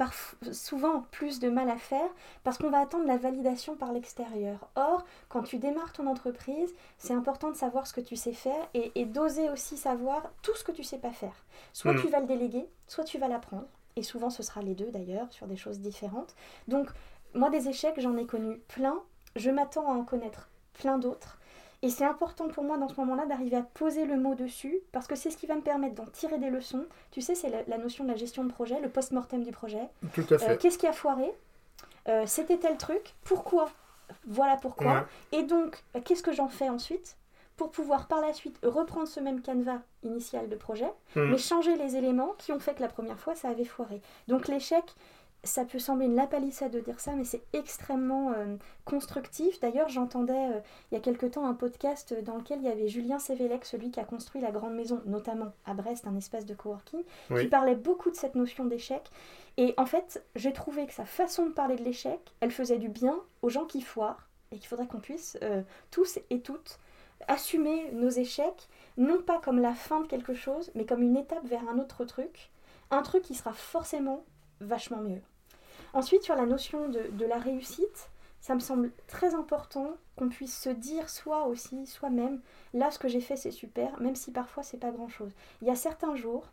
souvent 0.52 1.02
plus 1.12 1.39
de 1.39 1.49
mal 1.49 1.69
à 1.69 1.78
faire 1.78 2.10
parce 2.43 2.58
qu'on 2.58 2.69
va 2.69 2.80
attendre 2.80 3.06
la 3.06 3.17
validation 3.17 3.76
par 3.76 3.91
l'extérieur. 3.91 4.69
Or, 4.76 5.06
quand 5.30 5.43
tu 5.43 5.58
démarres 5.58 5.93
ton 5.93 6.08
entreprise, 6.08 6.73
c'est 6.97 7.13
important 7.13 7.49
de 7.49 7.56
savoir 7.56 7.88
ce 7.88 7.93
que 7.93 8.02
tu 8.02 8.15
sais 8.15 8.34
faire 8.34 8.67
et, 8.73 8.91
et 8.95 9.06
d'oser 9.06 9.49
aussi 9.49 9.78
savoir 9.78 10.23
tout 10.41 10.56
ce 10.56 10.63
que 10.63 10.71
tu 10.71 10.84
sais 10.84 10.97
pas 10.97 11.12
faire. 11.12 11.45
Soit 11.73 11.93
Mm. 11.93 12.02
tu 12.02 12.08
vas 12.08 12.19
le 12.19 12.28
déléguer, 12.28 12.65
soit 12.88 13.04
tu 13.04 13.17
vas 13.17 13.28
l'apprendre. 13.28 13.65
Et 13.95 14.04
souvent, 14.04 14.30
ce 14.30 14.41
sera 14.43 14.62
les 14.62 14.73
deux 14.73 14.89
d'ailleurs, 14.91 15.32
sur 15.32 15.45
des 15.47 15.56
choses 15.58 15.80
différentes. 15.80 16.36
Donc, 16.67 16.89
moi, 17.36 17.49
des 17.49 17.69
échecs, 17.69 17.99
j'en 17.99 18.17
ai 18.17 18.26
connu 18.26 18.58
plein. 18.67 18.99
Je 19.36 19.52
m'attends 19.52 19.88
à 19.91 19.95
en 19.95 20.04
connaître 20.04 20.49
plein 20.73 20.97
d'autres. 20.97 21.38
Et 21.83 21.89
c'est 21.89 22.05
important 22.05 22.47
pour 22.47 22.63
moi 22.63 22.77
dans 22.77 22.87
ce 22.87 22.95
moment-là 23.01 23.25
d'arriver 23.27 23.57
à 23.57 23.61
poser 23.61 24.05
le 24.05 24.15
mot 24.17 24.33
dessus, 24.35 24.79
parce 24.91 25.05
que 25.05 25.15
c'est 25.15 25.29
ce 25.29 25.37
qui 25.37 25.45
va 25.45 25.55
me 25.55 25.61
permettre 25.61 25.95
d'en 25.95 26.05
tirer 26.05 26.39
des 26.39 26.49
leçons. 26.49 26.85
Tu 27.11 27.21
sais, 27.21 27.35
c'est 27.35 27.49
la, 27.49 27.61
la 27.67 27.77
notion 27.77 28.03
de 28.05 28.09
la 28.09 28.15
gestion 28.15 28.43
de 28.45 28.51
projet, 28.51 28.79
le 28.79 28.89
post-mortem 28.89 29.43
du 29.43 29.51
projet. 29.51 29.87
Tout 30.13 30.25
à 30.31 30.33
Euh, 30.35 30.37
fait. 30.39 30.57
Qu'est-ce 30.57 30.77
qui 30.79 30.87
a 30.87 30.93
foiré? 30.93 31.31
Euh, 32.07 32.23
C'était 32.25 32.57
tel 32.57 32.77
truc. 32.77 33.13
Pourquoi? 33.25 33.69
Voilà 34.25 34.55
pourquoi. 34.57 34.93
Ouais. 34.93 35.03
Et 35.33 35.43
donc, 35.43 35.83
euh, 35.95 35.99
qu'est-ce 36.03 36.23
que 36.23 36.31
j'en 36.31 36.47
fais 36.47 36.69
ensuite? 36.69 37.17
Pour 37.57 37.69
pouvoir 37.69 38.07
par 38.07 38.19
la 38.21 38.33
suite 38.33 38.57
reprendre 38.63 39.07
ce 39.07 39.19
même 39.19 39.41
canevas 39.41 39.81
initial 40.03 40.49
de 40.49 40.55
projet, 40.55 40.91
Mm. 41.15 41.31
mais 41.31 41.37
changer 41.37 41.75
les 41.77 41.95
éléments 41.97 42.33
qui 42.39 42.51
ont 42.51 42.59
fait 42.59 42.73
que 42.73 42.81
la 42.81 42.87
première 42.87 43.19
fois 43.19 43.35
ça 43.35 43.49
avait 43.49 43.63
foiré. 43.65 44.01
Donc 44.27 44.47
l'échec, 44.47 44.83
ça 45.43 45.65
peut 45.65 45.79
sembler 45.79 46.06
une 46.06 46.15
lapalissade 46.15 46.71
de 46.71 46.79
dire 46.79 46.99
ça, 46.99 47.13
mais 47.13 47.25
c'est 47.25 47.41
extrêmement 47.51 48.32
euh, 48.32 48.56
constructif. 48.86 49.60
D'ailleurs, 49.60 49.89
j'entendais 49.89 50.34
euh, 50.53 50.60
il 50.91 50.95
y 50.95 50.97
a 50.97 51.01
quelque 51.01 51.25
temps 51.25 51.45
un 51.45 51.53
podcast 51.53 52.13
dans 52.23 52.38
lequel 52.38 52.60
il 52.60 52.65
y 52.65 52.69
avait 52.69 52.88
Julien 52.88 53.19
Sévélec, 53.19 53.65
celui 53.65 53.91
qui 53.91 53.99
a 53.99 54.06
construit 54.06 54.41
la 54.41 54.51
grande 54.51 54.73
maison, 54.73 55.01
notamment 55.06 55.51
à 55.65 55.73
Brest, 55.73 56.08
un 56.08 56.15
espace 56.15 56.45
de 56.45 56.53
coworking, 56.53 57.01
Oui. 57.29 57.41
qui 57.41 57.47
parlait 57.47 57.75
beaucoup 57.75 58.10
de 58.10 58.15
cette 58.15 58.36
notion 58.36 58.65
d'échec. 58.65 59.03
Et 59.58 59.73
en 59.77 59.86
fait, 59.86 60.23
j'ai 60.36 60.53
trouvé 60.53 60.86
que 60.88 60.93
sa 60.93 61.06
façon 61.06 61.45
de 61.47 61.51
parler 61.51 61.75
de 61.75 61.84
l'échec, 61.84 62.19
elle 62.39 62.51
faisait 62.51 62.77
du 62.79 62.89
bien 62.89 63.19
aux 63.41 63.49
gens 63.49 63.65
qui 63.65 63.82
foirent, 63.82 64.29
et 64.51 64.58
qu'il 64.60 64.67
faudrait 64.67 64.88
qu'on 64.88 64.99
puisse 64.99 65.38
euh, 65.41 65.62
tous 65.91 66.19
et 66.29 66.39
toutes 66.39 66.79
assumer 67.27 67.91
nos 67.91 68.10
échecs, 68.10 68.67
non 68.97 69.21
pas 69.21 69.39
comme 69.39 69.60
la 69.60 69.73
fin 69.73 70.01
de 70.01 70.08
quelque 70.08 70.34
chose, 70.34 70.71
mais 70.75 70.86
comme 70.86 71.01
une 71.01 71.17
étape 71.17 71.45
vers 71.45 71.67
un 71.69 71.79
autre 71.79 72.06
truc, 72.06 72.49
un 72.91 73.01
truc 73.01 73.23
qui 73.23 73.34
sera 73.36 73.53
forcément 73.53 74.23
vachement 74.60 74.97
mieux. 75.01 75.21
Ensuite, 75.93 76.23
sur 76.23 76.36
la 76.36 76.45
notion 76.45 76.89
de, 76.89 77.25
la 77.25 77.38
réussite, 77.38 78.10
ça 78.41 78.56
me 78.56 78.60
semble 78.60 78.91
très 79.08 79.36
important 79.36 79.95
qu'on 80.15 80.27
puisse 80.27 80.60
se 80.60 80.69
dire 80.69 81.10
soi 81.10 81.45
aussi, 81.45 81.86
soi-même, 81.86 82.41
là 82.73 82.91
ce 82.91 82.99
que 82.99 83.08
j'ai 83.08 83.21
fait 83.21 83.38
c'est 83.38 83.51
super, 83.51 83.99
même 84.01 84.15
si 84.15 84.32
parfois 84.32 84.63
c'est 84.63 84.77
pas 84.77 84.91
grand-chose. 84.91 85.32
Il 85.62 85.67
y 85.67 85.71
a 85.71 85.75
certains 85.75 86.15
jours, 86.15 86.51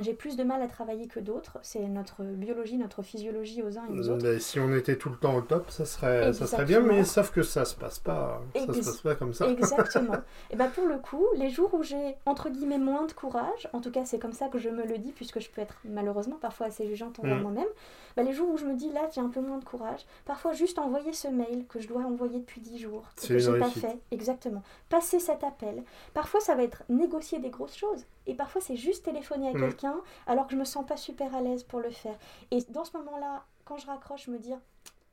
j'ai 0.00 0.12
plus 0.14 0.36
de 0.36 0.42
mal 0.44 0.60
à 0.62 0.66
travailler 0.66 1.06
que 1.06 1.20
d'autres, 1.20 1.58
c'est 1.62 1.80
notre 1.80 2.22
biologie, 2.24 2.76
notre 2.78 3.02
physiologie 3.02 3.62
aux 3.62 3.78
uns 3.78 3.86
et 3.92 3.98
aux 3.98 4.10
autres. 4.10 4.24
Mais 4.24 4.38
si 4.40 4.58
on 4.58 4.74
était 4.74 4.96
tout 4.96 5.08
le 5.10 5.16
temps 5.16 5.36
au 5.36 5.40
top, 5.40 5.70
ça 5.70 5.84
serait, 5.84 6.32
ça 6.32 6.46
serait 6.46 6.64
bien, 6.64 6.80
mais 6.80 7.04
sauf 7.04 7.30
que 7.30 7.42
ça 7.42 7.64
se 7.64 7.74
passe 7.76 7.98
pas. 8.00 8.42
Ça 8.54 8.60
Ex- 8.62 8.80
se 8.80 8.84
passe 8.84 9.00
pas 9.02 9.14
comme 9.14 9.32
ça. 9.34 9.48
Exactement. 9.48 10.16
Et 10.50 10.56
ben 10.56 10.68
pour 10.68 10.86
le 10.86 10.98
coup, 10.98 11.24
les 11.36 11.50
jours 11.50 11.72
où 11.74 11.82
j'ai 11.82 12.16
entre 12.26 12.48
guillemets 12.50 12.78
moins 12.78 13.06
de 13.06 13.12
courage, 13.12 13.68
en 13.72 13.80
tout 13.80 13.90
cas 13.90 14.04
c'est 14.04 14.18
comme 14.18 14.32
ça 14.32 14.48
que 14.48 14.58
je 14.58 14.68
me 14.68 14.84
le 14.84 14.98
dis 14.98 15.12
puisque 15.12 15.38
je 15.40 15.48
peux 15.50 15.60
être 15.60 15.76
malheureusement 15.84 16.36
parfois 16.40 16.66
assez 16.66 16.86
jugeante 16.86 17.20
envers 17.20 17.36
Mm. 17.38 17.42
moi-même, 17.42 17.68
ben, 18.16 18.24
les 18.24 18.32
jours 18.32 18.48
où 18.50 18.56
je 18.56 18.64
me 18.64 18.74
dis 18.74 18.90
là 18.90 19.08
j'ai 19.14 19.20
un 19.20 19.28
peu 19.28 19.40
moins 19.40 19.58
de 19.58 19.64
courage, 19.64 20.04
parfois 20.24 20.52
juste 20.52 20.78
envoyer 20.78 21.12
ce 21.12 21.28
mail 21.28 21.66
que 21.68 21.78
je 21.80 21.88
dois 21.88 22.02
envoyer 22.02 22.38
depuis 22.40 22.60
10 22.60 22.78
jours 22.78 23.04
et 23.22 23.28
que 23.28 23.38
j'ai 23.38 23.58
pas 23.58 23.70
fait, 23.70 23.98
exactement. 24.10 24.62
Passer 24.88 25.18
cet 25.20 25.44
appel. 25.44 25.82
Parfois 26.14 26.40
ça 26.40 26.54
va 26.54 26.62
être 26.62 26.82
négocier 26.88 27.38
des 27.38 27.50
grosses 27.50 27.76
choses 27.76 28.04
et 28.26 28.34
parfois 28.34 28.60
c'est 28.60 28.76
juste 28.76 29.04
téléphoner 29.04 29.48
à 29.48 29.52
Mm. 29.52 29.60
quelqu'un 29.60 29.83
alors 30.26 30.46
que 30.46 30.52
je 30.52 30.58
me 30.58 30.64
sens 30.64 30.86
pas 30.86 30.96
super 30.96 31.34
à 31.34 31.40
l'aise 31.40 31.64
pour 31.64 31.80
le 31.80 31.90
faire. 31.90 32.16
Et 32.50 32.58
dans 32.70 32.84
ce 32.84 32.96
moment-là, 32.98 33.44
quand 33.64 33.76
je 33.76 33.86
raccroche, 33.86 34.28
me 34.28 34.38
dire 34.38 34.58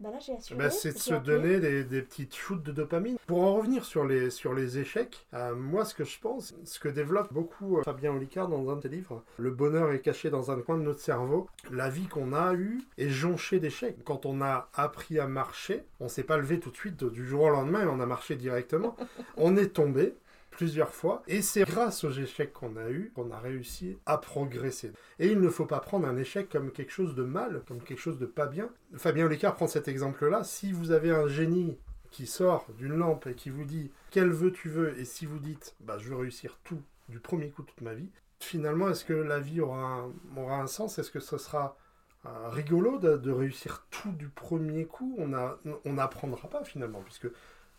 bah 0.01 0.09
là 0.11 0.17
j'ai 0.19 0.33
assuré. 0.33 0.57
Bah, 0.57 0.71
c'est 0.71 0.93
de 0.93 0.97
se 0.97 1.13
appelé. 1.13 1.35
donner 1.35 1.59
des, 1.59 1.83
des 1.83 2.01
petites 2.01 2.35
shoots 2.35 2.63
de 2.63 2.71
dopamine. 2.71 3.17
Pour 3.27 3.43
en 3.43 3.53
revenir 3.53 3.85
sur 3.85 4.03
les, 4.03 4.31
sur 4.31 4.53
les 4.55 4.79
échecs, 4.79 5.27
euh, 5.35 5.53
moi 5.53 5.85
ce 5.85 5.93
que 5.93 6.03
je 6.03 6.19
pense, 6.19 6.55
ce 6.63 6.79
que 6.79 6.89
développe 6.89 7.31
beaucoup 7.31 7.77
euh, 7.77 7.83
Fabien 7.83 8.11
Olicard 8.11 8.47
dans 8.47 8.71
un 8.71 8.77
de 8.77 8.81
ses 8.81 8.89
livres, 8.89 9.23
le 9.37 9.51
bonheur 9.51 9.91
est 9.91 10.01
caché 10.01 10.31
dans 10.31 10.49
un 10.49 10.59
coin 10.59 10.77
de 10.77 10.83
notre 10.83 11.01
cerveau. 11.01 11.47
La 11.69 11.89
vie 11.89 12.07
qu'on 12.07 12.33
a 12.33 12.55
eue 12.55 12.81
est 12.97 13.09
jonchée 13.09 13.59
d'échecs. 13.59 13.97
Quand 14.03 14.25
on 14.25 14.41
a 14.41 14.69
appris 14.73 15.19
à 15.19 15.27
marcher, 15.27 15.83
on 15.99 16.07
s'est 16.07 16.23
pas 16.23 16.37
levé 16.37 16.59
tout 16.59 16.71
de 16.71 16.77
suite 16.77 17.03
du 17.03 17.23
jour 17.23 17.43
au 17.43 17.49
lendemain 17.49 17.83
et 17.83 17.87
on 17.87 17.99
a 17.99 18.05
marché 18.07 18.35
directement. 18.35 18.95
on 19.37 19.55
est 19.55 19.67
tombé 19.67 20.15
plusieurs 20.51 20.93
fois 20.93 21.23
et 21.27 21.41
c'est 21.41 21.63
grâce 21.63 22.03
aux 22.03 22.11
échecs 22.11 22.53
qu'on 22.53 22.75
a 22.75 22.89
eus 22.89 23.11
qu'on 23.15 23.31
a 23.31 23.39
réussi 23.39 23.97
à 24.05 24.17
progresser. 24.17 24.91
Et 25.17 25.27
il 25.27 25.39
ne 25.39 25.49
faut 25.49 25.65
pas 25.65 25.79
prendre 25.79 26.07
un 26.07 26.17
échec 26.17 26.49
comme 26.49 26.71
quelque 26.71 26.91
chose 26.91 27.15
de 27.15 27.23
mal, 27.23 27.63
comme 27.67 27.81
quelque 27.81 27.99
chose 27.99 28.19
de 28.19 28.25
pas 28.25 28.45
bien. 28.45 28.69
Fabien 28.95 29.25
Olicard 29.25 29.55
prend 29.55 29.67
cet 29.67 29.87
exemple-là. 29.87 30.43
Si 30.43 30.71
vous 30.71 30.91
avez 30.91 31.09
un 31.11 31.27
génie 31.27 31.77
qui 32.11 32.27
sort 32.27 32.67
d'une 32.77 32.95
lampe 32.95 33.25
et 33.27 33.33
qui 33.33 33.49
vous 33.49 33.63
dit 33.65 33.91
quel 34.11 34.29
vœu 34.29 34.51
tu 34.51 34.69
veux, 34.69 34.97
et 34.99 35.05
si 35.05 35.25
vous 35.25 35.39
dites 35.39 35.75
bah, 35.79 35.97
je 35.97 36.09
veux 36.09 36.17
réussir 36.17 36.59
tout 36.63 36.81
du 37.09 37.19
premier 37.19 37.49
coup 37.49 37.63
toute 37.63 37.81
ma 37.81 37.93
vie, 37.93 38.09
finalement 38.39 38.89
est-ce 38.89 39.05
que 39.05 39.13
la 39.13 39.39
vie 39.39 39.61
aura 39.61 39.83
un, 39.83 40.13
aura 40.37 40.57
un 40.57 40.67
sens? 40.67 40.99
Est-ce 40.99 41.11
que 41.11 41.21
ce 41.21 41.37
sera 41.37 41.77
euh, 42.25 42.49
rigolo 42.49 42.99
de, 42.99 43.31
réussir 43.31 43.85
tout 43.89 44.11
du 44.11 44.27
premier 44.27 44.85
coup? 44.85 45.17
On 45.17 45.93
n'apprendra 45.93 46.49
pas 46.49 46.63
finalement, 46.63 47.01
puisque 47.01 47.27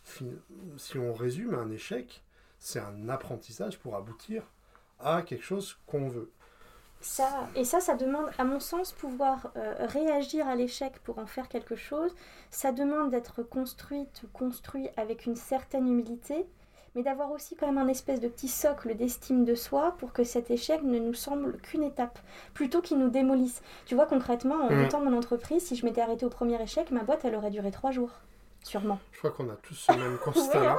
si 0.04 0.98
on 0.98 1.12
résume 1.12 1.54
un 1.54 1.70
échec, 1.70 2.24
c'est 2.64 2.78
un 2.78 3.08
apprentissage 3.08 3.76
pour 3.80 3.96
aboutir 3.96 4.44
à 5.00 5.22
quelque 5.22 5.42
chose 5.42 5.78
qu'on 5.86 6.08
veut. 6.08 6.30
Ça, 7.00 7.48
et 7.56 7.64
ça, 7.64 7.80
ça 7.80 7.96
demande, 7.96 8.26
à 8.38 8.44
mon 8.44 8.60
sens, 8.60 8.92
pouvoir 8.92 9.50
euh, 9.56 9.74
réagir 9.80 10.46
à 10.46 10.54
l'échec 10.54 11.00
pour 11.00 11.18
en 11.18 11.26
faire 11.26 11.48
quelque 11.48 11.74
chose. 11.74 12.14
Ça 12.50 12.70
demande 12.70 13.10
d'être 13.10 13.42
construite 13.42 14.22
ou 14.22 14.28
construit 14.28 14.88
avec 14.96 15.26
une 15.26 15.34
certaine 15.34 15.88
humilité, 15.88 16.46
mais 16.94 17.02
d'avoir 17.02 17.32
aussi 17.32 17.56
quand 17.56 17.66
même 17.66 17.78
un 17.78 17.88
espèce 17.88 18.20
de 18.20 18.28
petit 18.28 18.46
socle 18.46 18.94
d'estime 18.94 19.44
de 19.44 19.56
soi 19.56 19.96
pour 19.98 20.12
que 20.12 20.22
cet 20.22 20.52
échec 20.52 20.84
ne 20.84 21.00
nous 21.00 21.14
semble 21.14 21.56
qu'une 21.58 21.82
étape, 21.82 22.20
plutôt 22.54 22.80
qu'il 22.80 22.98
nous 22.98 23.10
démolisse. 23.10 23.60
Tu 23.86 23.96
vois, 23.96 24.06
concrètement, 24.06 24.54
en 24.54 24.70
Mm. 24.70 24.82
montant 24.82 25.00
mon 25.00 25.16
entreprise, 25.16 25.64
si 25.66 25.74
je 25.74 25.84
m'étais 25.84 26.00
arrêtée 26.02 26.26
au 26.26 26.30
premier 26.30 26.62
échec, 26.62 26.92
ma 26.92 27.02
boîte, 27.02 27.24
elle 27.24 27.34
aurait 27.34 27.50
duré 27.50 27.72
trois 27.72 27.90
jours. 27.90 28.20
Sûrement. 28.62 29.00
Je 29.12 29.18
crois 29.18 29.30
qu'on 29.32 29.48
a 29.50 29.56
tous 29.56 29.74
ce 29.74 29.92
même 29.92 30.18
constat-là. 30.24 30.76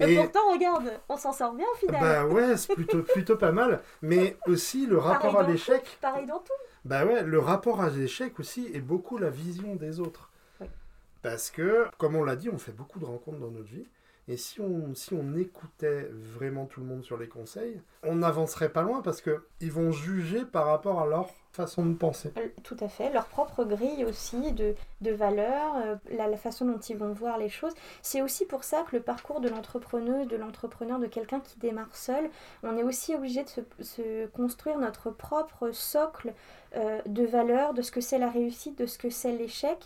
Et, 0.00 0.16
pourtant, 0.16 0.52
regarde, 0.52 0.92
on 1.08 1.16
s'en 1.16 1.32
sort 1.32 1.54
bien 1.54 1.66
au 1.72 1.76
final. 1.76 2.00
Bah 2.00 2.26
ouais, 2.26 2.56
c'est 2.56 2.74
plutôt, 2.74 3.02
plutôt 3.02 3.36
pas 3.36 3.52
mal. 3.52 3.82
Mais 4.02 4.36
aussi 4.46 4.86
le 4.86 4.98
rapport 4.98 5.32
Pareil 5.32 5.48
à 5.48 5.52
l'échec. 5.52 5.98
Pareil 6.00 6.26
dans 6.26 6.38
tout. 6.38 6.52
Bah 6.84 7.04
ouais, 7.04 7.22
le 7.22 7.38
rapport 7.38 7.80
à 7.80 7.90
l'échec 7.90 8.38
aussi 8.40 8.70
est 8.74 8.80
beaucoup 8.80 9.18
la 9.18 9.30
vision 9.30 9.74
des 9.76 10.00
autres. 10.00 10.30
Oui. 10.60 10.66
Parce 11.22 11.50
que, 11.50 11.86
comme 11.98 12.14
on 12.14 12.24
l'a 12.24 12.36
dit, 12.36 12.50
on 12.50 12.58
fait 12.58 12.72
beaucoup 12.72 12.98
de 12.98 13.04
rencontres 13.04 13.38
dans 13.38 13.50
notre 13.50 13.68
vie. 13.68 13.86
Et 14.30 14.36
si 14.36 14.60
on, 14.60 14.94
si 14.94 15.12
on 15.12 15.34
écoutait 15.34 16.08
vraiment 16.12 16.66
tout 16.66 16.78
le 16.78 16.86
monde 16.86 17.02
sur 17.02 17.16
les 17.16 17.26
conseils, 17.26 17.80
on 18.04 18.14
n'avancerait 18.14 18.68
pas 18.68 18.82
loin 18.82 19.02
parce 19.02 19.20
que 19.20 19.44
ils 19.60 19.72
vont 19.72 19.90
juger 19.90 20.44
par 20.44 20.66
rapport 20.66 21.00
à 21.00 21.06
leur 21.06 21.30
façon 21.50 21.84
de 21.84 21.94
penser. 21.94 22.32
Euh, 22.38 22.46
Tout 22.62 22.76
à 22.78 22.86
fait, 22.88 23.12
leur 23.12 23.26
propre 23.26 23.64
grille 23.64 24.04
aussi 24.04 24.52
de, 24.52 24.76
de 25.00 25.10
valeurs, 25.10 25.74
euh, 25.84 25.96
la, 26.16 26.36
façon 26.36 26.64
dont 26.64 26.78
ils 26.78 26.96
vont 26.96 27.12
voir 27.12 27.38
les 27.38 27.48
choses. 27.48 27.72
C'est 28.02 28.22
aussi 28.22 28.46
pour 28.46 28.62
ça 28.62 28.84
que 28.88 28.94
le 28.94 29.02
parcours 29.02 29.40
de 29.40 29.48
l'entrepreneuse, 29.48 30.28
de 30.28 30.36
l'entrepreneur, 30.36 31.00
de 31.00 31.08
quelqu'un 31.08 31.40
qui 31.40 31.58
démarre 31.58 31.96
seul, 31.96 32.30
on 32.62 32.76
est 32.76 32.84
aussi 32.84 33.16
obligé 33.16 33.42
de 33.42 33.48
se 33.82 34.26
construire 34.28 34.78
notre 34.78 35.10
propre 35.10 35.72
socle 35.72 36.34
euh, 36.76 37.00
de 37.06 37.24
valeurs, 37.24 37.74
de 37.74 37.82
ce 37.82 37.90
que 37.90 38.00
c'est 38.00 38.18
la 38.18 38.30
réussite, 38.30 38.78
de 38.78 38.86
ce 38.86 38.98
que 38.98 39.10
c'est 39.10 39.32
l'échec. 39.32 39.78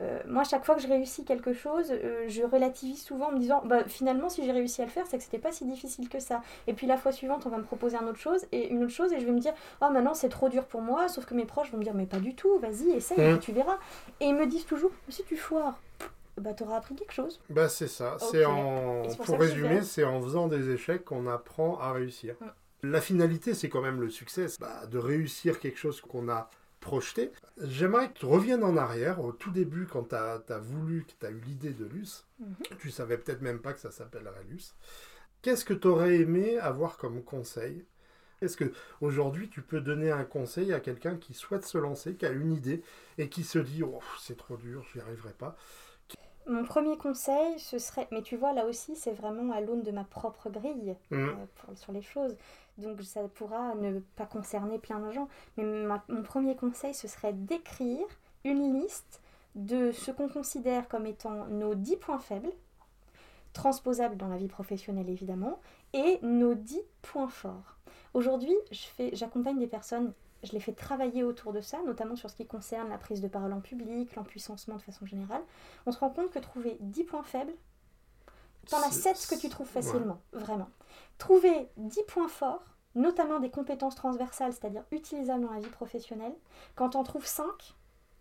Euh, 0.00 0.18
moi, 0.26 0.42
chaque 0.42 0.64
fois 0.64 0.74
que 0.74 0.80
je 0.80 0.88
réussis 0.88 1.24
quelque 1.24 1.52
chose, 1.52 1.90
euh, 1.92 2.24
je 2.26 2.42
relativise 2.42 3.02
souvent 3.02 3.28
en 3.28 3.32
me 3.32 3.38
disant, 3.38 3.62
bah, 3.64 3.84
finalement, 3.86 4.28
si 4.28 4.44
j'ai 4.44 4.50
réussi 4.50 4.80
à 4.82 4.86
le 4.86 4.90
faire, 4.90 5.04
c'est 5.06 5.18
que 5.18 5.22
c'était 5.22 5.38
pas 5.38 5.52
si 5.52 5.64
difficile 5.66 6.08
que 6.08 6.18
ça. 6.18 6.40
Et 6.66 6.72
puis 6.72 6.86
la 6.86 6.96
fois 6.96 7.12
suivante, 7.12 7.44
on 7.46 7.50
va 7.50 7.58
me 7.58 7.62
proposer 7.62 7.96
une 8.00 8.08
autre 8.08 8.18
chose, 8.18 8.44
et 8.52 8.68
une 8.70 8.82
autre 8.84 8.92
chose, 8.92 9.12
et 9.12 9.20
je 9.20 9.26
vais 9.26 9.32
me 9.32 9.38
dire, 9.40 9.52
oh 9.82 9.90
maintenant 9.90 10.14
c'est 10.14 10.30
trop 10.30 10.48
dur 10.48 10.64
pour 10.64 10.80
moi, 10.80 11.08
sauf 11.08 11.26
que 11.26 11.34
mes 11.34 11.44
proches 11.44 11.70
vont 11.70 11.78
me 11.78 11.84
dire, 11.84 11.94
mais 11.94 12.06
pas 12.06 12.18
du 12.20 12.34
tout, 12.34 12.58
vas-y, 12.58 12.90
essaye, 12.90 13.18
Mm. 13.20 13.36
et 13.36 13.38
tu 13.38 13.52
verras. 13.52 13.78
Et 14.20 14.24
ils 14.26 14.34
me 14.34 14.46
disent 14.46 14.66
toujours, 14.66 14.90
si 15.10 15.22
tu 15.24 15.36
foires, 15.36 15.78
bah 16.38 16.54
t'auras 16.54 16.78
appris 16.78 16.94
quelque 16.94 17.12
chose. 17.12 17.40
Bah 17.50 17.68
c'est 17.68 17.86
ça. 17.86 18.16
C'est 18.18 18.46
en, 18.46 19.02
pour 19.26 19.38
résumer, 19.38 19.82
c'est 19.82 20.04
en 20.04 20.20
faisant 20.22 20.48
des 20.48 20.70
échecs 20.70 21.04
qu'on 21.04 21.26
apprend 21.26 21.78
à 21.78 21.92
réussir. 21.92 22.34
Mm. 22.40 22.46
La 22.82 23.00
finalité, 23.00 23.54
c'est 23.54 23.68
quand 23.68 23.82
même 23.82 24.00
le 24.00 24.10
succès, 24.10 24.46
bah, 24.58 24.86
de 24.86 24.98
réussir 24.98 25.60
quelque 25.60 25.78
chose 25.78 26.00
qu'on 26.00 26.28
a 26.28 26.50
projeté. 26.80 27.30
J'aimerais 27.62 28.12
que 28.12 28.18
tu 28.18 28.26
reviennes 28.26 28.64
en 28.64 28.76
arrière, 28.76 29.20
au 29.20 29.32
tout 29.32 29.52
début, 29.52 29.86
quand 29.86 30.08
tu 30.08 30.14
as, 30.16 30.58
voulu, 30.58 31.04
que 31.04 31.12
tu 31.18 31.26
as 31.26 31.30
eu 31.30 31.40
l'idée 31.46 31.72
de 31.72 31.84
Luce. 31.84 32.26
Mhm. 32.40 32.56
Tu 32.78 32.90
savais 32.90 33.16
peut-être 33.18 33.40
même 33.40 33.60
pas 33.60 33.72
que 33.72 33.80
ça 33.80 33.92
s'appellerait 33.92 34.44
Luce. 34.50 34.74
Qu'est-ce 35.42 35.64
que 35.64 35.74
tu 35.74 35.86
aurais 35.88 36.16
aimé 36.16 36.58
avoir 36.58 36.98
comme 36.98 37.22
conseil? 37.22 37.84
Est-ce 38.42 38.56
que 38.56 38.72
aujourd'hui 39.00 39.48
tu 39.48 39.62
peux 39.62 39.80
donner 39.80 40.10
un 40.10 40.24
conseil 40.24 40.72
à 40.72 40.80
quelqu'un 40.80 41.16
qui 41.16 41.32
souhaite 41.32 41.64
se 41.64 41.78
lancer, 41.78 42.16
qui 42.16 42.26
a 42.26 42.30
une 42.30 42.52
idée 42.52 42.82
et 43.16 43.28
qui 43.28 43.44
se 43.44 43.60
dit 43.60 43.84
oh, 43.84 44.00
c'est 44.18 44.36
trop 44.36 44.56
dur, 44.56 44.84
j'y 44.92 45.00
arriverai 45.00 45.32
pas? 45.32 45.56
Mon 46.46 46.64
premier 46.64 46.96
conseil, 46.96 47.58
ce 47.58 47.78
serait, 47.78 48.08
mais 48.10 48.22
tu 48.22 48.36
vois, 48.36 48.52
là 48.52 48.66
aussi, 48.66 48.96
c'est 48.96 49.12
vraiment 49.12 49.52
à 49.52 49.60
l'aune 49.60 49.82
de 49.82 49.90
ma 49.92 50.04
propre 50.04 50.50
grille. 50.50 50.96
Mm. 51.10 51.14
euh, 51.28 51.32
pour- 51.56 51.76
sur 51.78 51.92
les 51.92 52.02
choses. 52.02 52.36
Donc 52.78 53.00
ça 53.02 53.20
pourra 53.28 53.74
ne 53.76 54.00
pas 54.16 54.26
concerner 54.26 54.78
plein 54.78 54.98
de 54.98 55.10
gens. 55.12 55.28
Mais 55.56 55.64
ma- 55.64 56.02
mon 56.08 56.22
premier 56.22 56.56
conseil, 56.56 56.94
ce 56.94 57.06
serait 57.06 57.32
d'écrire 57.32 58.06
une 58.44 58.80
liste 58.80 59.20
de 59.54 59.92
ce 59.92 60.10
qu'on 60.10 60.28
considère 60.28 60.88
comme 60.88 61.06
étant 61.06 61.46
nos 61.46 61.74
10 61.74 61.96
points 61.96 62.18
faibles, 62.18 62.50
transposables 63.52 64.16
dans 64.16 64.28
la 64.28 64.36
vie 64.38 64.48
professionnelle 64.48 65.10
évidemment, 65.10 65.60
et 65.92 66.18
nos 66.22 66.54
10 66.54 66.80
points 67.02 67.28
forts. 67.28 67.76
Aujourd'hui, 68.14 68.54
j'accompagne 69.12 69.58
des 69.58 69.66
personnes, 69.66 70.12
je 70.42 70.52
les 70.52 70.60
fais 70.60 70.72
travailler 70.72 71.22
autour 71.24 71.52
de 71.52 71.60
ça, 71.60 71.78
notamment 71.86 72.16
sur 72.16 72.28
ce 72.30 72.36
qui 72.36 72.46
concerne 72.46 72.88
la 72.88 72.98
prise 72.98 73.20
de 73.20 73.28
parole 73.28 73.52
en 73.52 73.60
public, 73.60 74.14
l'empuissancement 74.16 74.76
de 74.76 74.82
façon 74.82 75.06
générale. 75.06 75.42
On 75.86 75.92
se 75.92 75.98
rend 75.98 76.10
compte 76.10 76.30
que 76.30 76.38
trouver 76.38 76.76
10 76.80 77.04
points 77.04 77.22
faibles, 77.22 77.52
T'en 78.70 78.78
as 78.78 78.92
C'est- 78.92 79.14
7 79.14 79.26
que 79.36 79.40
tu 79.40 79.48
trouves 79.48 79.66
ouais. 79.74 79.82
facilement, 79.82 80.20
vraiment. 80.32 80.68
Trouver 81.18 81.68
10 81.78 82.04
points 82.04 82.28
forts, 82.28 82.62
notamment 82.94 83.40
des 83.40 83.50
compétences 83.50 83.96
transversales, 83.96 84.52
c'est-à-dire 84.52 84.84
utilisables 84.92 85.44
dans 85.44 85.50
la 85.52 85.58
vie 85.60 85.68
professionnelle. 85.68 86.34
Quand 86.76 86.90
t'en 86.90 87.02
trouves 87.02 87.26
5, 87.26 87.44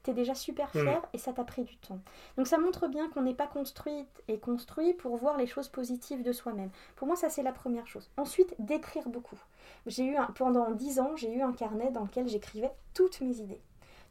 t'es 0.01 0.13
déjà 0.15 0.33
super 0.33 0.71
fier 0.71 0.99
et 1.13 1.19
ça 1.19 1.31
t'a 1.31 1.43
pris 1.43 1.63
du 1.63 1.77
temps. 1.77 1.99
Donc 2.37 2.47
ça 2.47 2.57
montre 2.57 2.87
bien 2.87 3.07
qu'on 3.09 3.21
n'est 3.21 3.35
pas 3.35 3.45
construite 3.45 4.23
et 4.27 4.39
construit 4.39 4.93
pour 4.95 5.15
voir 5.15 5.37
les 5.37 5.45
choses 5.45 5.67
positives 5.69 6.23
de 6.23 6.31
soi-même. 6.31 6.71
Pour 6.95 7.05
moi, 7.05 7.15
ça 7.15 7.29
c'est 7.29 7.43
la 7.43 7.51
première 7.53 7.85
chose. 7.85 8.09
Ensuite, 8.17 8.55
d'écrire 8.57 9.07
beaucoup. 9.09 9.39
J'ai 9.85 10.05
eu 10.05 10.15
un, 10.15 10.27
pendant 10.27 10.71
10 10.71 10.99
ans, 10.99 11.15
j'ai 11.15 11.33
eu 11.33 11.41
un 11.41 11.53
carnet 11.53 11.91
dans 11.91 12.03
lequel 12.03 12.27
j'écrivais 12.27 12.71
toutes 12.93 13.21
mes 13.21 13.37
idées. 13.37 13.61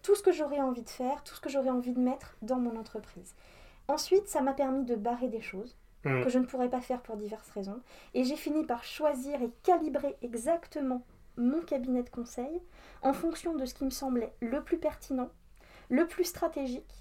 Tout 0.02 0.14
ce 0.14 0.22
que 0.22 0.32
j'aurais 0.32 0.60
envie 0.60 0.82
de 0.82 0.88
faire, 0.88 1.22
tout 1.24 1.34
ce 1.34 1.40
que 1.40 1.50
j'aurais 1.50 1.70
envie 1.70 1.92
de 1.92 2.00
mettre 2.00 2.36
dans 2.42 2.58
mon 2.58 2.78
entreprise. 2.78 3.34
Ensuite, 3.88 4.28
ça 4.28 4.40
m'a 4.40 4.54
permis 4.54 4.84
de 4.84 4.94
barrer 4.96 5.28
des 5.28 5.42
choses 5.42 5.76
Mm. 6.04 6.24
que 6.24 6.30
je 6.30 6.38
ne 6.38 6.46
pourrais 6.46 6.70
pas 6.70 6.80
faire 6.80 7.02
pour 7.02 7.16
diverses 7.16 7.50
raisons. 7.50 7.80
Et 8.14 8.24
j'ai 8.24 8.36
fini 8.36 8.64
par 8.64 8.84
choisir 8.84 9.42
et 9.42 9.50
calibrer 9.62 10.16
exactement 10.22 11.02
mon 11.36 11.60
cabinet 11.60 12.02
de 12.02 12.10
conseil 12.10 12.60
en 13.02 13.12
fonction 13.12 13.54
de 13.54 13.64
ce 13.66 13.74
qui 13.74 13.84
me 13.84 13.90
semblait 13.90 14.32
le 14.40 14.62
plus 14.62 14.78
pertinent, 14.78 15.30
le 15.88 16.06
plus 16.06 16.24
stratégique, 16.24 16.99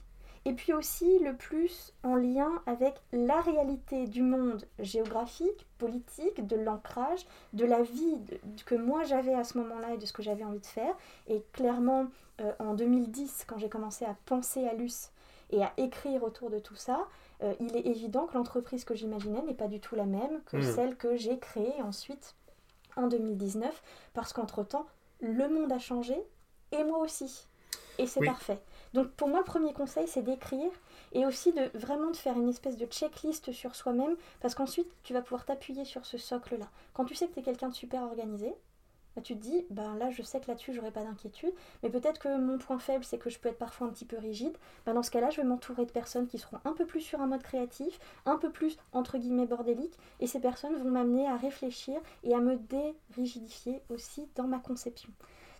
et 0.49 0.53
puis 0.53 0.73
aussi 0.73 1.19
le 1.19 1.35
plus 1.35 1.93
en 2.03 2.15
lien 2.15 2.49
avec 2.65 2.95
la 3.13 3.39
réalité 3.41 4.07
du 4.07 4.23
monde 4.23 4.65
géographique, 4.79 5.67
politique, 5.77 6.45
de 6.47 6.55
l'ancrage, 6.55 7.25
de 7.53 7.65
la 7.65 7.81
vie 7.83 8.17
de- 8.17 8.39
que 8.65 8.73
moi 8.75 9.03
j'avais 9.03 9.35
à 9.35 9.43
ce 9.43 9.57
moment-là 9.59 9.93
et 9.93 9.97
de 9.97 10.05
ce 10.07 10.11
que 10.13 10.23
j'avais 10.23 10.43
envie 10.43 10.59
de 10.59 10.65
faire. 10.65 10.95
Et 11.27 11.43
clairement, 11.53 12.07
euh, 12.41 12.51
en 12.59 12.73
2010, 12.73 13.45
quand 13.47 13.57
j'ai 13.59 13.69
commencé 13.69 14.05
à 14.05 14.15
penser 14.25 14.67
à 14.67 14.73
Luce 14.73 15.11
et 15.51 15.63
à 15.63 15.71
écrire 15.77 16.23
autour 16.23 16.49
de 16.49 16.57
tout 16.59 16.75
ça, 16.75 17.07
euh, 17.43 17.53
il 17.59 17.75
est 17.75 17.85
évident 17.85 18.25
que 18.25 18.33
l'entreprise 18.33 18.83
que 18.85 18.95
j'imaginais 18.95 19.41
n'est 19.43 19.53
pas 19.53 19.67
du 19.67 19.79
tout 19.79 19.95
la 19.95 20.05
même 20.05 20.41
que 20.45 20.57
Mm. 20.57 20.61
celle 20.63 20.95
que 20.95 21.15
j'ai 21.15 21.37
créée 21.37 21.81
ensuite 21.83 22.35
en 22.95 23.05
2019, 23.07 23.81
parce 24.13 24.33
qu'entre-temps, 24.33 24.87
le 25.21 25.47
monde 25.47 25.71
a 25.71 25.79
changé 25.79 26.17
et 26.71 26.83
moi 26.83 26.97
aussi. 26.99 27.47
Et 27.99 28.07
c'est 28.07 28.19
Oui. 28.21 28.25
parfait. 28.27 28.59
Donc 28.93 29.11
pour 29.11 29.27
moi, 29.27 29.39
le 29.39 29.45
premier 29.45 29.73
conseil, 29.73 30.07
c'est 30.07 30.23
d'écrire 30.23 30.71
et 31.13 31.25
aussi 31.25 31.51
de 31.53 31.69
vraiment 31.77 32.11
de 32.11 32.17
faire 32.17 32.37
une 32.37 32.49
espèce 32.49 32.77
de 32.77 32.85
checklist 32.85 33.51
sur 33.51 33.75
soi-même, 33.75 34.15
parce 34.41 34.55
qu'ensuite, 34.55 34.89
tu 35.03 35.13
vas 35.13 35.21
pouvoir 35.21 35.45
t'appuyer 35.45 35.85
sur 35.85 36.05
ce 36.05 36.17
socle-là. 36.17 36.69
Quand 36.93 37.05
tu 37.05 37.15
sais 37.15 37.27
que 37.27 37.33
tu 37.33 37.39
es 37.39 37.43
quelqu'un 37.43 37.69
de 37.69 37.75
super 37.75 38.03
organisé, 38.03 38.53
bah, 39.15 39.21
tu 39.23 39.35
te 39.35 39.41
dis, 39.41 39.65
ben 39.69 39.95
là, 39.95 40.11
je 40.11 40.21
sais 40.21 40.39
que 40.39 40.47
là-dessus, 40.47 40.73
j'aurai 40.73 40.91
pas 40.91 41.03
d'inquiétude, 41.03 41.53
mais 41.81 41.89
peut-être 41.89 42.19
que 42.19 42.37
mon 42.37 42.57
point 42.57 42.79
faible, 42.79 43.03
c'est 43.03 43.17
que 43.17 43.29
je 43.29 43.39
peux 43.39 43.49
être 43.49 43.57
parfois 43.57 43.87
un 43.87 43.89
petit 43.89 44.05
peu 44.05 44.17
rigide. 44.17 44.55
Ben, 44.85 44.93
dans 44.93 45.03
ce 45.03 45.11
cas-là, 45.11 45.29
je 45.29 45.41
vais 45.41 45.47
m'entourer 45.47 45.85
de 45.85 45.91
personnes 45.91 46.27
qui 46.27 46.37
seront 46.37 46.59
un 46.63 46.73
peu 46.73 46.85
plus 46.85 47.01
sur 47.01 47.21
un 47.21 47.27
mode 47.27 47.43
créatif, 47.43 47.99
un 48.25 48.37
peu 48.37 48.51
plus, 48.51 48.77
entre 48.93 49.17
guillemets, 49.17 49.47
bordélique, 49.47 49.97
et 50.19 50.27
ces 50.27 50.39
personnes 50.39 50.75
vont 50.75 50.89
m'amener 50.89 51.27
à 51.27 51.35
réfléchir 51.37 51.99
et 52.23 52.33
à 52.33 52.39
me 52.39 52.55
dérigidifier 52.55 53.81
aussi 53.89 54.27
dans 54.35 54.47
ma 54.47 54.59
conception. 54.59 55.09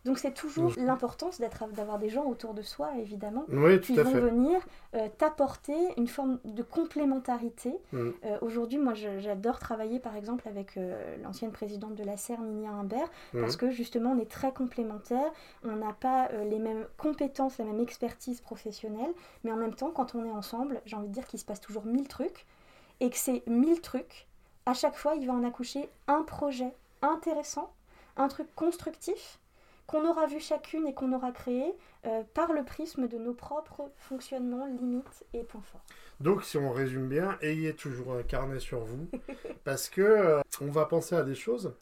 Donc 0.06 0.18
c'est 0.18 0.34
toujours 0.34 0.72
l'importance 0.78 1.40
d'être, 1.40 1.68
d'avoir 1.74 2.00
des 2.00 2.10
gens 2.10 2.24
autour 2.26 2.54
de 2.54 2.62
soi, 2.62 2.92
évidemment, 2.98 3.44
Oui, 3.50 3.82
qui 3.82 3.96
vont 3.96 4.10
fait. 4.10 4.20
venir 4.20 4.60
euh, 4.96 5.08
t'apporter 5.18 5.76
une 5.98 6.08
forme 6.08 6.40
de 6.46 6.64
complémentarité. 6.64 7.74
Mm. 7.92 8.10
Euh, 8.26 8.38
Aujourd'hui, 8.42 8.78
moi, 8.78 8.94
j'adore 8.94 9.60
travailler, 9.60 10.00
par 10.00 10.16
exemple, 10.16 10.48
avec 10.48 10.78
euh, 10.78 11.18
l'ancienne 11.22 11.52
présidente 11.52 11.96
de 11.96 12.04
la 12.04 12.16
CER, 12.18 12.40
Ninia 12.40 12.70
Imbert, 12.72 13.10
Mm. 13.34 13.42
parce 13.42 13.58
que 13.58 13.70
justement, 13.72 14.12
on 14.12 14.20
est 14.20 14.30
très 14.30 14.54
complémentaires, 14.54 15.32
on 15.64 15.76
n'a 15.76 15.94
pas 15.94 16.30
les 16.50 16.60
mêmes 16.60 16.86
compétences, 16.98 17.58
la 17.58 17.66
même 17.66 17.80
expertise 17.80 18.42
professionnelle, 18.42 19.12
mais 19.44 19.52
en 19.52 19.56
même 19.58 19.74
temps, 19.76 19.92
quand 19.92 20.16
on 20.16 20.24
est 20.26 20.32
ensemble, 20.32 20.82
j'ai 20.86 20.96
envie 20.96 21.08
de 21.10 21.14
dire 21.14 21.26
qu'il 21.28 21.40
se 21.40 21.46
passe 21.46 21.60
toujours 21.62 21.86
mille 21.86 22.08
trucs, 22.08 22.46
et 23.02 23.10
que 23.10 23.18
ces 23.18 23.44
mille 23.48 23.82
trucs, 23.82 24.28
à 24.66 24.74
chaque 24.74 24.96
fois, 24.96 25.16
il 25.16 25.28
va 25.28 25.34
en 25.34 25.44
accoucher 25.44 25.90
un 26.08 26.22
projet 26.24 26.74
intéressant, 27.02 27.72
un 28.18 28.28
truc 28.28 28.48
constructif, 28.56 29.40
qu'on 29.90 30.08
aura 30.08 30.28
vu 30.28 30.40
chacune 30.40 30.86
et 30.86 30.94
qu'on 30.94 31.14
aura 31.14 31.32
créé 31.32 31.74
euh, 32.06 32.22
par 32.36 32.54
le 32.54 32.64
prisme 32.64 33.08
de 33.08 33.18
nos 33.18 33.34
propres 33.34 33.90
fonctionnements, 33.98 34.68
limites 34.68 35.26
et 35.34 35.42
points 35.44 35.64
forts. 35.72 35.82
Donc, 36.20 36.44
si 36.44 36.58
on 36.58 36.72
résume 36.72 37.08
bien, 37.08 37.38
ayez 37.42 37.74
toujours 37.74 38.14
un 38.14 38.22
carnet 38.22 38.60
sur 38.60 38.82
vous, 38.82 39.08
parce 39.64 39.90
que 39.90 40.02
euh, 40.02 40.42
on 40.62 40.68
va 40.68 40.86
penser 40.86 41.16
à 41.16 41.24
des 41.24 41.34
choses, 41.34 41.74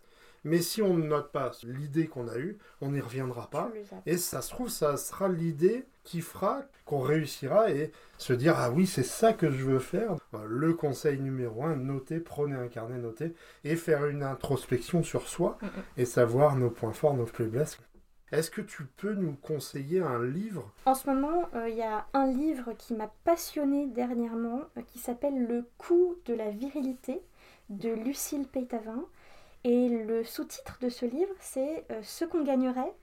mais 0.45 0.61
si 0.61 0.81
on 0.81 0.93
ne 0.93 1.05
note 1.05 1.33
pas 1.33 1.51
l'idée 1.63 2.07
qu'on 2.07 2.29
a 2.29 2.37
eue, 2.37 2.57
on 2.79 2.91
n'y 2.91 3.01
reviendra 3.01 3.49
pas. 3.49 3.69
Et 4.05 4.15
ça 4.15 4.41
se 4.41 4.51
trouve, 4.51 4.69
ça 4.69 4.95
sera 4.95 5.27
l'idée 5.27 5.83
qui 6.05 6.21
fera 6.21 6.61
qu'on 6.85 7.01
réussira 7.01 7.69
et 7.71 7.91
se 8.17 8.31
dire 8.31 8.53
ah 8.55 8.71
oui 8.71 8.87
c'est 8.87 9.03
ça 9.03 9.33
que 9.33 9.51
je 9.51 9.65
veux 9.65 9.79
faire. 9.79 10.15
Le 10.47 10.73
conseil 10.73 11.19
numéro 11.19 11.63
un, 11.65 11.75
notez, 11.75 12.19
prenez 12.21 12.55
un 12.55 12.69
carnet, 12.69 12.97
notez 12.97 13.33
et 13.65 13.75
faire 13.75 14.05
une 14.05 14.23
introspection 14.23 15.03
sur 15.03 15.27
soi 15.27 15.57
Mhm. 15.61 15.69
et 15.97 16.05
savoir 16.05 16.55
nos 16.55 16.69
points 16.69 16.93
forts, 16.93 17.15
nos 17.15 17.25
faiblesses. 17.25 17.77
Est-ce 18.29 18.51
que 18.51 18.59
tu 18.59 18.83
peux 18.97 19.13
nous 19.13 19.37
conseiller 19.41 20.01
un 20.01 20.21
livre? 20.21 20.69
En 20.85 20.95
ce 20.95 21.09
moment, 21.09 21.47
euh, 21.55 21.69
il 21.69 21.77
y 21.77 21.81
a 21.81 22.05
un 22.13 22.27
livre 22.27 22.73
qui 22.73 22.93
m'a 22.93 23.09
passionné 23.23 23.87
dernièrement, 23.87 24.63
euh, 24.77 24.81
qui 24.81 24.99
s'appelle 24.99 25.45
Le 25.45 25.65
coup 25.77 26.17
de 26.25 26.33
la 26.33 26.49
virilité 26.49 27.21
de 27.69 27.89
Lucille 27.89 28.45
Peytavin. 28.45 29.05
Et 29.63 29.87
le 29.87 30.25
sous-titre 30.25 30.77
de 30.81 30.89
ce 30.89 31.05
livre, 31.05 31.33
c'est 31.39 31.85
euh, 31.89 32.01
Ce 32.03 32.25
qu'on 32.25 32.43
gagnerait 32.43 32.93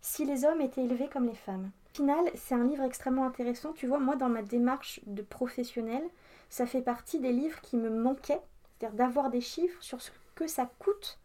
si 0.00 0.24
les 0.24 0.44
hommes 0.44 0.60
étaient 0.60 0.84
élevés 0.84 1.08
comme 1.08 1.26
les 1.26 1.34
femmes. 1.34 1.72
Au 1.92 1.96
final, 1.96 2.30
c'est 2.36 2.54
un 2.54 2.64
livre 2.64 2.84
extrêmement 2.84 3.26
intéressant. 3.26 3.72
Tu 3.72 3.88
vois, 3.88 3.98
moi, 3.98 4.14
dans 4.14 4.28
ma 4.28 4.42
démarche 4.42 5.00
de 5.08 5.22
professionnel, 5.22 6.04
ça 6.50 6.66
fait 6.66 6.82
partie 6.82 7.18
des 7.18 7.32
livres 7.32 7.60
qui 7.62 7.76
me 7.76 7.90
manquaient, 7.90 8.40
c'est-à-dire 8.78 8.96
d'avoir 8.96 9.30
des 9.30 9.40
chiffres 9.40 9.82
sur 9.82 10.00
ce 10.00 10.12
que 10.36 10.46
ça 10.46 10.70
coûte 10.78 11.18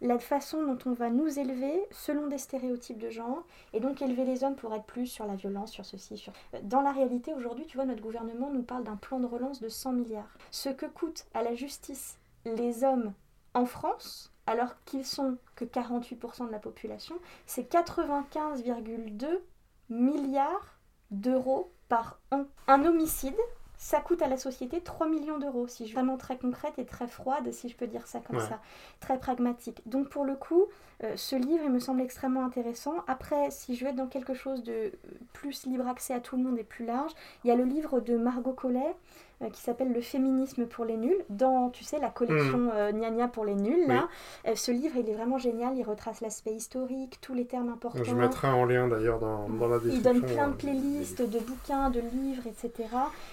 la 0.00 0.18
façon 0.18 0.62
dont 0.62 0.78
on 0.86 0.92
va 0.92 1.10
nous 1.10 1.38
élever 1.38 1.86
selon 1.90 2.26
des 2.26 2.38
stéréotypes 2.38 2.98
de 2.98 3.10
genre 3.10 3.44
et 3.72 3.80
donc 3.80 4.02
élever 4.02 4.24
les 4.24 4.44
hommes 4.44 4.56
pour 4.56 4.74
être 4.74 4.84
plus 4.84 5.06
sur 5.06 5.26
la 5.26 5.36
violence, 5.36 5.72
sur 5.72 5.84
ceci, 5.84 6.16
sur... 6.16 6.32
Dans 6.62 6.82
la 6.82 6.92
réalité, 6.92 7.32
aujourd'hui, 7.34 7.66
tu 7.66 7.76
vois, 7.76 7.86
notre 7.86 8.02
gouvernement 8.02 8.50
nous 8.50 8.62
parle 8.62 8.84
d'un 8.84 8.96
plan 8.96 9.20
de 9.20 9.26
relance 9.26 9.60
de 9.60 9.68
100 9.68 9.92
milliards. 9.92 10.36
Ce 10.50 10.68
que 10.68 10.86
coûtent 10.86 11.26
à 11.34 11.42
la 11.42 11.54
justice 11.54 12.18
les 12.44 12.84
hommes 12.84 13.12
en 13.54 13.64
France, 13.64 14.32
alors 14.46 14.74
qu'ils 14.84 15.06
sont 15.06 15.38
que 15.54 15.64
48% 15.64 16.46
de 16.46 16.52
la 16.52 16.58
population, 16.58 17.16
c'est 17.46 17.72
95,2 17.72 19.40
milliards 19.88 20.78
d'euros 21.10 21.72
par 21.88 22.20
an. 22.30 22.44
Un 22.68 22.84
homicide, 22.84 23.36
ça 23.78 24.00
coûte 24.00 24.22
à 24.22 24.28
la 24.28 24.36
société 24.36 24.80
3 24.80 25.08
millions 25.08 25.38
d'euros, 25.38 25.68
si 25.68 25.84
je 25.84 25.88
suis 25.88 25.94
vraiment 25.94 26.16
très 26.16 26.36
concrète 26.38 26.78
et 26.78 26.84
très 26.86 27.06
froide, 27.06 27.52
si 27.52 27.68
je 27.68 27.76
peux 27.76 27.86
dire 27.86 28.06
ça 28.06 28.20
comme 28.20 28.36
Ouais. 28.36 28.48
ça, 28.48 28.60
très 29.00 29.18
pragmatique. 29.18 29.82
Donc 29.86 30.08
pour 30.08 30.24
le 30.24 30.34
coup, 30.34 30.66
euh, 31.04 31.12
ce 31.16 31.36
livre, 31.36 31.62
il 31.64 31.70
me 31.70 31.78
semble 31.78 32.00
extrêmement 32.00 32.44
intéressant. 32.44 32.94
Après, 33.06 33.50
si 33.50 33.76
je 33.76 33.84
veux 33.84 33.90
être 33.90 33.96
dans 33.96 34.06
quelque 34.06 34.34
chose 34.34 34.62
de 34.62 34.72
euh, 34.72 34.90
plus 35.32 35.66
libre 35.66 35.86
accès 35.88 36.14
à 36.14 36.20
tout 36.20 36.36
le 36.36 36.42
monde 36.42 36.58
et 36.58 36.64
plus 36.64 36.84
large, 36.86 37.12
il 37.44 37.48
y 37.48 37.50
a 37.50 37.56
le 37.56 37.64
livre 37.64 38.00
de 38.00 38.16
Margot 38.16 38.52
Collet 38.54 38.94
euh, 39.42 39.50
qui 39.50 39.60
s'appelle 39.60 39.92
Le 39.92 40.00
féminisme 40.00 40.64
pour 40.64 40.86
les 40.86 40.96
nuls, 40.96 41.22
dans, 41.28 41.68
tu 41.68 41.84
sais, 41.84 41.98
la 41.98 42.08
collection 42.08 42.70
euh, 42.72 42.90
Gna 42.92 43.10
Gna 43.10 43.28
pour 43.28 43.44
les 43.44 43.54
nuls. 43.54 43.86
Là. 43.86 44.08
Euh, 44.46 44.54
ce 44.54 44.72
livre, 44.72 44.96
il 44.96 45.10
est 45.10 45.14
vraiment 45.14 45.36
génial, 45.36 45.76
il 45.76 45.82
retrace 45.82 46.22
l'aspect 46.22 46.54
historique, 46.54 47.18
tous 47.20 47.34
les 47.34 47.44
termes 47.44 47.68
importants. 47.68 48.02
Je 48.02 48.14
mettrai 48.14 48.48
en 48.48 48.64
lien 48.64 48.88
d'ailleurs 48.88 49.18
dans, 49.18 49.46
dans 49.50 49.68
la 49.68 49.76
Il 49.76 49.82
description. 50.00 50.12
donne 50.12 50.22
plein 50.22 50.46
de 50.48 50.52
euh, 50.52 50.56
playlists, 50.56 51.20
de 51.20 51.38
bouquins, 51.38 51.90
de 51.90 52.00
livres, 52.00 52.46
etc. 52.46 52.88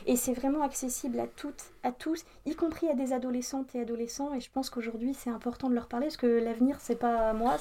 Et 0.06 0.18
c'est 0.18 0.34
vraiment 0.34 0.64
accessible 0.64 1.22
à 1.22 1.28
toutes, 1.28 1.64
à 1.84 1.94
tous, 1.94 2.26
y 2.46 2.54
compris 2.54 2.90
à 2.90 2.96
des 2.96 3.14
adolescentes 3.14 3.74
et 3.74 3.80
adolescents. 3.80 4.34
Et 4.34 4.42
je 4.42 4.52
pense 4.52 4.70
qu'aujourd'hui, 4.70 5.14
c'est 5.14 5.30
important 5.30 5.70
de 5.70 5.76
leur 5.76 5.88
parler 5.88 6.08
parce 6.08 6.18
que 6.18 6.28
l'avenir, 6.28 6.76
c'est 6.82 7.00
pas 7.00 7.32
moi. 7.32 7.53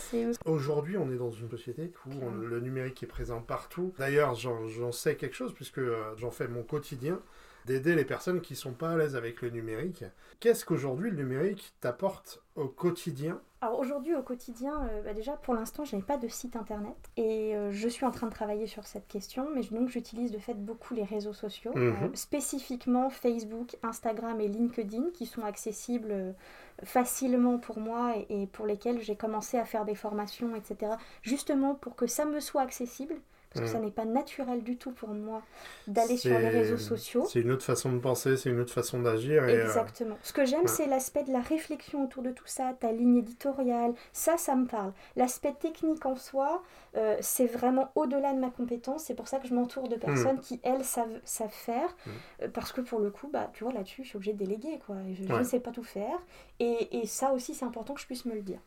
Aujourd'hui, 0.45 0.97
on 0.97 1.11
est 1.13 1.17
dans 1.17 1.31
une 1.31 1.51
société 1.51 1.93
où 2.07 2.11
on- 2.23 2.31
le 2.35 2.61
numérique 2.61 3.03
est 3.03 3.07
présent 3.07 3.41
partout. 3.41 3.93
D'ailleurs, 3.99 4.35
j'en 4.35 4.93
sais 4.93 5.17
quelque 5.17 5.37
chose 5.37 5.53
puisque 5.55 5.79
euh, 5.79 6.15
j'en 6.17 6.31
fais 6.31 6.49
mon 6.49 6.63
quotidien 6.63 7.21
d'aider 7.67 7.95
les 7.95 8.05
personnes 8.05 8.41
qui 8.41 8.57
sont 8.57 8.73
pas 8.73 8.91
à 8.91 8.97
l'aise 8.97 9.15
avec 9.17 9.41
le 9.43 9.51
numérique. 9.51 10.05
Qu'est-ce 10.41 10.65
qu'aujourd'hui 10.65 11.11
le 11.11 11.17
numérique 11.17 11.75
t'apporte 11.81 12.43
au 12.57 12.67
quotidien 12.69 13.41
Alors 13.65 13.79
aujourd'hui, 13.79 14.13
au 14.17 14.23
quotidien, 14.23 14.89
euh, 14.91 15.03
bah 15.03 15.15
déjà 15.15 15.37
pour 15.37 15.55
l'instant, 15.55 15.85
je 15.85 15.95
n'ai 15.95 16.03
pas 16.03 16.17
de 16.17 16.27
site 16.27 16.57
internet 16.57 16.97
et 17.17 17.55
euh, 17.55 17.71
je 17.71 17.87
suis 17.89 18.05
en 18.05 18.11
train 18.11 18.27
de 18.27 18.33
travailler 18.33 18.67
sur 18.67 18.85
cette 18.89 19.07
question, 19.07 19.47
mais 19.55 19.63
donc 19.63 19.89
j'utilise 19.89 20.33
de 20.33 20.39
fait 20.39 20.55
beaucoup 20.55 20.95
les 20.95 21.05
réseaux 21.05 21.33
sociaux, 21.33 21.71
Mhm. 21.77 21.95
euh, 22.03 22.09
spécifiquement 22.15 23.09
Facebook, 23.09 23.77
Instagram 23.85 24.41
et 24.41 24.49
LinkedIn, 24.49 25.11
qui 25.15 25.27
sont 25.27 25.45
accessibles 25.45 26.35
facilement 26.83 27.59
pour 27.59 27.79
moi 27.79 28.15
et, 28.29 28.43
et 28.43 28.47
pour 28.49 28.67
lesquels 28.67 29.01
j'ai 29.01 29.15
commencé 29.15 29.59
à 29.59 29.65
faire 29.65 29.85
des 29.85 29.95
formations, 29.95 30.57
etc. 30.57 30.97
Justement 31.23 31.77
pour 31.77 31.95
que 31.95 32.09
ça 32.09 32.25
me 32.25 32.41
soit 32.41 32.63
accessible. 32.63 33.15
Parce 33.55 33.67
que 33.67 33.73
ça 33.73 33.79
n'est 33.81 33.91
pas 33.91 34.05
naturel 34.05 34.63
du 34.63 34.77
tout 34.77 34.93
pour 34.93 35.11
moi 35.11 35.43
d'aller 35.87 36.17
sur 36.17 36.39
les 36.39 36.49
réseaux 36.49 36.79
sociaux. 36.79 37.25
C'est 37.29 37.41
une 37.41 37.51
autre 37.51 37.65
façon 37.65 37.93
de 37.93 37.99
penser, 37.99 38.37
c'est 38.37 38.51
une 38.51 38.61
autre 38.61 38.73
façon 38.73 39.01
d'agir. 39.03 39.43
euh, 39.43 39.65
Exactement. 39.65 40.17
Ce 40.23 40.33
que 40.33 40.45
j'aime, 40.45 40.63
ouais. 40.63 40.67
c'est 40.69 40.87
l'aspect 40.87 41.23
de 41.25 41.33
la 41.33 41.41
réflexion 41.41 42.05
autour 42.05 42.23
de 42.23 42.31
tout 42.31 42.47
ça, 42.47 42.75
ta 42.81 42.93
ligne 42.93 43.17
éditoriale. 43.19 43.93
Ça, 44.13 44.37
ça 44.37 44.55
me 44.57 44.67
parle. 44.67 44.93
L'aspect 45.17 45.53
technique 45.61 46.07
en 46.07 46.17
soi, 46.17 46.63
euh, 46.97 47.17
c'est 47.21 47.47
vraiment 47.47 47.91
au-delà 47.95 48.33
de 48.33 48.39
ma 48.39 48.51
compétence. 48.51 49.05
C'est 49.05 49.15
pour 49.15 49.29
ça 49.29 49.39
que 49.39 49.47
je 49.49 49.55
m'entoure 49.55 49.89
de 49.89 49.97
personnes 49.97 50.41
qui, 50.41 50.61
elles, 50.63 50.85
savent, 50.85 51.21
savent 51.25 51.51
faire. 51.51 51.89
Mm. 52.07 52.11
Euh, 52.45 52.49
parce 52.53 52.73
que 52.73 52.81
pour 52.81 53.01
le 53.01 53.11
coup, 53.11 53.29
bah, 53.33 53.51
tu 53.53 53.65
vois, 53.65 53.73
là-dessus, 53.73 54.03
je 54.05 54.09
suis 54.09 54.17
obligée 54.17 54.33
de 54.33 54.39
déléguer. 54.45 54.79
Quoi. 54.87 54.97
Je, 55.13 55.31
Ouais. 55.33 55.39
ne 55.41 55.45
sais 55.45 55.61
pas 55.61 55.71
tout 55.71 55.83
faire. 55.85 56.19
Et, 56.61 56.99
et 57.01 57.07
ça 57.07 57.33
aussi, 57.33 57.55
c'est 57.55 57.65
important 57.65 57.95
que 57.95 58.01
je 58.01 58.07
puisse 58.07 58.25
me 58.25 58.35
le 58.35 58.43
dire. 58.43 58.59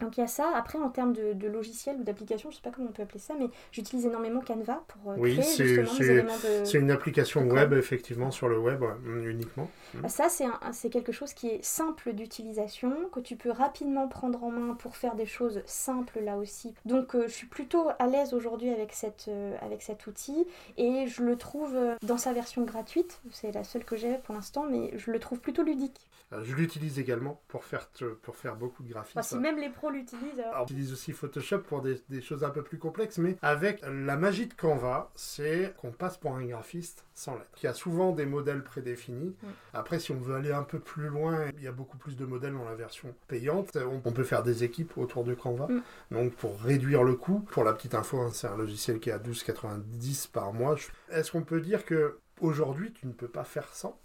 Donc 0.00 0.16
il 0.16 0.20
y 0.20 0.24
a 0.24 0.28
ça. 0.28 0.52
Après, 0.54 0.78
en 0.78 0.90
termes 0.90 1.12
de, 1.12 1.32
de 1.32 1.48
logiciel 1.48 1.96
ou 2.00 2.04
d'application, 2.04 2.50
je 2.50 2.56
sais 2.56 2.62
pas 2.62 2.70
comment 2.70 2.88
on 2.90 2.92
peut 2.92 3.02
appeler 3.02 3.18
ça, 3.18 3.34
mais 3.38 3.48
j'utilise 3.72 4.06
énormément 4.06 4.40
Canva 4.40 4.82
pour 4.88 5.12
euh, 5.12 5.16
Oui, 5.18 5.32
créer 5.34 5.42
c'est- 5.44 5.66
justement 5.66 5.98
des 5.98 6.10
éléments 6.10 6.36
de... 6.36 6.64
C'est 6.64 6.78
une 6.78 6.90
application 6.90 7.42
web, 7.48 7.72
effectivement, 7.72 8.30
sur 8.30 8.48
le 8.48 8.58
web 8.58 8.80
ouais, 8.82 9.30
uniquement. 9.30 9.68
Ah, 10.04 10.08
Ça, 10.08 10.28
c'est 10.72 10.90
quelque 10.90 11.12
chose 11.12 11.32
qui 11.32 11.48
est 11.48 11.64
simple 11.64 12.12
d'utilisation, 12.12 12.92
que 13.12 13.20
tu 13.20 13.36
peux 13.36 13.50
rapidement 13.50 14.06
prendre 14.08 14.44
en 14.44 14.50
main 14.50 14.74
pour 14.74 14.96
faire 14.96 15.14
des 15.14 15.26
choses 15.26 15.62
simples 15.66 16.20
là 16.20 16.36
aussi. 16.36 16.74
Donc, 16.84 17.14
euh, 17.14 17.24
je 17.26 17.32
suis 17.32 17.46
plutôt 17.46 17.88
à 17.98 18.06
l'aise 18.06 18.34
aujourd'hui 18.34 18.70
avec, 18.70 18.92
cette, 18.92 19.26
euh, 19.28 19.56
avec 19.62 19.82
cet 19.82 20.06
outil 20.06 20.46
et 20.76 21.06
je 21.08 21.22
le 21.22 21.36
trouve 21.36 21.76
dans 22.02 22.18
sa 22.18 22.32
version 22.32 22.62
gratuite, 22.62 23.20
c'est 23.32 23.52
la 23.52 23.64
seule 23.64 23.84
que 23.84 23.96
j'ai 23.96 24.14
pour 24.18 24.34
l'instant, 24.34 24.66
mais 24.70 24.92
je 24.96 25.10
le 25.10 25.18
trouve 25.18 25.40
plutôt 25.40 25.62
ludique. 25.62 26.07
Euh, 26.32 26.44
Je 26.44 26.54
l'utilise 26.54 26.98
également 26.98 27.40
pour 27.48 27.64
faire, 27.64 27.90
te- 27.92 28.04
pour 28.04 28.36
faire 28.36 28.56
beaucoup 28.56 28.82
de 28.82 28.90
graphismes. 28.92 29.18
Enfin, 29.20 29.28
si 29.28 29.38
même 29.38 29.58
les 29.58 29.70
pros 29.70 29.88
l'utilisent, 29.90 30.38
alors- 30.40 30.68
j'utilise 30.68 30.92
aussi 30.92 31.12
Photoshop 31.12 31.60
pour 31.60 31.80
des, 31.80 32.02
des 32.10 32.20
choses 32.20 32.44
un 32.44 32.50
peu 32.50 32.62
plus 32.62 32.76
complexes, 32.78 33.16
mais 33.18 33.36
avec 33.40 33.80
la 33.82 34.16
magie 34.16 34.46
de 34.46 34.52
Canva, 34.54 35.10
c'est 35.14 35.74
qu'on 35.78 35.90
passe 35.90 36.18
pour 36.18 36.34
un 36.34 36.44
graphiste 36.44 37.06
sans 37.14 37.34
lettres. 37.34 37.48
Il 37.62 37.64
y 37.64 37.68
a 37.68 37.72
souvent 37.72 38.12
des 38.12 38.26
modèles 38.26 38.62
prédéfinis. 38.62 39.34
Après, 39.72 39.98
si 39.98 40.12
on 40.12 40.20
veut 40.20 40.34
aller 40.34 40.52
un 40.52 40.64
peu 40.64 40.78
plus 40.80 41.08
loin, 41.08 41.46
il 41.56 41.62
y 41.62 41.66
a 41.66 41.72
beaucoup 41.72 41.96
plus 41.96 42.16
de 42.16 42.26
modèles 42.26 42.52
dans 42.52 42.64
la 42.64 42.74
version 42.74 43.14
payante. 43.26 43.76
On, 43.76 44.02
on 44.04 44.12
peut 44.12 44.22
faire 44.24 44.42
des 44.42 44.64
équipes 44.64 44.98
autour 44.98 45.24
de 45.24 45.32
Canva. 45.34 45.66
Mm. 45.68 45.82
Donc, 46.10 46.34
pour 46.34 46.60
réduire 46.60 47.04
le 47.04 47.14
coût, 47.14 47.40
pour 47.40 47.64
la 47.64 47.72
petite 47.72 47.94
info, 47.94 48.20
hein, 48.20 48.30
c'est 48.32 48.46
un 48.48 48.56
logiciel 48.56 49.00
qui 49.00 49.08
est 49.08 49.12
à 49.14 49.18
12,90 49.18 50.30
par 50.30 50.52
mois. 50.52 50.76
Est-ce 51.10 51.32
qu'on 51.32 51.42
peut 51.42 51.60
dire 51.60 51.84
que 51.84 52.18
aujourd'hui, 52.40 52.92
tu 52.92 53.06
ne 53.06 53.12
peux 53.12 53.28
pas 53.28 53.44
faire 53.44 53.74
sans? 53.74 53.98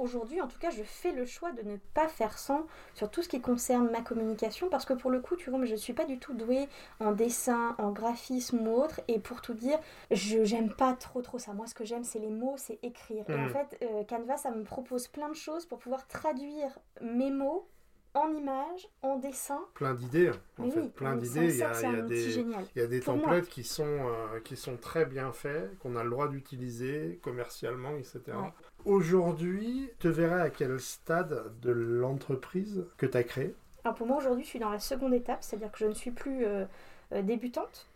Aujourd'hui, 0.00 0.40
en 0.40 0.48
tout 0.48 0.58
cas, 0.58 0.70
je 0.70 0.82
fais 0.82 1.12
le 1.12 1.26
choix 1.26 1.52
de 1.52 1.62
ne 1.62 1.76
pas 1.94 2.08
faire 2.08 2.38
sans 2.38 2.66
sur 2.94 3.10
tout 3.10 3.22
ce 3.22 3.28
qui 3.28 3.40
concerne 3.40 3.90
ma 3.90 4.00
communication 4.00 4.68
parce 4.70 4.84
que 4.86 4.94
pour 4.94 5.10
le 5.10 5.20
coup, 5.20 5.36
tu 5.36 5.50
vois, 5.50 5.62
je 5.64 5.72
ne 5.72 5.76
suis 5.76 5.92
pas 5.92 6.06
du 6.06 6.18
tout 6.18 6.32
douée 6.34 6.68
en 7.00 7.12
dessin, 7.12 7.74
en 7.78 7.90
graphisme 7.92 8.66
ou 8.66 8.76
autre. 8.82 9.00
Et 9.08 9.18
pour 9.18 9.42
tout 9.42 9.54
dire, 9.54 9.78
je 10.10 10.42
j'aime 10.44 10.70
pas 10.72 10.94
trop 10.94 11.20
trop 11.22 11.38
ça. 11.38 11.52
Moi, 11.52 11.66
ce 11.66 11.74
que 11.74 11.84
j'aime, 11.84 12.04
c'est 12.04 12.18
les 12.18 12.30
mots, 12.30 12.54
c'est 12.56 12.78
écrire. 12.82 13.24
Et 13.28 13.34
en 13.34 13.46
Mm. 13.46 13.50
fait, 13.50 13.78
euh, 13.82 14.04
Canva, 14.04 14.36
ça 14.38 14.50
me 14.50 14.64
propose 14.64 15.06
plein 15.08 15.28
de 15.28 15.34
choses 15.34 15.66
pour 15.66 15.78
pouvoir 15.78 16.06
traduire 16.08 16.78
mes 17.02 17.30
mots 17.30 17.68
en 18.14 18.32
images, 18.32 18.88
en 19.02 19.16
dessin. 19.16 19.60
Plein 19.74 19.94
d'idées, 19.94 20.30
en 20.58 20.64
Mais 20.64 20.70
fait. 20.70 20.80
oui, 20.80 20.88
plein 20.90 21.16
d'idées. 21.16 21.46
Il 21.48 21.54
il 21.54 21.58
y 21.58 21.62
a 21.96 22.02
des... 22.02 22.46
Il 22.74 22.82
y 22.82 22.84
a 22.84 22.86
des 22.86 23.00
moi. 23.06 23.14
templates 23.14 23.48
qui 23.48 23.64
sont, 23.64 23.84
euh, 23.86 24.40
qui 24.40 24.56
sont 24.56 24.76
très 24.76 25.06
bien 25.06 25.32
faits, 25.32 25.78
qu'on 25.78 25.96
a 25.96 26.04
le 26.04 26.10
droit 26.10 26.28
d'utiliser 26.28 27.18
commercialement, 27.22 27.96
etc. 27.96 28.36
Ouais. 28.36 28.52
Aujourd'hui, 28.84 29.90
tu 29.98 30.08
verrais 30.08 30.40
à 30.40 30.50
quel 30.50 30.80
stade 30.80 31.52
de 31.62 31.70
l'entreprise 31.70 32.84
que 32.96 33.06
tu 33.06 33.16
as 33.16 33.24
créé 33.24 33.54
Alors 33.84 33.94
pour 33.94 34.06
moi, 34.06 34.16
aujourd'hui, 34.16 34.44
je 34.44 34.48
suis 34.48 34.58
dans 34.58 34.70
la 34.70 34.78
seconde 34.78 35.12
étape, 35.12 35.38
c'est-à-dire 35.42 35.70
que 35.70 35.78
je 35.78 35.86
ne 35.86 35.92
suis 35.92 36.10
plus 36.10 36.44
euh, 36.44 36.64
euh, 37.12 37.22
débutante. 37.22 37.86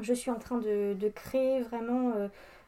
Je 0.00 0.12
suis 0.12 0.30
en 0.30 0.38
train 0.38 0.58
de, 0.58 0.96
créer 1.14 1.62
vraiment 1.62 2.12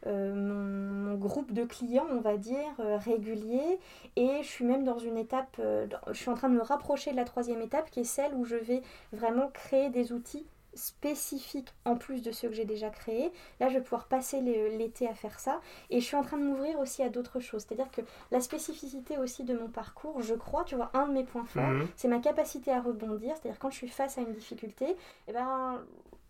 mon, 0.05 1.15
groupe 1.15 1.53
de 1.53 1.65
clients, 1.65 2.07
on 2.11 2.21
va 2.21 2.37
dire, 2.39 2.75
régulier. 2.79 3.79
Et 4.17 4.39
je 4.43 4.49
suis 4.49 4.65
même 4.65 4.83
dans 4.83 4.99
une 4.99 5.17
étape, 5.17 5.61
je 5.61 6.15
suis 6.15 6.31
en 6.31 6.35
train 6.35 6.49
de 6.49 6.55
me 6.55 6.63
rapprocher 6.63 7.13
de 7.13 7.17
la 7.17 7.25
troisième 7.25 7.61
étape 7.61 7.89
qui 7.91 8.01
est 8.01 8.05
celle 8.05 8.35
où 8.35 8.45
je 8.45 8.57
vais 8.57 8.83
vraiment 9.13 9.49
créer 9.49 9.91
des 9.91 10.13
outils 10.13 10.45
spécifiques 10.75 11.73
en 11.85 11.97
plus 11.97 12.23
de 12.23 12.33
ceux 12.33 12.49
que 12.49 12.55
j'ai 12.55 12.65
déjà 12.65 12.91
créés. 12.91 13.33
Là, 13.59 13.69
je 13.69 13.75
vais 13.75 13.83
pouvoir 13.83 14.07
passer 14.07 14.41
l'été 14.41 15.09
à 15.09 15.15
faire 15.15 15.41
ça. 15.41 15.61
Et 15.91 16.01
je 16.01 16.05
suis 16.05 16.17
en 16.17 16.23
train 16.23 16.39
de 16.39 16.45
m'ouvrir 16.45 16.79
aussi 16.79 17.03
à 17.03 17.09
d'autres 17.09 17.41
choses. 17.41 17.65
C'est-à-dire 17.67 17.91
que 17.91 18.03
la 18.31 18.41
spécificité 18.41 19.19
aussi 19.19 19.45
de 19.45 19.57
mon 19.57 19.69
parcours, 19.69 20.23
je 20.23 20.35
crois, 20.35 20.65
tu 20.65 20.77
vois, 20.77 20.91
un 20.95 21.07
de 21.09 21.13
mes 21.13 21.25
points 21.25 21.45
forts, 21.45 21.63
mhm. 21.63 21.89
c'est 21.97 22.09
ma 22.09 22.19
capacité 22.19 22.73
à 22.73 22.81
rebondir. 22.81 23.35
C'est-à-dire 23.37 23.59
quand 23.59 23.71
je 23.71 23.77
suis 23.77 23.89
face 23.89 24.19
à 24.19 24.23
une 24.23 24.33
difficulté, 24.33 24.97
eh 25.29 25.33
ben, 25.33 25.81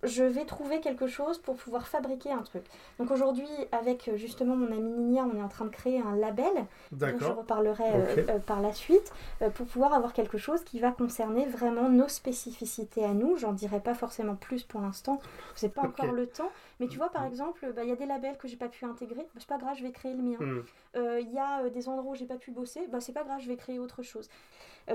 je 0.03 0.23
vais 0.23 0.45
trouver 0.45 0.81
quelque 0.81 1.07
chose 1.07 1.39
pour 1.39 1.57
pouvoir 1.57 1.87
fabriquer 1.87 2.33
un 2.33 2.43
truc. 2.43 2.65
Donc 2.99 3.11
aujourd'hui, 3.11 3.49
avec 3.73 4.09
euh, 4.09 4.17
justement 4.17 4.57
mon 4.57 4.67
ami 4.67 4.91
Ninia, 4.91 5.25
on 5.25 5.37
est 5.37 5.43
en 5.43 5.49
train 5.49 5.67
de 5.67 5.71
créer 5.71 6.01
un 6.01 6.17
label, 6.17 6.53
dont 6.93 7.19
je 7.19 7.27
reparlerai 7.27 7.85
euh, 7.85 8.25
euh, 8.29 8.39
par 8.39 8.61
la 8.61 8.73
suite, 8.73 9.13
pour 9.55 9.67
pouvoir 9.67 9.93
avoir 9.93 10.13
quelque 10.13 10.39
chose 10.39 10.63
qui 10.65 10.81
va 10.81 10.91
concerner 10.91 11.47
vraiment 11.47 11.89
nos 11.89 12.09
spécificités 12.09 13.05
à 13.05 13.13
nous. 13.13 13.37
J'en 13.37 13.53
dirai 13.53 13.81
pas 13.81 13.95
forcément 13.95 14.35
plus 14.35 14.63
pour 14.63 14.81
l'instant, 14.81 15.21
c'est 15.55 15.75
pas 15.75 15.83
encore 15.83 16.13
le 16.13 16.27
temps. 16.27 16.51
Mais 16.81 16.89
tu 16.89 16.97
vois, 16.97 17.11
par 17.11 17.27
exemple, 17.27 17.71
bah, 17.77 17.83
il 17.85 17.91
y 17.91 17.93
a 17.93 17.97
des 17.97 18.07
labels 18.07 18.39
que 18.39 18.49
j'ai 18.49 18.57
pas 18.57 18.69
pu 18.69 18.87
intégrer, 18.87 19.21
bah, 19.21 19.39
c'est 19.39 19.47
pas 19.47 19.59
grave, 19.59 19.77
je 19.77 19.83
vais 19.83 19.93
créer 19.93 20.15
le 20.15 20.23
mien. 20.23 20.39
Hmm. 20.41 20.63
Il 20.95 21.31
y 21.33 21.39
a 21.39 21.69
des 21.71 21.89
endroits 21.89 22.13
où 22.13 22.15
j'ai 22.17 22.27
pas 22.27 22.37
pu 22.37 22.51
bosser, 22.51 22.87
bah, 22.89 23.01
c'est 23.01 23.13
pas 23.13 23.25
grave, 23.25 23.41
je 23.41 23.49
vais 23.49 23.57
créer 23.57 23.79
autre 23.79 24.03
chose. 24.03 24.29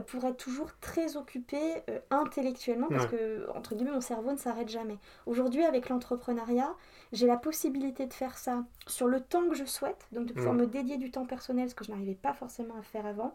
pour 0.08 0.26
être 0.26 0.38
toujours 0.38 0.72
très 0.80 1.18
occupé 1.18 1.58
intellectuellement, 2.10 2.88
parce 2.90 3.08
que, 3.08 3.48
entre 3.56 3.76
guillemets, 3.76 3.92
mon 3.92 4.02
cerveau 4.02 4.32
ne 4.32 4.38
s'arrête 4.38 4.70
jamais. 4.70 4.98
Aujourd'hui, 5.26 5.64
avec 5.64 5.90
l'entrepreneuriat, 5.90 6.74
j'ai 7.12 7.28
la 7.28 7.38
possibilité 7.38 8.06
de 8.06 8.14
faire 8.14 8.38
ça 8.38 8.66
sur 8.88 9.08
le 9.08 9.22
temps 9.22 9.48
que 9.48 9.56
je 9.56 9.66
souhaite, 9.66 10.08
donc 10.12 10.26
de 10.26 10.34
pouvoir 10.34 10.54
me 10.54 10.66
dédier 10.66 10.98
du 10.98 11.12
temps 11.12 11.26
personnel, 11.26 11.70
ce 11.70 11.76
que 11.76 11.86
je 11.86 11.92
n'arrivais 11.92 12.16
pas 12.16 12.34
forcément 12.34 12.76
à 12.78 12.82
faire 12.82 13.06
avant. 13.06 13.34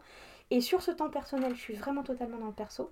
Et 0.49 0.61
sur 0.61 0.81
ce 0.81 0.91
temps 0.91 1.09
personnel, 1.09 1.55
je 1.55 1.61
suis 1.61 1.75
vraiment 1.75 2.03
totalement 2.03 2.37
dans 2.37 2.47
le 2.47 2.53
perso. 2.53 2.91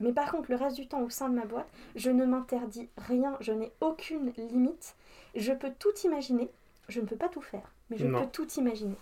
Mais 0.00 0.12
par 0.12 0.32
contre, 0.32 0.50
le 0.50 0.56
reste 0.56 0.76
du 0.76 0.88
temps 0.88 1.02
au 1.02 1.08
sein 1.08 1.28
de 1.28 1.36
ma 1.36 1.44
boîte, 1.44 1.68
je 1.94 2.10
ne 2.10 2.24
m'interdis 2.24 2.90
rien, 2.98 3.36
je 3.40 3.52
n'ai 3.52 3.72
aucune 3.80 4.32
limite. 4.36 4.96
Je 5.36 5.52
peux 5.52 5.70
tout 5.78 5.94
imaginer, 6.02 6.50
je 6.88 7.00
ne 7.00 7.06
peux 7.06 7.16
pas 7.16 7.28
tout 7.28 7.40
faire, 7.40 7.72
mais 7.90 7.98
je 7.98 8.06
peux 8.06 8.26
tout 8.32 8.48
imaginer. 8.54 8.96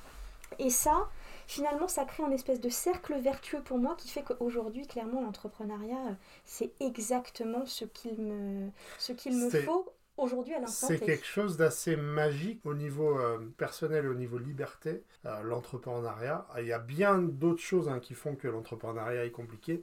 Et 0.58 0.70
ça, 0.70 1.08
finalement, 1.46 1.88
ça 1.88 2.04
crée 2.04 2.22
un 2.22 2.30
espèce 2.30 2.60
de 2.60 2.68
cercle 2.68 3.14
vertueux 3.14 3.60
pour 3.62 3.78
moi 3.78 3.94
qui 3.96 4.08
fait 4.08 4.22
qu'aujourd'hui, 4.22 4.86
clairement, 4.86 5.22
l'entrepreneuriat, 5.22 6.08
euh, 6.08 6.14
c'est 6.44 6.72
exactement 6.80 7.66
ce 7.66 7.84
qu'il 7.84 8.20
me, 8.20 8.70
ce 8.98 9.12
qu'il 9.12 9.36
me 9.36 9.50
faut 9.50 9.92
aujourd'hui 10.16 10.54
à 10.54 10.60
l'instant 10.60 10.88
C'est 10.88 10.98
quelque 10.98 11.26
chose 11.26 11.56
d'assez 11.56 11.96
magique 11.96 12.64
au 12.64 12.74
niveau 12.74 13.18
euh, 13.18 13.38
personnel, 13.56 14.06
au 14.08 14.14
niveau 14.14 14.38
liberté, 14.38 15.02
euh, 15.26 15.42
l'entrepreneuriat. 15.42 16.46
Il 16.58 16.66
y 16.66 16.72
a 16.72 16.78
bien 16.78 17.18
d'autres 17.18 17.62
choses 17.62 17.88
hein, 17.88 18.00
qui 18.00 18.14
font 18.14 18.36
que 18.36 18.48
l'entrepreneuriat 18.48 19.24
est 19.24 19.30
compliqué. 19.30 19.82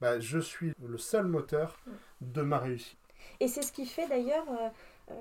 Bah, 0.00 0.20
je 0.20 0.38
suis 0.38 0.72
le 0.84 0.98
seul 0.98 1.26
moteur 1.26 1.78
mm. 1.86 1.92
de 2.20 2.42
ma 2.42 2.58
réussite. 2.58 2.98
Et 3.40 3.48
c'est 3.48 3.62
ce 3.62 3.72
qui 3.72 3.86
fait 3.86 4.06
d'ailleurs, 4.08 4.46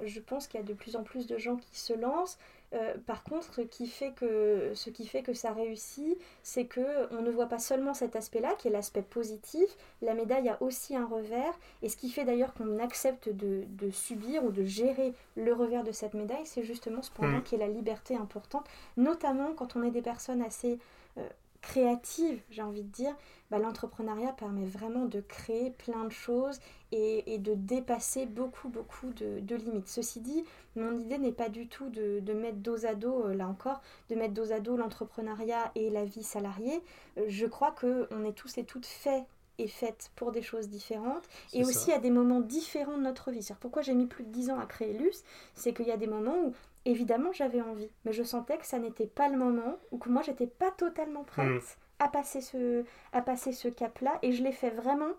je 0.06 0.20
pense 0.20 0.48
qu'il 0.48 0.60
y 0.60 0.64
a 0.64 0.66
de 0.66 0.74
plus 0.74 0.96
en 0.96 1.04
plus 1.04 1.28
de 1.28 1.38
gens 1.38 1.56
qui 1.56 1.80
se 1.80 1.94
lancent. 1.94 2.38
Euh, 2.74 2.96
par 3.06 3.24
contre, 3.24 3.54
ce 3.54 3.62
qui 3.62 3.88
fait 3.88 4.12
que, 4.12 4.72
ce 4.74 4.90
qui 4.90 5.08
fait 5.08 5.24
que 5.24 5.34
ça 5.34 5.54
réussit, 5.54 6.18
c'est 6.44 6.66
que 6.66 7.14
on 7.14 7.22
ne 7.22 7.32
voit 7.32 7.48
pas 7.48 7.60
seulement 7.60 7.94
cet 7.94 8.16
aspect-là, 8.16 8.54
qui 8.58 8.68
est 8.68 8.72
l'aspect 8.72 9.02
positif. 9.02 9.78
La 10.02 10.14
médaille 10.14 10.50
a 10.50 10.62
aussi 10.62 10.96
un 10.96 11.06
revers, 11.06 11.58
et 11.82 11.90
ce 11.90 11.96
qui 11.96 12.10
fait 12.10 12.26
d'ailleurs 12.26 12.54
qu'on 12.54 12.80
accepte 12.80 13.30
de, 13.30 13.66
subir 13.92 14.44
ou 14.44 14.52
de 14.52 14.66
gérer 14.66 15.14
le 15.36 15.54
revers 15.54 15.84
de 15.84 15.92
cette 15.92 16.14
médaille, 16.14 16.46
c'est 16.46 16.64
justement 16.64 17.02
cependant 17.02 17.38
mmh. 17.38 17.44
qui 17.44 17.56
est 17.56 17.60
la 17.60 17.70
liberté 17.70 18.16
importante, 18.16 18.66
notamment 18.98 19.54
quand 19.54 19.76
on 19.78 19.84
est 19.84 19.92
des 19.92 20.02
personnes 20.02 20.42
assez 20.42 20.78
euh, 21.18 21.28
créative, 21.62 22.42
j'ai 22.50 22.62
envie 22.62 22.84
de 22.84 22.92
dire, 22.92 23.16
bah, 23.50 23.60
l'entrepreneuriat 23.60 24.34
permet 24.34 24.66
vraiment 24.66 25.06
de 25.06 25.22
créer 25.22 25.72
plein 25.72 26.06
de 26.06 26.12
choses 26.12 26.60
et, 26.92 27.38
de 27.38 27.54
dépasser 27.54 28.26
beaucoup, 28.26 28.70
beaucoup 28.70 29.12
de, 29.14 29.56
limites. 29.56 29.88
Ceci 29.88 30.22
dit, 30.22 30.44
mon 30.76 30.98
idée 30.98 31.18
n'est 31.18 31.32
pas 31.32 31.50
du 31.50 31.68
tout 31.68 31.90
de, 31.90 32.34
mettre 32.34 32.58
dos 32.58 32.86
à 32.86 32.96
dos, 32.96 33.26
euh, 33.26 33.34
là 33.34 33.48
encore, 33.48 33.82
de 34.10 34.16
mettre 34.16 34.34
dos 34.34 34.52
à 34.52 34.60
dos 34.60 34.78
l'entrepreneuriat 34.78 35.72
et 35.76 35.90
la 35.90 36.06
vie 36.06 36.24
salariée. 36.24 36.82
Euh, 37.18 37.26
je 37.28 37.46
crois 37.46 37.72
qu'on 37.72 38.24
est 38.24 38.34
tous 38.34 38.58
et 38.58 38.66
toutes 38.66 38.86
faits 38.86 39.26
et 39.58 39.68
faites 39.68 40.12
pour 40.16 40.32
des 40.32 40.42
choses 40.42 40.70
différentes. 40.70 41.28
Et 41.54 41.64
aussi 41.64 41.92
à 41.92 42.00
des 42.00 42.10
moments 42.10 42.42
différents 42.42 42.98
de 42.98 43.04
notre 43.04 43.32
vie. 43.32 43.44
C'est 43.44 43.58
pourquoi 43.58 43.82
j'ai 43.82 43.94
mis 43.94 44.06
plus 44.06 44.24
de 44.24 44.30
10 44.30 44.52
ans 44.52 44.60
à 44.60 44.66
créer 44.66 44.94
Luce, 44.94 45.24
c'est 45.56 45.74
qu'il 45.74 45.88
y 45.88 45.92
a 45.92 45.98
des 45.98 46.08
moments 46.08 46.38
où 46.38 46.54
évidemment 46.86 47.32
j'avais 47.34 47.62
envie, 47.62 47.90
mais 48.06 48.14
je 48.14 48.24
sentais 48.24 48.58
que 48.58 48.66
ça 48.66 48.80
n'était 48.80 49.08
pas 49.08 49.30
le 49.30 49.38
moment 49.38 49.78
ou 49.92 49.98
que 49.98 50.10
moi 50.10 50.22
j'étais 50.22 50.48
pas 50.48 50.72
totalement 50.72 51.24
prête 51.24 51.46
hmm. 51.46 52.04
à 52.04 52.08
passer 52.08 52.42
ce 52.42 52.86
à 53.14 53.22
passer 53.22 53.52
ce 53.52 53.68
cap-là. 53.68 54.20
Et 54.22 54.32
je 54.32 54.44
l'ai 54.44 54.52
fait 54.52 54.70
vraiment 54.70 55.12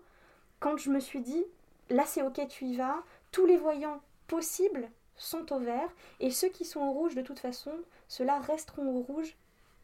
quand 0.59 0.77
je 0.77 0.89
me 0.89 0.99
suis 0.99 1.21
dit 1.21 1.45
là 1.89 2.03
c'est 2.05 2.21
OK, 2.21 2.39
tu 2.47 2.65
y 2.65 2.77
vas, 2.77 3.03
tous 3.31 3.45
les 3.45 3.57
voyants 3.57 4.01
possibles 4.27 4.89
sont 5.15 5.51
au 5.53 5.59
vert. 5.59 5.89
Et 6.19 6.31
ceux 6.31 6.49
qui 6.49 6.65
sont 6.65 6.79
au 6.79 6.91
rouge 6.91 7.15
de 7.15 7.21
toute 7.21 7.39
façon, 7.39 7.71
ceux-là 8.07 8.39
resteront 8.39 8.95
au 8.95 9.01
rouge 9.01 9.35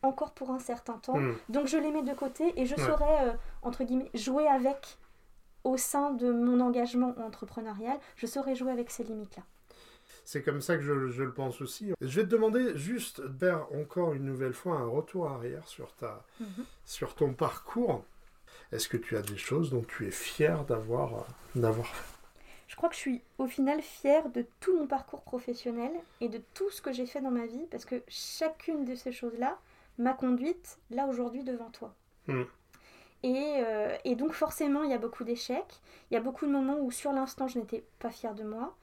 encore 0.06 0.32
pour 0.32 0.52
un 0.52 0.60
certain 0.60 0.98
temps. 0.98 1.18
Hmm. 1.18 1.36
Donc 1.50 1.68
je 1.68 1.78
les 1.78 1.92
mets 1.92 2.04
de 2.04 2.14
côté 2.14 2.54
et 2.60 2.66
je 2.66 2.76
saurais, 2.76 3.28
euh, 3.28 3.34
entre 3.62 3.84
guillemets, 3.84 4.10
jouer 4.14 4.48
avec 4.48 4.98
au 5.64 5.78
sein 5.78 6.12
de 6.12 6.32
mon 6.32 6.60
engagement 6.60 7.16
entrepreneurial. 7.20 7.98
Je 8.16 8.28
saurais 8.28 8.56
jouer 8.56 8.72
avec 8.72 8.92
ces 8.92 9.04
limites-là. 9.04 9.44
C'est 10.24 10.42
comme 10.42 10.62
ça 10.62 10.76
que 10.76 10.82
je, 10.82 10.92
le 10.92 11.34
pense 11.34 11.62
aussi. 11.62 11.92
Je 12.02 12.20
vais 12.20 12.26
te 12.26 12.32
demander 12.32 12.76
juste 12.76 13.22
de 13.22 13.52
encore 13.80 14.14
une 14.14 14.26
nouvelle 14.26 14.54
fois 14.54 14.78
un 14.78 14.88
retour 14.88 15.30
arrière 15.30 15.68
sur, 15.68 15.94
ta, 15.96 16.24
mhm. 16.40 16.66
sur 16.84 17.14
ton 17.14 17.34
parcours. 17.34 18.04
Est-ce 18.72 18.90
que 18.90 18.98
tu 18.98 19.16
as 19.18 19.22
des 19.22 19.38
choses 19.38 19.70
dont 19.70 19.84
tu 19.84 20.08
es 20.08 20.12
fier 20.12 20.66
d'avoir 20.66 21.14
euh, 21.14 21.60
d'avoir 21.60 21.88
fait? 21.88 22.16
Je 22.68 22.76
crois 22.76 22.90
que 22.90 22.96
je 22.96 23.00
suis 23.00 23.22
au 23.38 23.46
final 23.46 23.82
fière 23.82 24.28
de 24.30 24.46
tout 24.60 24.76
mon 24.76 24.88
parcours 24.88 25.22
professionnel 25.22 25.92
et 26.20 26.30
de 26.30 26.42
tout 26.56 26.70
ce 26.72 26.82
que 26.82 26.92
j'ai 26.92 27.06
fait 27.06 27.22
dans 27.22 27.32
ma 27.32 27.46
vie 27.46 27.68
parce 27.70 27.86
que 27.86 28.02
chacune 28.08 28.84
de 28.86 28.96
ces 28.96 29.12
choses-là, 29.12 29.60
ma 29.98 30.14
conduite 30.14 30.80
là 30.90 31.08
aujourd'hui 31.08 31.44
devant 31.44 31.70
toi. 31.70 31.94
Hmm. 32.28 32.44
Euh, 33.26 33.98
et, 34.04 34.16
donc 34.16 34.34
forcément, 34.34 34.84
il 34.84 34.92
y 34.92 34.94
a 34.94 34.98
beaucoup 34.98 35.24
d'échecs. 35.24 35.82
Il 36.10 36.14
y 36.14 36.18
a 36.18 36.22
beaucoup 36.22 36.46
de 36.46 36.52
moments 36.52 36.78
où 36.80 36.92
sur 36.92 37.12
l'instant, 37.12 37.48
je 37.48 37.60
n'étais 37.60 37.84
pas 38.00 38.12
fière 38.12 38.36
de 38.36 38.44
moi. 38.44 38.76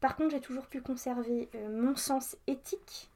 Par 0.00 0.16
contre, 0.16 0.30
j'ai 0.30 0.40
toujours 0.40 0.66
pu 0.66 0.82
conserver 0.82 1.48
euh, 1.54 1.68
mon 1.70 1.96
sens 1.96 2.36
éthique, 2.46 3.10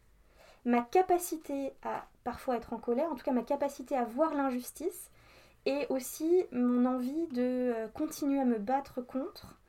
ma 0.64 0.80
capacité 0.80 1.72
à 1.82 2.06
parfois 2.24 2.56
être 2.56 2.72
en 2.72 2.78
colère, 2.78 3.10
en 3.10 3.14
tout 3.14 3.24
cas 3.24 3.32
ma 3.32 3.42
capacité 3.42 3.94
à 3.96 4.04
voir 4.04 4.34
l'injustice, 4.34 5.10
et 5.66 5.86
aussi 5.90 6.44
mon 6.52 6.86
envie 6.86 7.26
de 7.28 7.72
euh, 7.74 7.88
continuer 7.88 8.40
à 8.40 8.46
me 8.46 8.58
battre 8.58 9.02
contre 9.02 9.59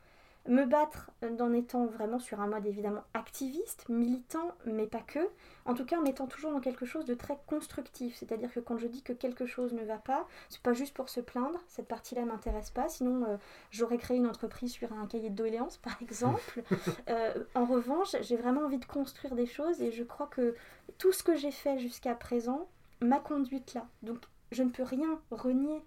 me 0.48 0.66
battre 0.66 1.12
en 1.22 1.54
étant 1.54 1.86
vraiment 1.86 2.20
sur 2.20 2.42
un 2.42 2.48
mode 2.48 2.66
évidemment 2.66 3.04
activiste, 3.14 3.88
militant, 3.90 4.52
mais 4.66 4.88
pas 4.88 5.02
que, 5.02 5.20
en 5.66 5.74
tout 5.74 5.86
cas 5.86 6.00
en 6.00 6.06
étant 6.06 6.26
toujours 6.26 6.52
dans 6.52 6.60
quelque 6.60 6.86
chose 6.86 7.06
de 7.06 7.14
très 7.14 7.38
constructif, 7.46 8.16
c'est-à-dire 8.16 8.52
que 8.52 8.60
quand 8.60 8.78
je 8.78 8.88
dis 8.88 9.04
que 9.04 9.14
quelque 9.14 9.46
chose 9.46 9.74
ne 9.74 9.84
va 9.84 9.98
pas, 9.98 10.28
c'est 10.50 10.62
pas 10.62 10.74
juste 10.74 10.96
pour 10.96 11.10
se 11.10 11.20
plaindre, 11.20 11.60
cette 11.68 11.88
partie-là 11.88 12.26
m'intéresse 12.26 12.72
pas, 12.72 12.90
sinon 12.90 13.26
euh, 13.26 13.38
j'aurais 13.70 13.98
créé 13.98 14.18
une 14.18 14.28
entreprise 14.28 14.72
sur 14.72 14.92
un 14.94 15.06
cahier 15.06 15.30
de 15.30 15.36
doléances 15.36 15.78
par 15.78 15.98
exemple. 16.02 16.64
Euh, 17.10 17.34
en 17.54 17.66
revanche, 17.66 18.16
j'ai 18.22 18.36
vraiment 18.36 18.62
envie 18.62 18.80
de 18.80 18.86
construire 18.86 19.36
des 19.36 19.46
choses 19.46 19.82
et 19.82 19.92
je 19.92 20.04
crois 20.04 20.28
que 20.28 20.56
tout 20.98 21.12
ce 21.12 21.24
que 21.24 21.36
j'ai 21.36 21.52
fait 21.52 21.78
jusqu'à 21.78 22.16
présent 22.16 22.68
m'a 23.00 23.20
conduite 23.20 23.74
là. 23.74 23.88
Donc 24.02 24.18
je 24.52 24.64
ne 24.64 24.70
peux 24.70 24.84
rien 24.84 25.20
renier 25.30 25.84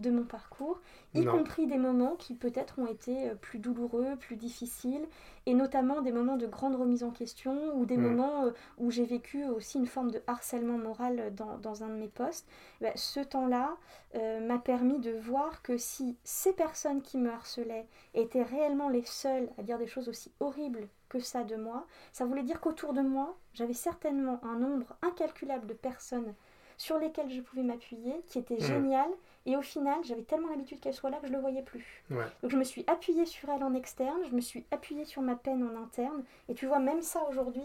de 0.00 0.10
mon 0.10 0.24
parcours, 0.24 0.80
y 1.14 1.24
compris 1.24 1.66
des 1.66 1.78
moments 1.78 2.16
qui 2.16 2.34
peut-être 2.34 2.78
ont 2.78 2.86
été 2.86 3.30
euh, 3.30 3.34
plus 3.34 3.58
douloureux, 3.58 4.16
plus 4.18 4.36
difficiles, 4.36 5.06
et 5.46 5.54
notamment 5.54 6.00
des 6.00 6.12
moments 6.12 6.36
de 6.36 6.46
grande 6.46 6.76
remise 6.76 7.04
en 7.04 7.10
question 7.10 7.74
ou 7.76 7.84
des 7.84 7.96
mm. 7.96 8.02
moments 8.02 8.44
euh, 8.46 8.50
où 8.78 8.90
j'ai 8.90 9.04
vécu 9.04 9.44
aussi 9.44 9.78
une 9.78 9.86
forme 9.86 10.10
de 10.10 10.22
harcèlement 10.26 10.78
moral 10.78 11.32
dans, 11.34 11.82
un 11.82 11.88
de 11.88 11.94
mes 11.94 12.08
postes. 12.08 12.48
Bah, 12.80 12.92
ce 12.94 13.20
temps-là 13.20 13.76
euh, 14.14 14.40
m'a 14.46 14.58
permis 14.58 14.98
de 14.98 15.12
voir 15.12 15.62
que 15.62 15.76
si 15.76 16.16
ces 16.24 16.52
personnes 16.52 17.02
qui 17.02 17.18
me 17.18 17.30
harcelaient 17.30 17.86
étaient 18.14 18.42
réellement 18.42 18.88
les 18.88 19.04
seules 19.04 19.48
à 19.58 19.62
dire 19.62 19.78
des 19.78 19.86
choses 19.86 20.08
aussi 20.08 20.32
horribles 20.40 20.88
que 21.08 21.18
ça 21.18 21.42
de 21.44 21.56
moi, 21.56 21.86
ça 22.12 22.24
voulait 22.24 22.44
dire 22.44 22.60
qu'autour 22.60 22.92
de 22.92 23.02
moi, 23.02 23.36
j'avais 23.52 23.74
certainement 23.74 24.40
un 24.44 24.58
nombre 24.58 24.96
incalculable 25.02 25.66
de 25.66 25.74
personnes 25.74 26.34
sur 26.76 26.98
lesquelles 26.98 27.30
je 27.30 27.42
pouvais 27.42 27.62
m'appuyer, 27.62 28.22
qui 28.26 28.38
étaient 28.38 28.58
génial. 28.58 28.82
géniales. 28.82 29.10
Et 29.46 29.56
au 29.56 29.62
final, 29.62 29.98
j'avais 30.04 30.22
tellement 30.22 30.50
l'habitude 30.50 30.80
qu'elle 30.80 30.94
soit 30.94 31.10
là 31.10 31.16
que 31.18 31.26
je 31.26 31.32
ne 31.32 31.36
le 31.36 31.40
voyais 31.40 31.62
plus. 31.62 32.04
Donc 32.10 32.50
je 32.50 32.56
me 32.56 32.64
suis 32.64 32.84
appuyée 32.86 33.24
sur 33.24 33.48
elle 33.48 33.64
en 33.64 33.74
externe, 33.74 34.20
je 34.28 34.34
me 34.34 34.40
suis 34.40 34.64
appuyée 34.70 35.04
sur 35.04 35.22
ma 35.22 35.34
peine 35.34 35.62
en 35.62 35.82
interne. 35.82 36.24
Et 36.48 36.54
tu 36.54 36.66
vois, 36.66 36.78
même 36.78 37.02
ça 37.02 37.24
aujourd'hui, 37.28 37.64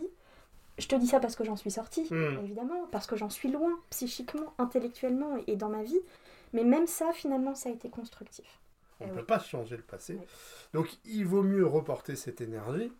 je 0.78 0.88
te 0.88 0.95
dis 0.95 1.07
ça 1.07 1.19
parce 1.19 1.36
que 1.36 1.43
j'en 1.43 1.55
suis 1.55 1.71
sortie, 1.71 2.07
hmm. 2.09 2.39
évidemment, 2.43 2.88
parce 2.91 3.07
que 3.07 3.15
j'en 3.15 3.30
suis 3.30 3.49
loin, 3.49 3.71
psychiquement, 3.89 4.53
intellectuellement 4.57 5.38
et 5.47 5.55
dans 5.55 5.69
ma 5.69 5.84
vie. 5.84 5.99
Mais 6.53 6.63
même 6.63 6.88
ça, 6.88 7.11
finalement, 7.11 7.55
ça 7.55 7.69
a 7.69 7.71
été 7.71 7.89
constructif. 7.89 8.61
On 9.01 9.07
ne 9.07 9.11
oui. 9.11 9.17
peut 9.17 9.26
pas 9.26 9.39
changer 9.39 9.76
le 9.76 9.84
passé. 9.84 10.17
Oui. 10.19 10.26
Donc 10.73 10.97
il 11.03 11.26
vaut 11.26 11.43
mieux 11.43 11.65
reporter 11.65 12.15
cette 12.15 12.39
énergie 12.39 12.91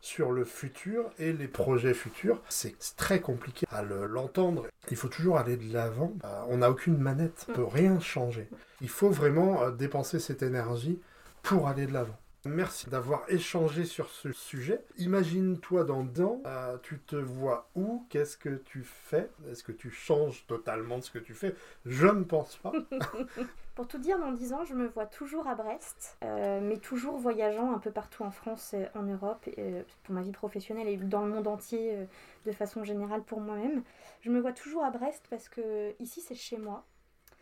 sur 0.00 0.32
le 0.32 0.44
futur 0.44 1.10
et 1.18 1.32
les 1.32 1.48
projets 1.48 1.94
futurs. 1.94 2.40
C'est 2.48 2.74
très 2.96 3.20
compliqué 3.20 3.66
à 3.70 3.82
le- 3.82 4.06
l'entendre. 4.06 4.66
Il 4.90 4.96
faut 4.96 5.08
toujours 5.08 5.38
aller 5.38 5.56
de 5.56 5.72
l'avant. 5.72 6.12
Euh, 6.24 6.42
on 6.48 6.58
n'a 6.58 6.70
aucune 6.70 6.98
manette, 6.98 7.46
on 7.48 7.52
peut 7.52 7.64
rien 7.64 8.00
changer. 8.00 8.48
Il 8.80 8.88
faut 8.88 9.10
vraiment 9.10 9.62
euh, 9.62 9.70
dépenser 9.70 10.18
cette 10.18 10.42
énergie 10.42 11.00
pour 11.42 11.68
aller 11.68 11.86
de 11.86 11.92
l'avant. 11.92 12.16
Merci 12.44 12.88
d'avoir 12.88 13.24
échangé 13.28 13.84
sur 13.84 14.08
ce 14.10 14.32
sujet. 14.32 14.82
Imagine-toi 14.98 15.84
dans 15.84 16.04
dedans, 16.04 16.40
euh, 16.46 16.78
tu 16.82 16.98
te 16.98 17.16
vois 17.16 17.68
où? 17.74 18.06
Qu'est-ce 18.08 18.36
que 18.36 18.56
tu 18.56 18.82
fais? 18.82 19.30
Est-ce 19.50 19.62
que 19.62 19.72
tu 19.72 19.90
changes 19.90 20.46
totalement 20.46 20.98
de 20.98 21.02
ce 21.04 21.10
que 21.10 21.18
tu 21.18 21.34
fais? 21.34 21.54
Je 21.84 22.06
ne 22.06 22.24
pense 22.24 22.56
pas. 22.56 22.72
Pour 23.74 23.88
tout 23.88 23.98
dire, 23.98 24.18
dans 24.18 24.32
10 24.32 24.52
ans, 24.52 24.64
je 24.64 24.74
me 24.74 24.86
vois 24.88 25.06
toujours 25.06 25.46
à 25.46 25.54
Brest, 25.54 26.18
euh, 26.24 26.60
mais 26.60 26.76
toujours 26.76 27.16
voyageant 27.16 27.72
un 27.72 27.78
peu 27.78 27.90
partout 27.90 28.24
en 28.24 28.30
France, 28.30 28.72
euh, 28.74 28.84
en 28.94 29.04
Europe, 29.04 29.48
euh, 29.58 29.82
pour 30.02 30.14
ma 30.14 30.22
vie 30.22 30.32
professionnelle 30.32 30.88
et 30.88 30.96
dans 30.96 31.24
le 31.24 31.30
monde 31.32 31.46
entier 31.46 31.94
euh, 31.94 32.04
de 32.46 32.52
façon 32.52 32.84
générale 32.84 33.22
pour 33.22 33.40
moi-même. 33.40 33.82
Je 34.20 34.30
me 34.30 34.40
vois 34.40 34.52
toujours 34.52 34.84
à 34.84 34.90
Brest 34.90 35.24
parce 35.30 35.48
que 35.48 35.94
ici 35.98 36.20
c'est 36.20 36.34
chez 36.34 36.58
moi. 36.58 36.84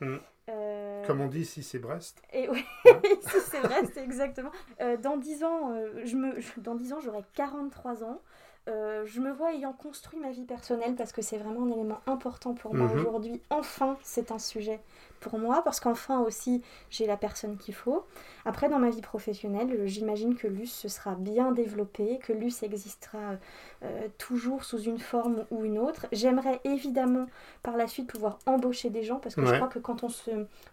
Mm. 0.00 0.18
Euh, 0.48 1.04
Comme 1.06 1.20
on 1.20 1.26
dit 1.28 1.40
ici, 1.40 1.62
c'est 1.62 1.78
Brest. 1.78 2.22
Et 2.32 2.48
oui, 2.48 2.64
Hein 2.86 3.00
ici 3.04 3.36
c'est 3.50 3.60
Brest, 3.60 3.96
exactement. 3.96 4.50
Euh, 4.80 4.96
dans 4.96 5.16
10 5.16 5.44
ans, 5.44 5.72
euh, 5.72 6.00
je 6.04 6.16
me, 6.16 6.40
je- 6.40 6.58
dans 6.60 6.74
10 6.74 6.92
ans, 6.92 7.00
j'aurai 7.00 7.22
43 7.34 8.02
ans. 8.04 8.20
Euh, 8.68 9.04
je 9.06 9.20
me 9.20 9.32
vois 9.32 9.52
ayant 9.54 9.72
construit 9.72 10.18
ma 10.20 10.30
vie 10.30 10.44
personnelle 10.44 10.94
parce 10.94 11.12
que 11.12 11.22
c'est 11.22 11.38
vraiment 11.38 11.64
un 11.64 11.70
élément 11.70 12.00
important 12.06 12.52
pour 12.54 12.74
moi 12.74 12.86
Mhm. 12.88 12.98
aujourd'hui. 13.00 13.40
Enfin, 13.50 13.96
c'est 14.02 14.30
un 14.30 14.38
sujet 14.38 14.78
pour 15.20 15.38
moi 15.38 15.62
parce 15.64 15.80
qu'enfin 15.80 16.20
aussi, 16.20 16.62
j'ai 16.90 17.06
la 17.06 17.16
personne 17.16 17.56
qu'il 17.56 17.74
faut. 17.74 18.04
Après, 18.44 18.68
dans 18.68 18.78
ma 18.78 18.90
vie 18.90 19.00
professionnelle, 19.00 19.68
euh, 19.72 19.86
j'imagine 19.86 20.36
que 20.36 20.46
l'US 20.46 20.70
se 20.70 20.88
sera 20.88 21.14
bien 21.14 21.50
développé, 21.52 22.18
que 22.22 22.32
l'US 22.32 22.62
existera 22.62 23.36
euh, 23.84 24.08
toujours 24.18 24.64
sous 24.64 24.80
une 24.82 24.98
forme 24.98 25.44
ou 25.50 25.64
une 25.64 25.78
autre. 25.78 26.06
J'aimerais 26.12 26.60
évidemment 26.64 27.26
par 27.62 27.76
la 27.76 27.86
suite 27.88 28.08
pouvoir 28.10 28.38
embaucher 28.46 28.90
des 28.90 29.02
gens 29.02 29.16
parce 29.16 29.34
que 29.34 29.42
je 29.44 29.54
crois 29.56 29.68
que 29.68 29.78
quand 29.78 30.04
on 30.04 30.08
se, 30.08 30.30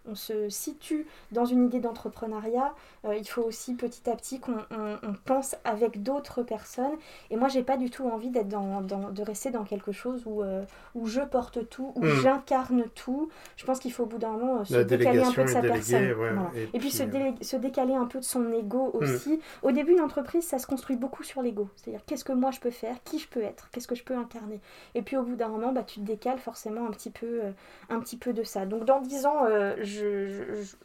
on 0.08 0.14
se 0.14 0.48
situe 0.48 1.06
dans 1.32 1.44
une 1.44 1.66
idée 1.66 1.80
d'entrepreneuriat, 1.80 2.74
euh, 3.04 3.16
il 3.16 3.26
faut 3.28 3.42
aussi 3.42 3.74
petit 3.74 4.08
à 4.10 4.16
petit 4.16 4.38
qu'on 4.40 4.58
on- 4.70 4.98
on 5.02 5.14
pense 5.24 5.56
avec 5.64 6.02
d'autres 6.02 6.42
personnes. 6.42 6.96
Et 7.30 7.36
moi, 7.36 7.48
j'ai 7.48 7.62
pas 7.62 7.76
du 7.76 7.85
tout 7.90 8.06
envie 8.08 8.30
d'être 8.30 8.48
dans, 8.48 8.80
dans- 8.80 9.10
de 9.10 9.22
rester 9.22 9.50
dans 9.50 9.64
quelque 9.64 9.92
chose 9.92 10.22
où, 10.26 10.42
euh, 10.42 10.64
où 10.94 11.06
je 11.06 11.20
porte 11.20 11.68
tout, 11.68 11.92
où 11.94 12.04
Mm. 12.04 12.08
j'incarne 12.22 12.84
tout. 12.94 13.28
Je 13.56 13.64
pense 13.64 13.78
qu'il 13.78 13.92
faut 13.92 14.02
au 14.04 14.06
bout 14.06 14.18
d'un 14.18 14.30
moment 14.32 14.60
euh, 14.60 14.64
se 14.64 14.76
décaler 14.82 15.22
un 15.22 15.32
peu 15.32 15.42
de 15.44 15.48
sa 15.48 15.60
déléguée, 15.60 15.78
personne. 15.80 16.06
ouais, 16.06 16.14
Voilà. 16.14 16.50
et 16.56 16.68
Et, 16.74 16.78
puis, 16.78 16.90
se, 16.90 17.02
puis, 17.02 17.22
euh, 17.22 17.32
se 17.40 17.56
décaler 17.56 17.94
un 17.94 18.06
peu 18.06 18.18
de 18.18 18.24
son 18.24 18.52
ego 18.52 18.90
aussi. 18.94 19.40
Au 19.62 19.70
début, 19.72 19.92
une 19.92 20.00
entreprise, 20.00 20.44
ça 20.46 20.58
se 20.58 20.66
construit 20.66 20.96
beaucoup 20.96 21.22
sur 21.22 21.42
l'ego. 21.42 21.68
C'est-à-dire 21.76 22.04
qu'est-ce 22.06 22.24
que 22.24 22.32
moi 22.32 22.50
je 22.50 22.60
peux 22.60 22.70
faire, 22.70 22.96
qui 23.04 23.18
je 23.18 23.28
peux 23.28 23.42
être, 23.42 23.68
qu'est-ce 23.70 23.88
que 23.88 23.94
je 23.94 24.04
peux 24.04 24.16
incarner? 24.16 24.60
Et 24.94 25.02
puis 25.02 25.16
au 25.16 25.22
bout 25.22 25.36
d'un 25.36 25.48
moment, 25.48 25.72
bah, 25.72 25.82
tu 25.82 26.00
te 26.00 26.04
décales 26.04 26.38
forcément 26.38 26.86
un 26.86 26.90
petit 26.90 27.10
peu, 27.10 27.40
un 27.90 28.00
petit 28.00 28.16
peu 28.16 28.32
de 28.32 28.42
ça. 28.42 28.66
Donc 28.66 28.84
dans 28.84 29.00
10 29.00 29.26
ans, 29.26 29.46
je, 29.78 29.82
je- 29.82 30.54
je- 30.62 30.76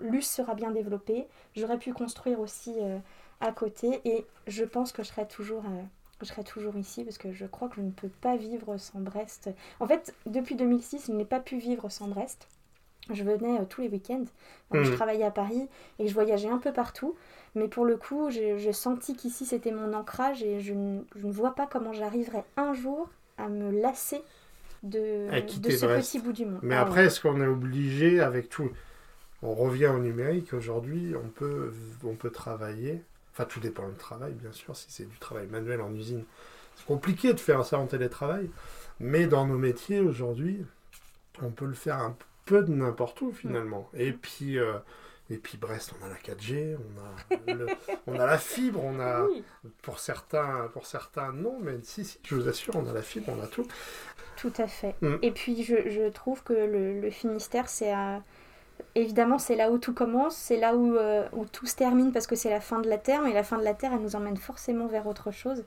l'US 0.00 0.22
sera 0.28 0.54
bien 0.54 0.70
développé. 0.70 1.26
J'aurais 1.56 1.78
pu 1.78 1.92
construire 1.92 2.38
aussi 2.40 2.74
euh, 2.80 2.98
à 3.40 3.52
côté. 3.52 4.00
Et 4.04 4.26
je 4.46 4.64
pense 4.64 4.92
que 4.92 5.02
je 5.02 5.08
serai 5.08 5.26
toujours... 5.26 5.62
euh, 5.64 5.82
je 6.22 6.26
serai 6.26 6.44
toujours 6.44 6.76
ici 6.76 7.04
parce 7.04 7.18
que 7.18 7.32
je 7.32 7.46
crois 7.46 7.68
que 7.68 7.76
je 7.76 7.82
ne 7.82 7.90
peux 7.90 8.08
pas 8.08 8.36
vivre 8.36 8.76
sans 8.78 9.00
Brest. 9.00 9.50
En 9.80 9.86
fait, 9.86 10.14
depuis 10.26 10.56
2006, 10.56 11.06
je 11.08 11.12
n'ai 11.12 11.24
pas 11.24 11.40
pu 11.40 11.58
vivre 11.58 11.88
sans 11.90 12.08
Brest. 12.08 12.48
Je 13.10 13.24
venais 13.24 13.60
euh, 13.60 13.64
tous 13.68 13.80
les 13.82 13.88
week-ends. 13.88 14.24
Je 14.72 14.90
Mhm. 14.90 14.92
travaillais 14.92 15.24
à 15.24 15.30
Paris 15.30 15.68
et 15.98 16.08
je 16.08 16.14
voyageais 16.14 16.48
un 16.50 16.58
peu 16.58 16.72
partout. 16.72 17.16
Mais 17.54 17.68
pour 17.68 17.84
le 17.86 17.96
coup, 17.96 18.30
j'ai 18.30 18.72
senti 18.72 19.16
qu'ici 19.16 19.46
c'était 19.46 19.72
mon 19.72 19.94
ancrage 19.94 20.42
et 20.42 20.60
je, 20.60 20.74
ne- 20.74 21.02
je 21.16 21.26
ne 21.26 21.32
vois 21.32 21.54
pas 21.54 21.66
comment 21.66 21.92
j'arriverais 21.92 22.44
un 22.56 22.74
jour 22.74 23.08
à 23.38 23.48
me 23.48 23.70
lasser 23.70 24.22
de, 24.82 25.28
ce 25.70 25.86
Brest. 25.86 26.12
petit 26.12 26.18
bout 26.20 26.32
du 26.32 26.46
monde. 26.46 26.60
Mais 26.62 26.74
Ah 26.74 26.80
après, 26.82 27.00
ouais. 27.00 27.06
est-ce 27.06 27.20
qu'on 27.20 27.40
est 27.40 27.46
obligé 27.46 28.20
avec 28.20 28.48
tout 28.48 28.70
On 29.42 29.54
revient 29.54 29.88
au 29.88 29.98
numérique 30.00 30.54
aujourd'hui, 30.54 31.14
on 31.16 31.28
peut, 31.28 31.72
on 32.04 32.14
peut 32.16 32.30
travailler. 32.30 33.02
Enfin, 33.38 33.48
tout 33.48 33.60
dépend 33.60 33.88
du 33.88 33.94
travail, 33.94 34.32
bien 34.32 34.50
sûr. 34.50 34.74
Si 34.74 34.86
c'est 34.88 35.08
du 35.08 35.16
travail 35.18 35.46
manuel 35.46 35.80
en 35.80 35.94
usine, 35.94 36.24
c'est 36.74 36.84
compliqué 36.86 37.32
de 37.34 37.38
faire 37.38 37.64
ça 37.64 37.78
en 37.78 37.86
télétravail. 37.86 38.50
Mais 38.98 39.28
dans 39.28 39.46
nos 39.46 39.58
métiers 39.58 40.00
aujourd'hui, 40.00 40.66
on 41.40 41.50
peut 41.50 41.66
le 41.66 41.74
faire 41.74 41.98
un 41.98 42.16
peu 42.46 42.64
de 42.64 42.72
n'importe 42.72 43.20
où 43.20 43.30
finalement. 43.30 43.88
Et 43.94 44.10
puis, 44.12 44.58
euh, 44.58 44.72
et 45.30 45.36
puis 45.36 45.56
Brest, 45.56 45.92
on 46.00 46.04
a 46.04 46.08
la 46.08 46.16
4G, 46.16 46.76
on 47.30 47.46
a, 47.46 47.54
le- 47.54 47.66
on 48.08 48.18
a 48.18 48.26
la 48.26 48.38
fibre, 48.38 48.82
on 48.82 48.98
a 48.98 49.22
Oui, 49.22 49.44
pour 49.82 50.00
certains, 50.00 50.68
pour 50.72 50.86
certains 50.86 51.30
non, 51.32 51.60
mais 51.62 51.78
si, 51.84 52.04
si, 52.04 52.18
je 52.24 52.34
vous 52.34 52.48
assure, 52.48 52.74
on 52.74 52.88
a 52.88 52.92
la 52.92 53.02
fibre, 53.02 53.28
on 53.28 53.40
a 53.40 53.46
tout. 53.46 53.68
tout 54.36 54.52
à 54.58 54.66
fait. 54.66 54.96
Mm. 55.00 55.16
Et 55.22 55.30
puis 55.30 55.62
je, 55.62 55.90
je 55.90 56.08
trouve 56.10 56.42
que 56.42 56.54
le, 56.54 57.00
le 57.00 57.10
Finistère, 57.10 57.68
c'est 57.68 57.92
à- 57.92 58.20
évidemment 58.94 59.38
c'est 59.38 59.56
là 59.56 59.70
où 59.70 59.78
tout 59.78 59.94
commence, 59.94 60.34
c'est 60.36 60.56
là 60.58 60.74
où, 60.76 60.96
euh, 60.96 61.26
où 61.32 61.44
tout 61.46 61.66
se 61.66 61.76
termine 61.76 62.12
parce 62.12 62.26
que 62.26 62.36
c'est 62.36 62.50
la 62.50 62.60
fin 62.60 62.80
de 62.80 62.88
la 62.88 62.98
Terre, 62.98 63.22
mais 63.22 63.32
la 63.32 63.42
fin 63.42 63.58
de 63.58 63.64
la 63.64 63.74
Terre, 63.74 63.92
elle 63.94 64.02
nous 64.02 64.16
emmène 64.16 64.36
forcément 64.36 64.86
vers 64.86 65.06
autre 65.06 65.30
chose. 65.30 65.64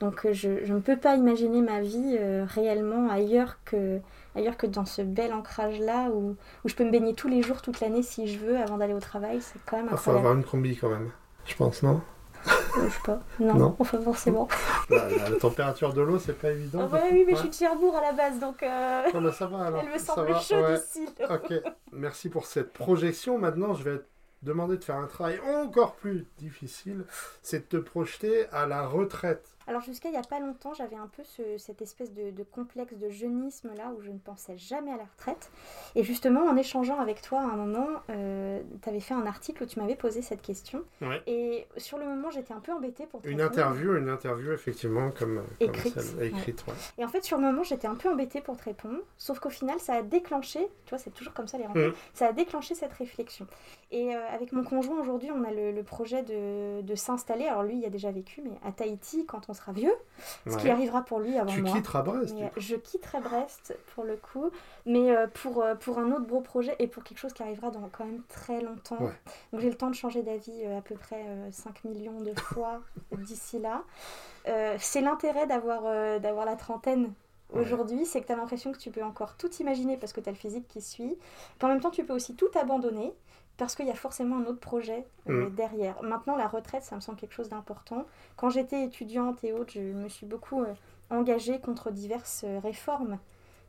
Donc 0.00 0.26
euh, 0.26 0.32
je, 0.32 0.64
je 0.64 0.72
ne 0.74 0.80
peux 0.80 0.96
pas 0.96 1.16
imaginer 1.16 1.60
ma 1.62 1.80
vie 1.80 2.16
euh, 2.18 2.44
réellement 2.48 3.10
ailleurs 3.10 3.58
que, 3.64 4.00
ailleurs 4.34 4.56
que 4.56 4.66
dans 4.66 4.84
ce 4.86 5.02
bel 5.02 5.32
ancrage-là 5.32 6.10
où, 6.10 6.36
où 6.64 6.68
je 6.68 6.74
peux 6.74 6.84
me 6.84 6.90
baigner 6.90 7.14
tous 7.14 7.28
les 7.28 7.42
jours, 7.42 7.62
toute 7.62 7.80
l'année 7.80 8.02
si 8.02 8.26
je 8.28 8.38
veux, 8.38 8.56
avant 8.58 8.78
d'aller 8.78 8.94
au 8.94 9.00
travail. 9.00 9.40
C'est 9.40 9.60
quand 9.66 9.76
même 9.76 9.88
Il 9.92 9.98
faut 9.98 10.10
incroyable. 10.10 10.18
avoir 10.20 10.34
une 10.34 10.44
combi 10.44 10.76
quand 10.76 10.88
même. 10.90 11.10
Je 11.44 11.54
pense, 11.56 11.82
non? 11.82 12.00
Je 12.44 12.88
sais 12.88 12.98
pas. 13.04 13.20
Non, 13.40 13.54
Non. 13.54 13.76
enfin 13.78 14.00
forcément. 14.00 14.48
la, 14.90 15.08
la- 15.08 15.28
la 15.30 15.36
température 15.36 15.92
de 15.92 16.00
l'eau, 16.02 16.18
c'est 16.18 16.38
pas 16.38 16.50
évident. 16.50 16.88
Ah 16.90 16.94
ouais, 16.94 17.08
oui, 17.12 17.24
mais 17.26 17.34
je 17.34 17.40
suis 17.40 17.48
de 17.48 17.54
Cherbourg 17.54 17.96
à 17.96 18.00
la 18.02 18.12
base, 18.12 18.38
donc 18.38 18.62
euh, 18.62 19.02
Non, 19.14 19.20
mais 19.20 19.32
ça 19.32 19.46
va 19.46 19.66
alors. 19.66 19.82
elle 19.84 19.92
me 19.92 19.98
semble 19.98 20.34
chaude 20.40 20.64
ouais. 20.64 20.76
ici. 20.78 21.06
Ok, 21.30 21.52
merci 21.92 22.28
pour 22.28 22.46
cette 22.46 22.72
projection. 22.72 23.38
Maintenant, 23.38 23.74
je 23.74 23.82
vais 23.84 23.98
te 23.98 24.04
demander 24.42 24.76
de 24.76 24.82
faire 24.84 24.96
un 24.96 25.06
travail 25.06 25.38
encore 25.64 25.94
plus 25.94 26.26
difficile, 26.38 27.04
c'est 27.42 27.70
de 27.70 27.78
te 27.78 27.82
projeter 27.82 28.46
à 28.52 28.66
la 28.66 28.86
retraite. 28.86 29.46
Alors 29.66 29.82
jusqu'à 29.82 30.08
il 30.08 30.12
n'y 30.12 30.18
a 30.18 30.22
pas 30.22 30.40
longtemps, 30.40 30.74
j'avais 30.74 30.96
un 30.96 31.06
peu 31.06 31.22
ce- 31.24 31.58
cette 31.58 31.82
espèce 31.82 32.12
de, 32.12 32.30
de 32.30 32.42
complexe 32.42 32.94
de 32.96 33.08
jeunisme 33.10 33.70
là 33.76 33.92
où 33.96 34.00
je 34.02 34.10
ne 34.10 34.18
pensais 34.18 34.56
jamais 34.58 34.92
à 34.92 34.96
la 34.96 35.04
retraite. 35.04 35.50
Et 35.94 36.02
justement, 36.04 36.40
en 36.46 36.56
échangeant 36.56 36.98
avec 37.00 37.22
toi 37.22 37.40
à 37.40 37.44
un 37.44 37.56
moment, 37.56 37.88
tu 38.08 38.88
avais 38.88 39.00
fait 39.00 39.14
un 39.14 39.26
article 39.26 39.62
où 39.62 39.66
tu 39.66 39.78
m'avais 39.80 39.96
posé 39.96 40.22
cette 40.22 40.42
question. 40.42 40.82
Ouais. 41.00 41.22
Et 41.26 41.66
sur 41.76 41.98
le 41.98 42.04
moment, 42.06 42.30
j'étais 42.30 42.52
un 42.54 42.60
peu 42.60 42.72
embêtée 42.72 43.06
pour 43.06 43.20
te 43.22 43.28
Une 43.28 43.40
répondre. 43.40 43.58
interview, 43.60 43.96
une 43.96 44.08
interview 44.08 44.52
effectivement 44.52 45.10
comme, 45.10 45.36
comme 45.36 45.44
Écrite, 45.60 46.00
celle 46.00 46.22
écrite. 46.24 46.64
ouais. 46.66 46.74
Et 46.98 47.04
en 47.04 47.08
fait, 47.08 47.22
sur 47.24 47.38
le 47.38 47.44
moment, 47.44 47.62
j'étais 47.62 47.86
un 47.86 47.94
peu 47.94 48.08
embêtée 48.10 48.40
pour 48.40 48.56
te 48.56 48.64
répondre. 48.64 48.98
Sauf 49.18 49.38
qu'au 49.40 49.50
final, 49.50 49.78
ça 49.80 49.94
a 49.94 50.02
déclenché, 50.02 50.60
tu 50.84 50.90
vois, 50.90 50.98
c'est 50.98 51.10
toujours 51.10 51.32
comme 51.34 51.48
ça 51.48 51.58
les 51.58 51.66
rencontres, 51.66 51.82
Mm. 51.96 52.14
ça 52.14 52.26
a 52.28 52.32
déclenché 52.32 52.74
cette 52.74 52.92
réflexion. 52.92 53.46
Et 53.90 54.14
euh, 54.14 54.20
avec 54.30 54.52
mon 54.52 54.64
conjoint 54.64 55.00
aujourd'hui, 55.00 55.30
on 55.30 55.44
a 55.44 55.50
le, 55.52 55.72
le 55.72 55.82
projet 55.82 56.22
de, 56.22 56.80
de 56.82 56.94
s'installer. 56.94 57.46
Alors 57.46 57.62
lui, 57.62 57.76
il 57.78 57.84
a 57.84 57.90
déjà 57.90 58.10
vécu, 58.10 58.40
mais 58.42 58.52
à 58.66 58.72
Tahiti 58.72 59.26
quand 59.26 59.48
on 59.48 59.54
sera 59.62 59.72
vieux. 59.72 59.94
Ce 60.46 60.56
qui 60.56 60.68
arrivera 60.68 61.04
pour 61.04 61.20
lui 61.20 61.36
avant 61.36 61.52
Tu 61.52 61.62
moi. 61.62 61.72
quitteras 61.72 62.02
Brest. 62.02 62.34
Mais, 62.38 62.52
je 62.56 62.76
quitterai 62.76 63.20
Brest 63.20 63.76
pour 63.94 64.04
le 64.04 64.16
coup, 64.16 64.50
mais 64.86 65.10
euh, 65.10 65.26
pour, 65.26 65.62
euh, 65.62 65.74
pour 65.74 65.98
un 65.98 66.10
autre 66.12 66.26
gros 66.26 66.40
projet 66.40 66.74
et 66.78 66.86
pour 66.86 67.04
quelque 67.04 67.18
chose 67.18 67.32
qui 67.32 67.42
arrivera 67.42 67.70
dans 67.70 67.88
quand 67.90 68.04
même 68.04 68.22
très 68.28 68.60
longtemps. 68.60 69.00
Ouais. 69.00 69.12
Donc 69.52 69.60
j'ai 69.60 69.70
le 69.70 69.76
temps 69.76 69.90
de 69.90 69.94
changer 69.94 70.22
d'avis 70.22 70.64
euh, 70.64 70.78
à 70.78 70.82
peu 70.82 70.94
près 70.94 71.24
euh, 71.26 71.48
5 71.50 71.84
millions 71.84 72.20
de 72.20 72.38
fois 72.38 72.80
d'ici 73.12 73.58
là. 73.58 73.82
C'est 74.78 75.00
l'intérêt 75.00 75.46
d'avoir 75.46 75.82
d'avoir 76.18 76.44
la 76.44 76.56
trentaine 76.56 77.12
aujourd'hui, 77.54 78.06
c'est 78.06 78.20
que 78.20 78.26
tu 78.26 78.32
as 78.32 78.36
l'impression 78.36 78.72
que 78.72 78.78
tu 78.78 78.90
peux 78.90 79.04
encore 79.04 79.36
tout 79.36 79.50
imaginer 79.60 79.96
parce 79.96 80.12
que 80.12 80.20
tu 80.20 80.28
as 80.28 80.32
le 80.32 80.38
physique 80.38 80.66
qui 80.68 80.80
suit. 80.80 81.16
Qu'en 81.60 81.68
même 81.68 81.80
temps, 81.80 81.90
tu 81.90 82.04
peux 82.04 82.12
aussi 82.12 82.34
tout 82.34 82.50
abandonner 82.58 83.14
parce 83.56 83.74
qu'il 83.74 83.86
y 83.86 83.90
a 83.90 83.94
forcément 83.94 84.38
un 84.38 84.44
autre 84.46 84.60
projet 84.60 85.06
euh, 85.28 85.48
Mm. 85.48 85.54
derrière. 85.54 86.02
Maintenant, 86.02 86.36
la 86.36 86.48
retraite, 86.48 86.82
ça 86.82 86.96
me 86.96 87.00
semble 87.00 87.18
quelque 87.18 87.34
chose 87.34 87.48
d'important. 87.48 88.06
Quand 88.36 88.50
j'étais 88.50 88.84
étudiante 88.84 89.44
et 89.44 89.52
autres, 89.52 89.72
je 89.74 89.80
me 89.80 90.08
suis 90.08 90.26
beaucoup 90.26 90.62
euh, 90.62 90.74
engagée 91.10 91.60
contre 91.60 91.90
diverses 91.90 92.44
euh, 92.44 92.58
réformes 92.60 93.18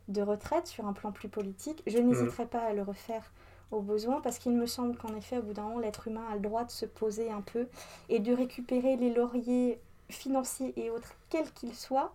de 0.08 0.22
retraite 0.22 0.68
sur 0.68 0.86
un 0.88 0.94
plan 0.94 1.12
plus 1.12 1.30
politique. 1.30 1.82
Je 1.88 1.98
n'hésiterai 1.98 2.46
pas 2.46 2.60
à 2.62 2.74
le 2.74 2.82
refaire 2.82 3.32
au 3.72 3.82
besoin 3.82 4.20
parce 4.22 4.38
qu'il 4.38 4.52
me 4.54 4.66
semble 4.66 4.98
qu'en 4.98 5.16
effet, 5.16 5.38
au 5.38 5.42
bout 5.44 5.54
d'un 5.54 5.64
moment, 5.64 5.80
l'être 5.80 6.08
humain 6.08 6.26
a 6.32 6.36
le 6.36 6.42
droit 6.42 6.64
de 6.66 6.72
se 6.72 6.86
poser 6.86 7.32
un 7.32 7.42
peu 7.42 7.68
et 8.10 8.20
de 8.20 8.34
récupérer 8.34 8.98
les 8.98 9.14
lauriers 9.14 9.80
financiers 10.10 10.74
et 10.76 10.90
autres, 10.90 11.16
quels 11.30 11.52
qu'ils 11.54 11.74
soient, 11.74 12.14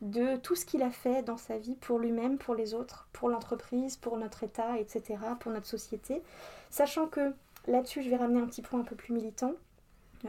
de 0.00 0.36
tout 0.36 0.54
ce 0.54 0.64
qu'il 0.64 0.82
a 0.82 0.90
fait 0.90 1.22
dans 1.22 1.36
sa 1.36 1.58
vie 1.58 1.76
pour 1.76 1.98
lui-même, 1.98 2.38
pour 2.38 2.54
les 2.54 2.74
autres, 2.74 3.08
pour 3.12 3.28
l'entreprise, 3.28 3.96
pour 3.96 4.16
notre 4.16 4.44
État, 4.44 4.78
etc., 4.78 5.18
pour 5.38 5.52
notre 5.52 5.66
société. 5.66 6.22
Sachant 6.70 7.06
que 7.06 7.34
là-dessus, 7.66 8.02
je 8.02 8.08
vais 8.08 8.16
ramener 8.16 8.40
un 8.40 8.46
petit 8.46 8.62
point 8.62 8.80
un 8.80 8.84
peu 8.84 8.96
plus 8.96 9.12
militant. 9.12 9.52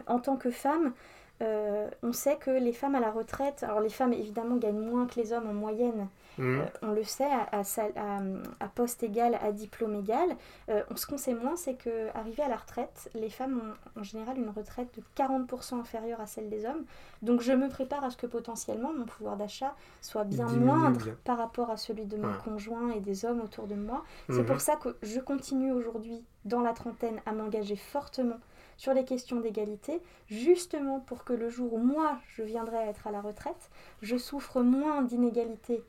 En 0.07 0.19
tant 0.19 0.38
que 0.38 0.51
femme, 0.51 0.93
euh, 1.41 1.89
on 2.03 2.13
sait 2.13 2.37
que 2.37 2.51
les 2.51 2.73
femmes 2.73 2.95
à 2.95 2.99
la 2.99 3.11
retraite, 3.11 3.63
alors 3.63 3.79
les 3.81 3.89
femmes 3.89 4.13
évidemment 4.13 4.55
gagnent 4.57 4.79
moins 4.79 5.05
que 5.07 5.19
les 5.19 5.33
hommes 5.33 5.49
en 5.49 5.53
moyenne, 5.53 6.07
Mmh. 6.37 6.59
euh, 6.61 6.65
on 6.81 6.91
le 6.91 7.03
sait, 7.03 7.27
à, 7.29 8.67
poste 8.73 9.03
égal, 9.03 9.37
à 9.43 9.51
diplôme 9.51 9.95
égal. 9.95 10.29
Euh, 10.69 10.81
ce 10.95 11.05
qu'on 11.05 11.17
sait 11.17 11.33
moins, 11.33 11.57
c'est 11.57 11.73
que 11.73 12.07
arrivé 12.15 12.41
à 12.41 12.47
la 12.47 12.55
retraite, 12.55 13.09
les 13.15 13.29
femmes 13.29 13.59
ont 13.97 13.99
en 13.99 14.03
général 14.03 14.37
une 14.37 14.49
retraite 14.49 14.87
de 14.95 15.03
40% 15.21 15.79
inférieure 15.81 16.21
à 16.21 16.27
celle 16.27 16.49
des 16.49 16.65
hommes. 16.65 16.85
Donc 17.21 17.41
je 17.41 17.51
me 17.51 17.67
prépare 17.67 18.03
à 18.05 18.09
ce 18.11 18.17
que 18.17 18.27
potentiellement 18.27 18.93
mon 18.93 19.05
pouvoir 19.05 19.35
d'achat 19.35 19.75
soit 20.01 20.23
bien 20.23 20.47
moindre 20.47 21.03
bien. 21.03 21.15
par 21.25 21.37
rapport 21.37 21.69
à 21.69 21.75
celui 21.77 22.05
de 22.05 22.15
mon 22.17 22.27
Ouais. 22.29 22.33
conjoint 22.45 22.91
et 22.91 23.01
des 23.01 23.25
hommes 23.25 23.41
autour 23.41 23.67
de 23.67 23.75
moi. 23.75 24.03
C'est 24.29 24.39
Mhm. 24.39 24.45
pour 24.45 24.61
ça 24.61 24.77
que 24.77 24.95
je 25.03 25.19
continue 25.19 25.71
aujourd'hui, 25.73 26.23
dans 26.45 26.61
la 26.61 26.71
trentaine, 26.73 27.19
à 27.25 27.33
m'engager 27.33 27.75
fortement 27.75 28.37
sur 28.82 28.95
les 28.95 29.05
questions 29.05 29.39
d'égalité, 29.39 30.01
justement 30.27 31.01
pour 31.01 31.23
que 31.23 31.34
le 31.34 31.49
jour 31.49 31.73
où 31.73 31.77
moi, 31.77 32.19
je 32.36 32.41
viendrai 32.41 32.77
à 32.77 32.88
être 32.88 33.05
à 33.05 33.11
la 33.11 33.21
retraite, 33.21 33.69
je 34.01 34.17
souffre 34.17 34.63
moins 34.63 35.03
d'inégalité 35.03 35.84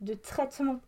de 0.00 0.14
traitement 0.14 0.80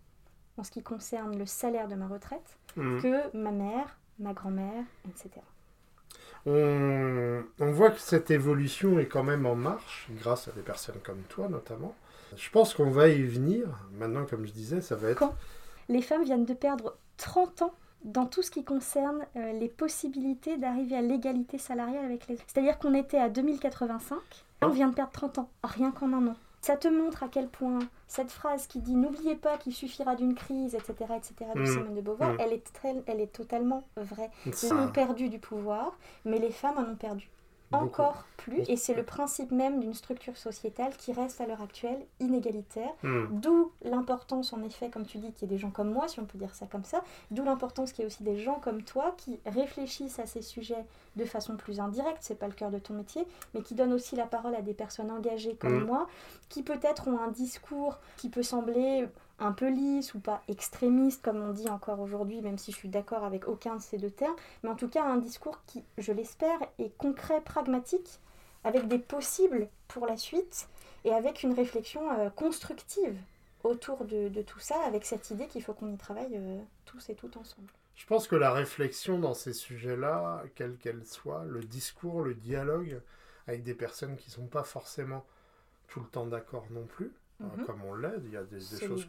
en 0.57 0.63
ce 0.63 0.71
qui 0.71 0.85
concerne 0.85 1.37
le 1.37 1.47
salaire 1.47 1.89
de 1.89 1.97
ma 1.97 2.07
retraite 2.07 2.59
Mmh. 2.77 3.03
que 3.03 3.37
ma 3.37 3.51
mère, 3.51 3.99
ma 4.21 4.35
grand-mère, 4.35 4.85
etc. 5.09 5.31
On, 6.47 7.43
on 7.59 7.73
voit 7.73 7.91
que 7.91 7.99
cette 7.99 8.31
évolution 8.31 9.01
est 9.01 9.07
quand 9.07 9.25
même 9.25 9.47
en 9.47 9.57
marche, 9.57 10.09
grâce 10.13 10.47
à 10.47 10.53
des 10.53 10.63
personnes 10.63 11.01
comme 11.03 11.23
toi 11.29 11.49
notamment. 11.49 11.97
Je 12.37 12.51
pense 12.51 12.75
qu'on 12.75 12.91
va 12.91 13.09
y 13.09 13.23
venir. 13.23 13.67
Maintenant, 13.99 14.27
comme 14.27 14.47
je 14.47 14.53
disais, 14.53 14.81
ça 14.81 14.95
va 14.95 15.09
être... 15.11 15.19
Quand? 15.19 15.35
Les 15.89 16.03
femmes 16.03 16.23
viennent 16.23 16.45
de 16.45 16.55
perdre 16.55 16.97
30 17.17 17.63
ans 17.63 17.75
dans 18.05 18.27
tout 18.27 18.43
ce 18.43 18.51
qui 18.51 18.65
concerne 18.65 19.25
euh, 19.37 19.53
les 19.53 19.69
possibilités 19.69 20.57
d'arriver 20.57 20.97
à 20.97 21.03
l'égalité 21.03 21.59
salariale 21.59 22.05
avec 22.05 22.27
les 22.29 22.35
hommes. 22.37 22.43
C'est-à-dire 22.47 22.79
qu'on 22.79 22.95
était 22.95 23.19
à 23.19 23.29
2085, 23.29 24.19
on 24.63 24.69
vient 24.69 24.89
de 24.89 24.95
perdre 24.95 25.13
30 25.13 25.39
ans, 25.39 25.49
rien 25.65 25.91
qu'en 25.91 26.13
un 26.13 26.29
an. 26.29 26.35
Ça 26.61 26.77
te 26.77 26.89
montre 26.89 27.23
à 27.23 27.29
quel 27.29 27.49
point 27.49 27.79
cette 28.09 28.31
phrase 28.33 28.67
qui 28.67 28.81
dit 28.81 28.97
n'oubliez 28.97 29.37
pas 29.37 29.57
qu'il 29.59 29.73
suffira 29.73 30.17
d'une 30.17 30.35
crise, 30.35 30.75
etc., 30.75 30.95
etc., 31.17 31.51
de. 31.55 31.65
Simone 31.65 31.95
de 31.95 32.01
Beauvoir, 32.01 32.33
Mm. 32.33 32.37
elle, 32.41 32.53
est 32.53 32.73
très- 32.73 33.03
elle 33.07 33.21
est 33.21 33.33
totalement 33.33 33.85
vraie. 33.97 34.31
Les 34.45 34.73
hommes 34.73 34.81
ont 34.81 34.89
perdu 34.93 35.29
du 35.29 35.39
pouvoir, 35.39 35.97
mais 36.25 36.39
les 36.39 36.51
femmes 36.51 36.77
en 36.79 36.91
ont 36.93 36.97
perdu. 36.97 37.29
Encore 37.73 38.25
plus. 38.37 38.63
Et 38.69 38.77
c'est 38.77 38.95
le 38.95 39.03
principe 39.03 39.51
même 39.51 39.81
d'une 39.81 39.95
structure 39.95 40.37
sociétale 40.37 40.97
qui 40.97 41.13
reste 41.13 41.41
à 41.41 41.47
l'heure 41.47 41.61
actuelle 41.61 41.99
inégalitaire. 42.21 42.91
Mmh. 43.03 43.27
D'où 43.33 43.73
l'importance, 43.83 44.53
en 44.53 44.63
effet, 44.63 44.91
comme 44.91 45.05
tu 45.05 45.19
dis, 45.19 45.33
qu'il 45.33 45.49
y 45.49 45.53
ait 45.53 45.55
des 45.55 45.59
gens 45.61 45.71
comme 45.71 45.93
moi, 45.93 46.09
si 46.09 46.21
on 46.21 46.25
peut 46.25 46.39
dire 46.39 46.55
ça 46.55 46.67
comme 46.67 46.85
ça. 46.85 47.03
D'où 47.31 47.45
l'importance 47.45 47.93
qu'il 47.93 48.03
y 48.03 48.05
ait 48.05 48.07
aussi 48.07 48.23
des 48.23 48.39
gens 48.39 48.59
comme 48.61 48.83
toi 48.83 49.15
qui 49.19 49.39
réfléchissent 49.45 50.19
à 50.19 50.27
ces 50.27 50.43
sujets 50.43 50.85
de 51.17 51.25
façon 51.25 51.57
plus 51.57 51.81
indirecte, 51.81 52.19
c'est 52.21 52.39
pas 52.39 52.47
le 52.47 52.55
cœur 52.55 52.71
de 52.71 52.79
ton 52.79 52.95
métier, 52.95 53.27
mais 53.55 53.63
qui 53.63 53.75
donnent 53.75 53.93
aussi 53.93 54.17
la 54.17 54.27
parole 54.27 54.55
à 54.55 54.63
des 54.63 54.75
personnes 54.75 55.11
engagées 55.11 55.57
comme 55.57 55.79
Mhm. 55.81 55.85
moi, 55.87 56.07
qui 56.49 56.63
peut-être 56.63 57.09
ont 57.09 57.19
un 57.21 57.29
discours 57.29 57.99
qui 58.17 58.29
peut 58.29 58.43
sembler 58.43 59.07
un 59.39 59.53
peu 59.53 59.69
lisse 59.69 60.15
ou 60.15 60.21
pas 60.21 60.43
extrémiste, 60.49 61.23
comme 61.23 61.41
on 61.41 61.53
dit 61.53 61.69
encore 61.69 62.01
aujourd'hui, 62.01 62.41
même 62.41 62.59
si 62.59 62.73
je 62.73 62.77
suis 62.77 62.89
d'accord 62.89 63.25
avec 63.25 63.47
aucun 63.47 63.77
de 63.77 63.83
ces 63.83 63.99
deux 63.99 64.11
termes, 64.11 64.37
mais 64.63 64.71
en 64.71 64.75
tout 64.75 64.89
cas 64.89 65.05
un 65.05 65.17
discours 65.17 65.61
qui, 65.67 65.85
je 65.97 66.13
l'espère, 66.13 66.59
est 66.79 66.97
concret, 66.97 67.41
pragmatique, 67.41 68.21
avec 68.65 68.89
des 68.89 68.99
possibles 68.99 69.69
pour 69.87 70.07
la 70.07 70.17
suite 70.17 70.69
et 71.05 71.13
avec 71.13 71.43
une 71.43 71.55
réflexion 71.55 72.11
euh, 72.19 72.31
constructive 72.31 73.17
autour 73.65 74.05
de, 74.05 74.43
tout 74.43 74.61
ça, 74.61 74.81
avec 74.85 75.05
cette 75.05 75.31
idée 75.31 75.47
qu'il 75.47 75.63
faut 75.63 75.75
qu'on 75.75 75.93
y 75.93 75.97
travaille 75.97 76.35
euh, 76.35 76.61
tous 76.85 77.11
et 77.11 77.15
toutes 77.15 77.37
ensemble. 77.37 77.69
Je 77.97 78.07
pense 78.07 78.29
que 78.29 78.37
la 78.37 78.53
réflexion 78.53 79.19
dans 79.19 79.35
ces 79.35 79.53
sujets-là, 79.53 80.45
quelle 80.55 80.77
qu'elle 80.77 81.05
soit, 81.05 81.45
le 81.45 81.61
discours, 81.61 82.23
le 82.23 82.35
dialogue 82.35 83.01
avec 83.49 83.65
des 83.65 83.75
personnes 83.75 84.17
qui 84.17 84.31
sont 84.31 84.47
pas 84.47 84.63
forcément 84.63 85.25
tout 85.89 86.01
le 86.01 86.07
temps 86.07 86.27
d'accord 86.27 86.67
non 86.71 86.85
plus, 86.85 87.13
euh, 87.41 87.45
Mhm. 87.57 87.65
comme 87.67 87.85
on 87.85 87.95
l'aide, 87.95 88.23
il 88.25 88.33
y 88.33 88.37
a 88.37 88.43
des, 88.45 88.57
des 88.59 88.87
choses, 88.87 89.07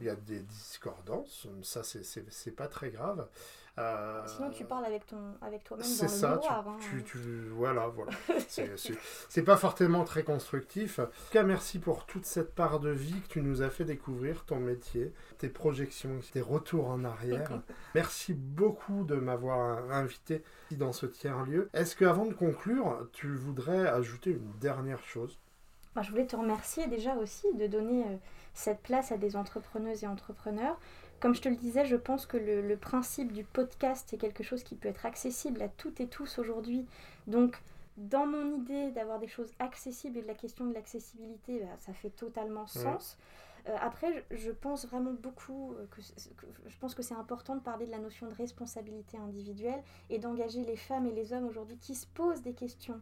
il 0.00 0.06
y 0.06 0.08
a 0.10 0.14
des 0.16 0.40
discordances, 0.40 1.46
ça 1.62 1.82
c'est- 1.82 2.50
pas 2.56 2.68
très 2.68 2.90
grave. 2.90 3.28
Euh, 3.78 4.22
Sinon, 4.26 4.48
tu 4.48 4.64
parles 4.64 4.86
avec, 4.86 5.04
ton, 5.06 5.34
avec 5.42 5.62
toi-même 5.62 5.84
dans 5.86 6.02
le 6.02 6.08
ça, 6.08 6.38
tu, 6.42 6.48
hein. 6.50 6.76
tu, 6.80 7.04
tu- 7.04 7.48
voilà, 7.50 7.88
voilà. 7.88 8.10
C'est- 9.28 9.42
pas 9.42 9.58
forcément 9.58 10.02
très 10.04 10.22
constructif. 10.24 10.98
En 10.98 11.04
tout 11.04 11.12
cas, 11.30 11.42
merci 11.42 11.78
pour 11.78 12.06
toute 12.06 12.24
cette 12.24 12.54
part 12.54 12.80
de 12.80 12.88
vie 12.88 13.20
que 13.20 13.28
tu 13.28 13.42
nous 13.42 13.60
as 13.60 13.68
fait 13.68 13.84
découvrir, 13.84 14.46
ton 14.46 14.60
métier, 14.60 15.12
tes 15.36 15.50
projections, 15.50 16.20
tes 16.32 16.40
retours 16.40 16.88
en 16.88 17.04
arrière. 17.04 17.60
merci 17.94 18.32
beaucoup 18.32 19.04
de 19.04 19.16
m'avoir 19.16 19.90
invité 19.92 20.42
dans 20.70 20.94
ce 20.94 21.04
tiers-lieu. 21.04 21.68
Est-ce 21.74 21.96
qu'avant 21.96 22.24
de 22.24 22.32
conclure, 22.32 23.06
tu 23.12 23.34
voudrais 23.36 23.86
ajouter 23.88 24.30
une 24.30 24.52
dernière 24.58 25.02
chose? 25.04 25.38
Moi, 25.96 26.02
je 26.02 26.10
voulais 26.10 26.26
te 26.26 26.36
remercier 26.36 26.86
déjà 26.88 27.16
aussi 27.16 27.46
de 27.54 27.66
donner 27.66 28.04
euh, 28.04 28.16
cette 28.52 28.80
place 28.80 29.12
à 29.12 29.16
des 29.16 29.34
entrepreneuses 29.34 30.04
et 30.04 30.06
entrepreneurs. 30.06 30.78
Comme 31.20 31.34
je 31.34 31.40
te 31.40 31.48
le 31.48 31.56
disais, 31.56 31.86
je 31.86 31.96
pense 31.96 32.26
que 32.26 32.36
le, 32.36 32.60
le 32.60 32.76
principe 32.76 33.32
du 33.32 33.44
podcast 33.44 34.12
est 34.12 34.18
quelque 34.18 34.42
chose 34.44 34.62
qui 34.62 34.74
peut 34.74 34.88
être 34.90 35.06
accessible 35.06 35.62
à 35.62 35.68
toutes 35.68 35.98
et 36.00 36.06
tous 36.06 36.38
aujourd'hui. 36.38 36.84
Donc, 37.26 37.62
dans 37.96 38.26
mon 38.26 38.56
idée 38.58 38.90
d'avoir 38.90 39.18
des 39.18 39.26
choses 39.26 39.50
accessibles 39.58 40.18
et 40.18 40.22
de 40.22 40.26
la 40.26 40.34
question 40.34 40.66
de 40.66 40.74
l'accessibilité, 40.74 41.60
bah, 41.60 41.68
ça 41.78 41.94
fait 41.94 42.10
totalement 42.10 42.66
sens. 42.66 43.16
Euh, 43.68 43.74
après, 43.80 44.22
je, 44.30 44.50
pense 44.50 44.86
vraiment 44.86 45.14
beaucoup 45.14 45.72
euh, 45.72 45.86
que, 45.90 46.02
c'est- 46.02 46.36
que- 46.36 46.44
je 46.66 46.76
pense 46.78 46.94
que 46.94 47.00
c'est 47.02 47.14
important 47.14 47.54
de 47.56 47.60
parler 47.62 47.86
de 47.86 47.90
la 47.90 47.98
notion 47.98 48.28
de 48.28 48.34
responsabilité 48.34 49.16
individuelle 49.16 49.82
et 50.10 50.18
d'engager 50.18 50.62
les 50.62 50.76
femmes 50.76 51.06
et 51.06 51.12
les 51.12 51.32
hommes 51.32 51.46
aujourd'hui 51.46 51.78
qui 51.78 51.94
se 51.94 52.06
posent 52.06 52.42
des 52.42 52.52
questions 52.52 53.00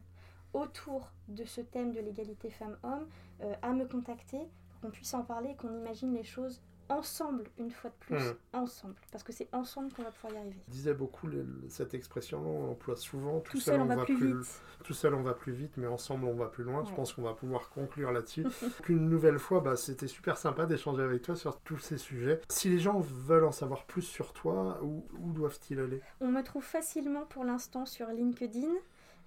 autour 0.55 1.13
de 1.29 1.45
ce 1.45 1.61
thème 1.61 1.93
de 1.93 2.01
l'égalité 2.01 2.49
femmes-hommes 2.51 3.07
euh, 3.43 3.55
à 3.63 3.73
me 3.73 3.85
contacter 3.85 4.39
pour 4.71 4.81
qu'on 4.81 4.91
puisse 4.91 5.13
en 5.15 5.23
parler 5.23 5.55
qu'on 5.57 5.77
imagine 5.77 6.15
les 6.15 6.25
choses 6.25 6.63
ensemble, 6.91 7.45
une 7.59 7.71
fois 7.71 7.89
de 7.89 7.95
plus, 7.99 8.15
Mhm. 8.17 8.35
ensemble. 8.53 8.95
Parce 9.11 9.25
que 9.25 9.33
c'est 9.33 9.49
ensemble 9.55 9.91
qu'on 9.95 10.03
va 10.03 10.11
pouvoir 10.11 10.35
y 10.35 10.37
arriver. 10.37 10.61
Je 10.69 10.73
disais 10.73 10.93
beaucoup 10.93 11.29
cette 11.71 11.95
expression, 11.95 12.39
on 12.47 12.67
l'emploie 12.67 12.95
souvent. 12.97 13.41
Tout, 13.41 13.59
seul, 13.59 13.81
on 13.81 13.87
va 13.87 14.05
plus 14.05 14.15
vite. 14.35 14.61
Tout 14.85 14.93
seul, 14.93 15.15
on 15.15 15.23
va 15.23 15.33
plus 15.33 15.53
vite, 15.55 15.73
mais 15.79 15.87
ensemble, 15.87 16.27
on 16.27 16.35
va 16.35 16.47
plus 16.49 16.63
loin. 16.63 16.85
Je 16.85 16.93
pense 16.93 17.15
qu'on 17.15 17.23
va 17.23 17.33
pouvoir 17.33 17.71
conclure 17.71 18.13
là-dessus. 18.13 18.45
Une 18.91 19.09
nouvelle 19.09 19.39
fois, 19.39 19.61
bah, 19.61 19.77
c'était 19.77 20.07
super 20.07 20.37
sympa 20.37 20.67
d'échanger 20.67 21.03
avec 21.03 21.23
toi 21.23 21.37
sur 21.37 21.59
tous 21.61 21.79
ces 21.79 21.97
sujets. 21.97 22.43
Si 22.51 22.69
les 22.69 22.79
gens 22.79 23.01
veulent 23.01 23.45
en 23.47 23.53
savoir 23.53 23.87
plus 23.87 24.03
sur 24.03 24.35
toi, 24.35 24.79
où, 24.83 25.07
où 25.19 25.33
doivent-ils 25.33 25.81
aller? 25.81 26.03
On 26.21 26.29
me 26.29 26.43
trouve 26.43 26.65
facilement 26.65 27.25
pour 27.25 27.45
l'instant 27.45 27.87
sur 27.87 28.09
LinkedIn, 28.09 28.75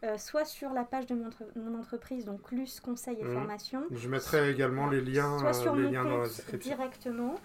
euh, 0.04 0.18
soit 0.18 0.45
sur 0.45 0.72
la 0.74 0.84
page 0.84 1.06
de 1.08 1.16
mon, 1.16 1.28
entre- 1.28 1.43
mon 1.56 1.78
entreprise, 1.80 2.26
donc 2.26 2.52
LUS 2.52 2.80
Conseil 2.84 3.18
et 3.20 3.24
Mhm. 3.24 3.34
Formation, 3.34 3.84
Je 3.91 4.08
mettrai 4.10 4.52
également 4.52 4.88
les 4.88 5.02
liens, 5.02 5.39
soit 5.39 5.50
euh, 5.50 5.54
sur 5.54 5.76
les 5.76 5.84
mon 5.84 5.91
liens 5.91 6.04
dans 6.04 6.10
la 6.10 6.16
compte 6.26 6.28
description. 6.36 6.76
directement. 6.76 7.36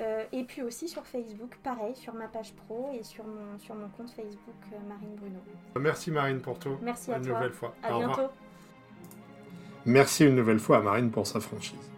euh, 0.00 0.22
et 0.32 0.44
puis 0.44 0.62
aussi 0.62 0.86
sur 0.88 1.04
Facebook, 1.04 1.56
pareil, 1.64 1.94
sur 1.96 2.14
ma 2.14 2.28
page 2.28 2.52
pro 2.54 2.90
et 2.98 3.02
sur 3.02 3.24
mon, 3.24 3.58
sur 3.58 3.74
mon 3.74 3.88
compte 3.88 4.10
Facebook 4.10 4.54
Marine 4.88 5.16
Bruno. 5.16 5.40
Merci 5.80 6.10
Marine 6.12 6.40
pour 6.40 6.58
tout. 6.60 6.76
Merci 6.82 7.10
à 7.12 7.16
une 7.16 7.24
toi. 7.24 7.34
nouvelle 7.34 7.52
fois. 7.52 7.74
À 7.82 7.92
Au 7.92 7.98
revoir. 7.98 8.16
bientôt. 8.16 8.32
Merci 9.86 10.26
une 10.26 10.36
nouvelle 10.36 10.58
fois 10.60 10.78
à 10.78 10.82
Marine 10.82 11.10
pour 11.10 11.26
sa 11.26 11.40
franchise. 11.40 11.90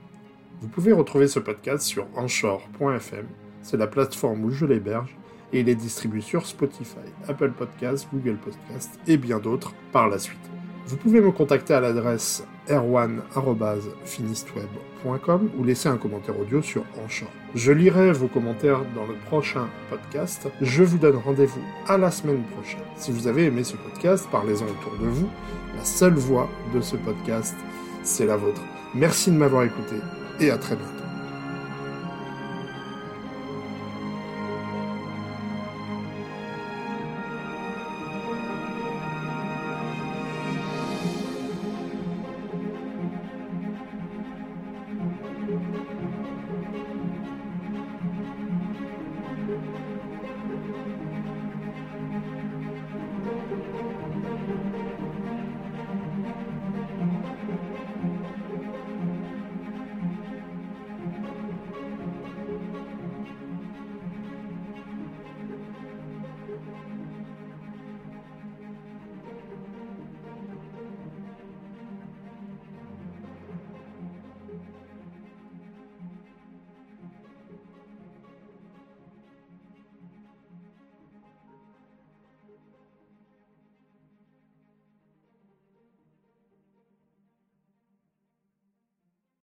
Vous 0.61 0.69
pouvez 0.69 0.93
retrouver 0.93 1.27
ce 1.29 1.41
podcast 1.41 1.85
sur 1.85 2.07
anchor.fm, 2.17 3.27
c'est 3.63 3.77
la 3.77 3.87
plateforme 3.87 4.45
où 4.45 4.51
je 4.51 4.65
l'héberge, 4.67 5.17
et 5.53 5.61
il 5.61 5.69
est 5.69 5.75
distribué 5.75 6.21
sur 6.21 6.47
Spotify, 6.47 6.99
Apple 7.29 7.53
Podcasts, 7.53 8.09
Google 8.13 8.37
Podcasts 8.37 8.99
et 9.07 9.17
bien 9.17 9.39
d'autres 9.39 9.73
par 9.93 10.09
la 10.09 10.19
suite. 10.19 10.39
Vous 10.87 10.97
pouvez 10.97 11.21
me 11.21 11.31
contacter 11.31 11.75
à 11.75 11.81
l'adresse 11.81 12.43
r1.finistweb.com 12.69 15.51
ou 15.57 15.65
laisser 15.65 15.89
un 15.89 15.97
commentaire 15.97 16.39
audio 16.39 16.61
sur 16.63 16.85
Anchor. 17.05 17.29
Je 17.55 17.73
lirai 17.73 18.13
vos 18.13 18.29
commentaires 18.29 18.83
dans 18.95 19.07
le 19.07 19.15
prochain 19.27 19.69
podcast. 19.89 20.47
Je 20.61 20.83
vous 20.83 20.99
donne 20.99 21.17
rendez-vous 21.17 21.63
à 21.87 21.97
la 21.97 22.11
semaine 22.11 22.43
prochaine. 22.43 22.83
Si 22.97 23.13
vous 23.13 23.29
avez 23.29 23.47
aimé 23.47 23.65
ce 23.65 23.77
podcast, 23.77 24.29
parlez-en 24.33 24.67
autour 24.67 24.99
de 25.01 25.07
vous. 25.07 25.31
La 25.77 25.85
seule 25.85 26.15
voix 26.15 26.49
de 26.75 26.81
ce 26.81 26.97
podcast, 26.97 27.55
c'est 28.03 28.27
la 28.27 28.37
vôtre. 28.37 28.63
Merci 28.95 29.31
de 29.31 29.37
m'avoir 29.37 29.63
écouté 29.65 29.97
et 30.41 30.51
à 30.51 30.59
très 30.59 30.75
bientôt. 30.75 31.00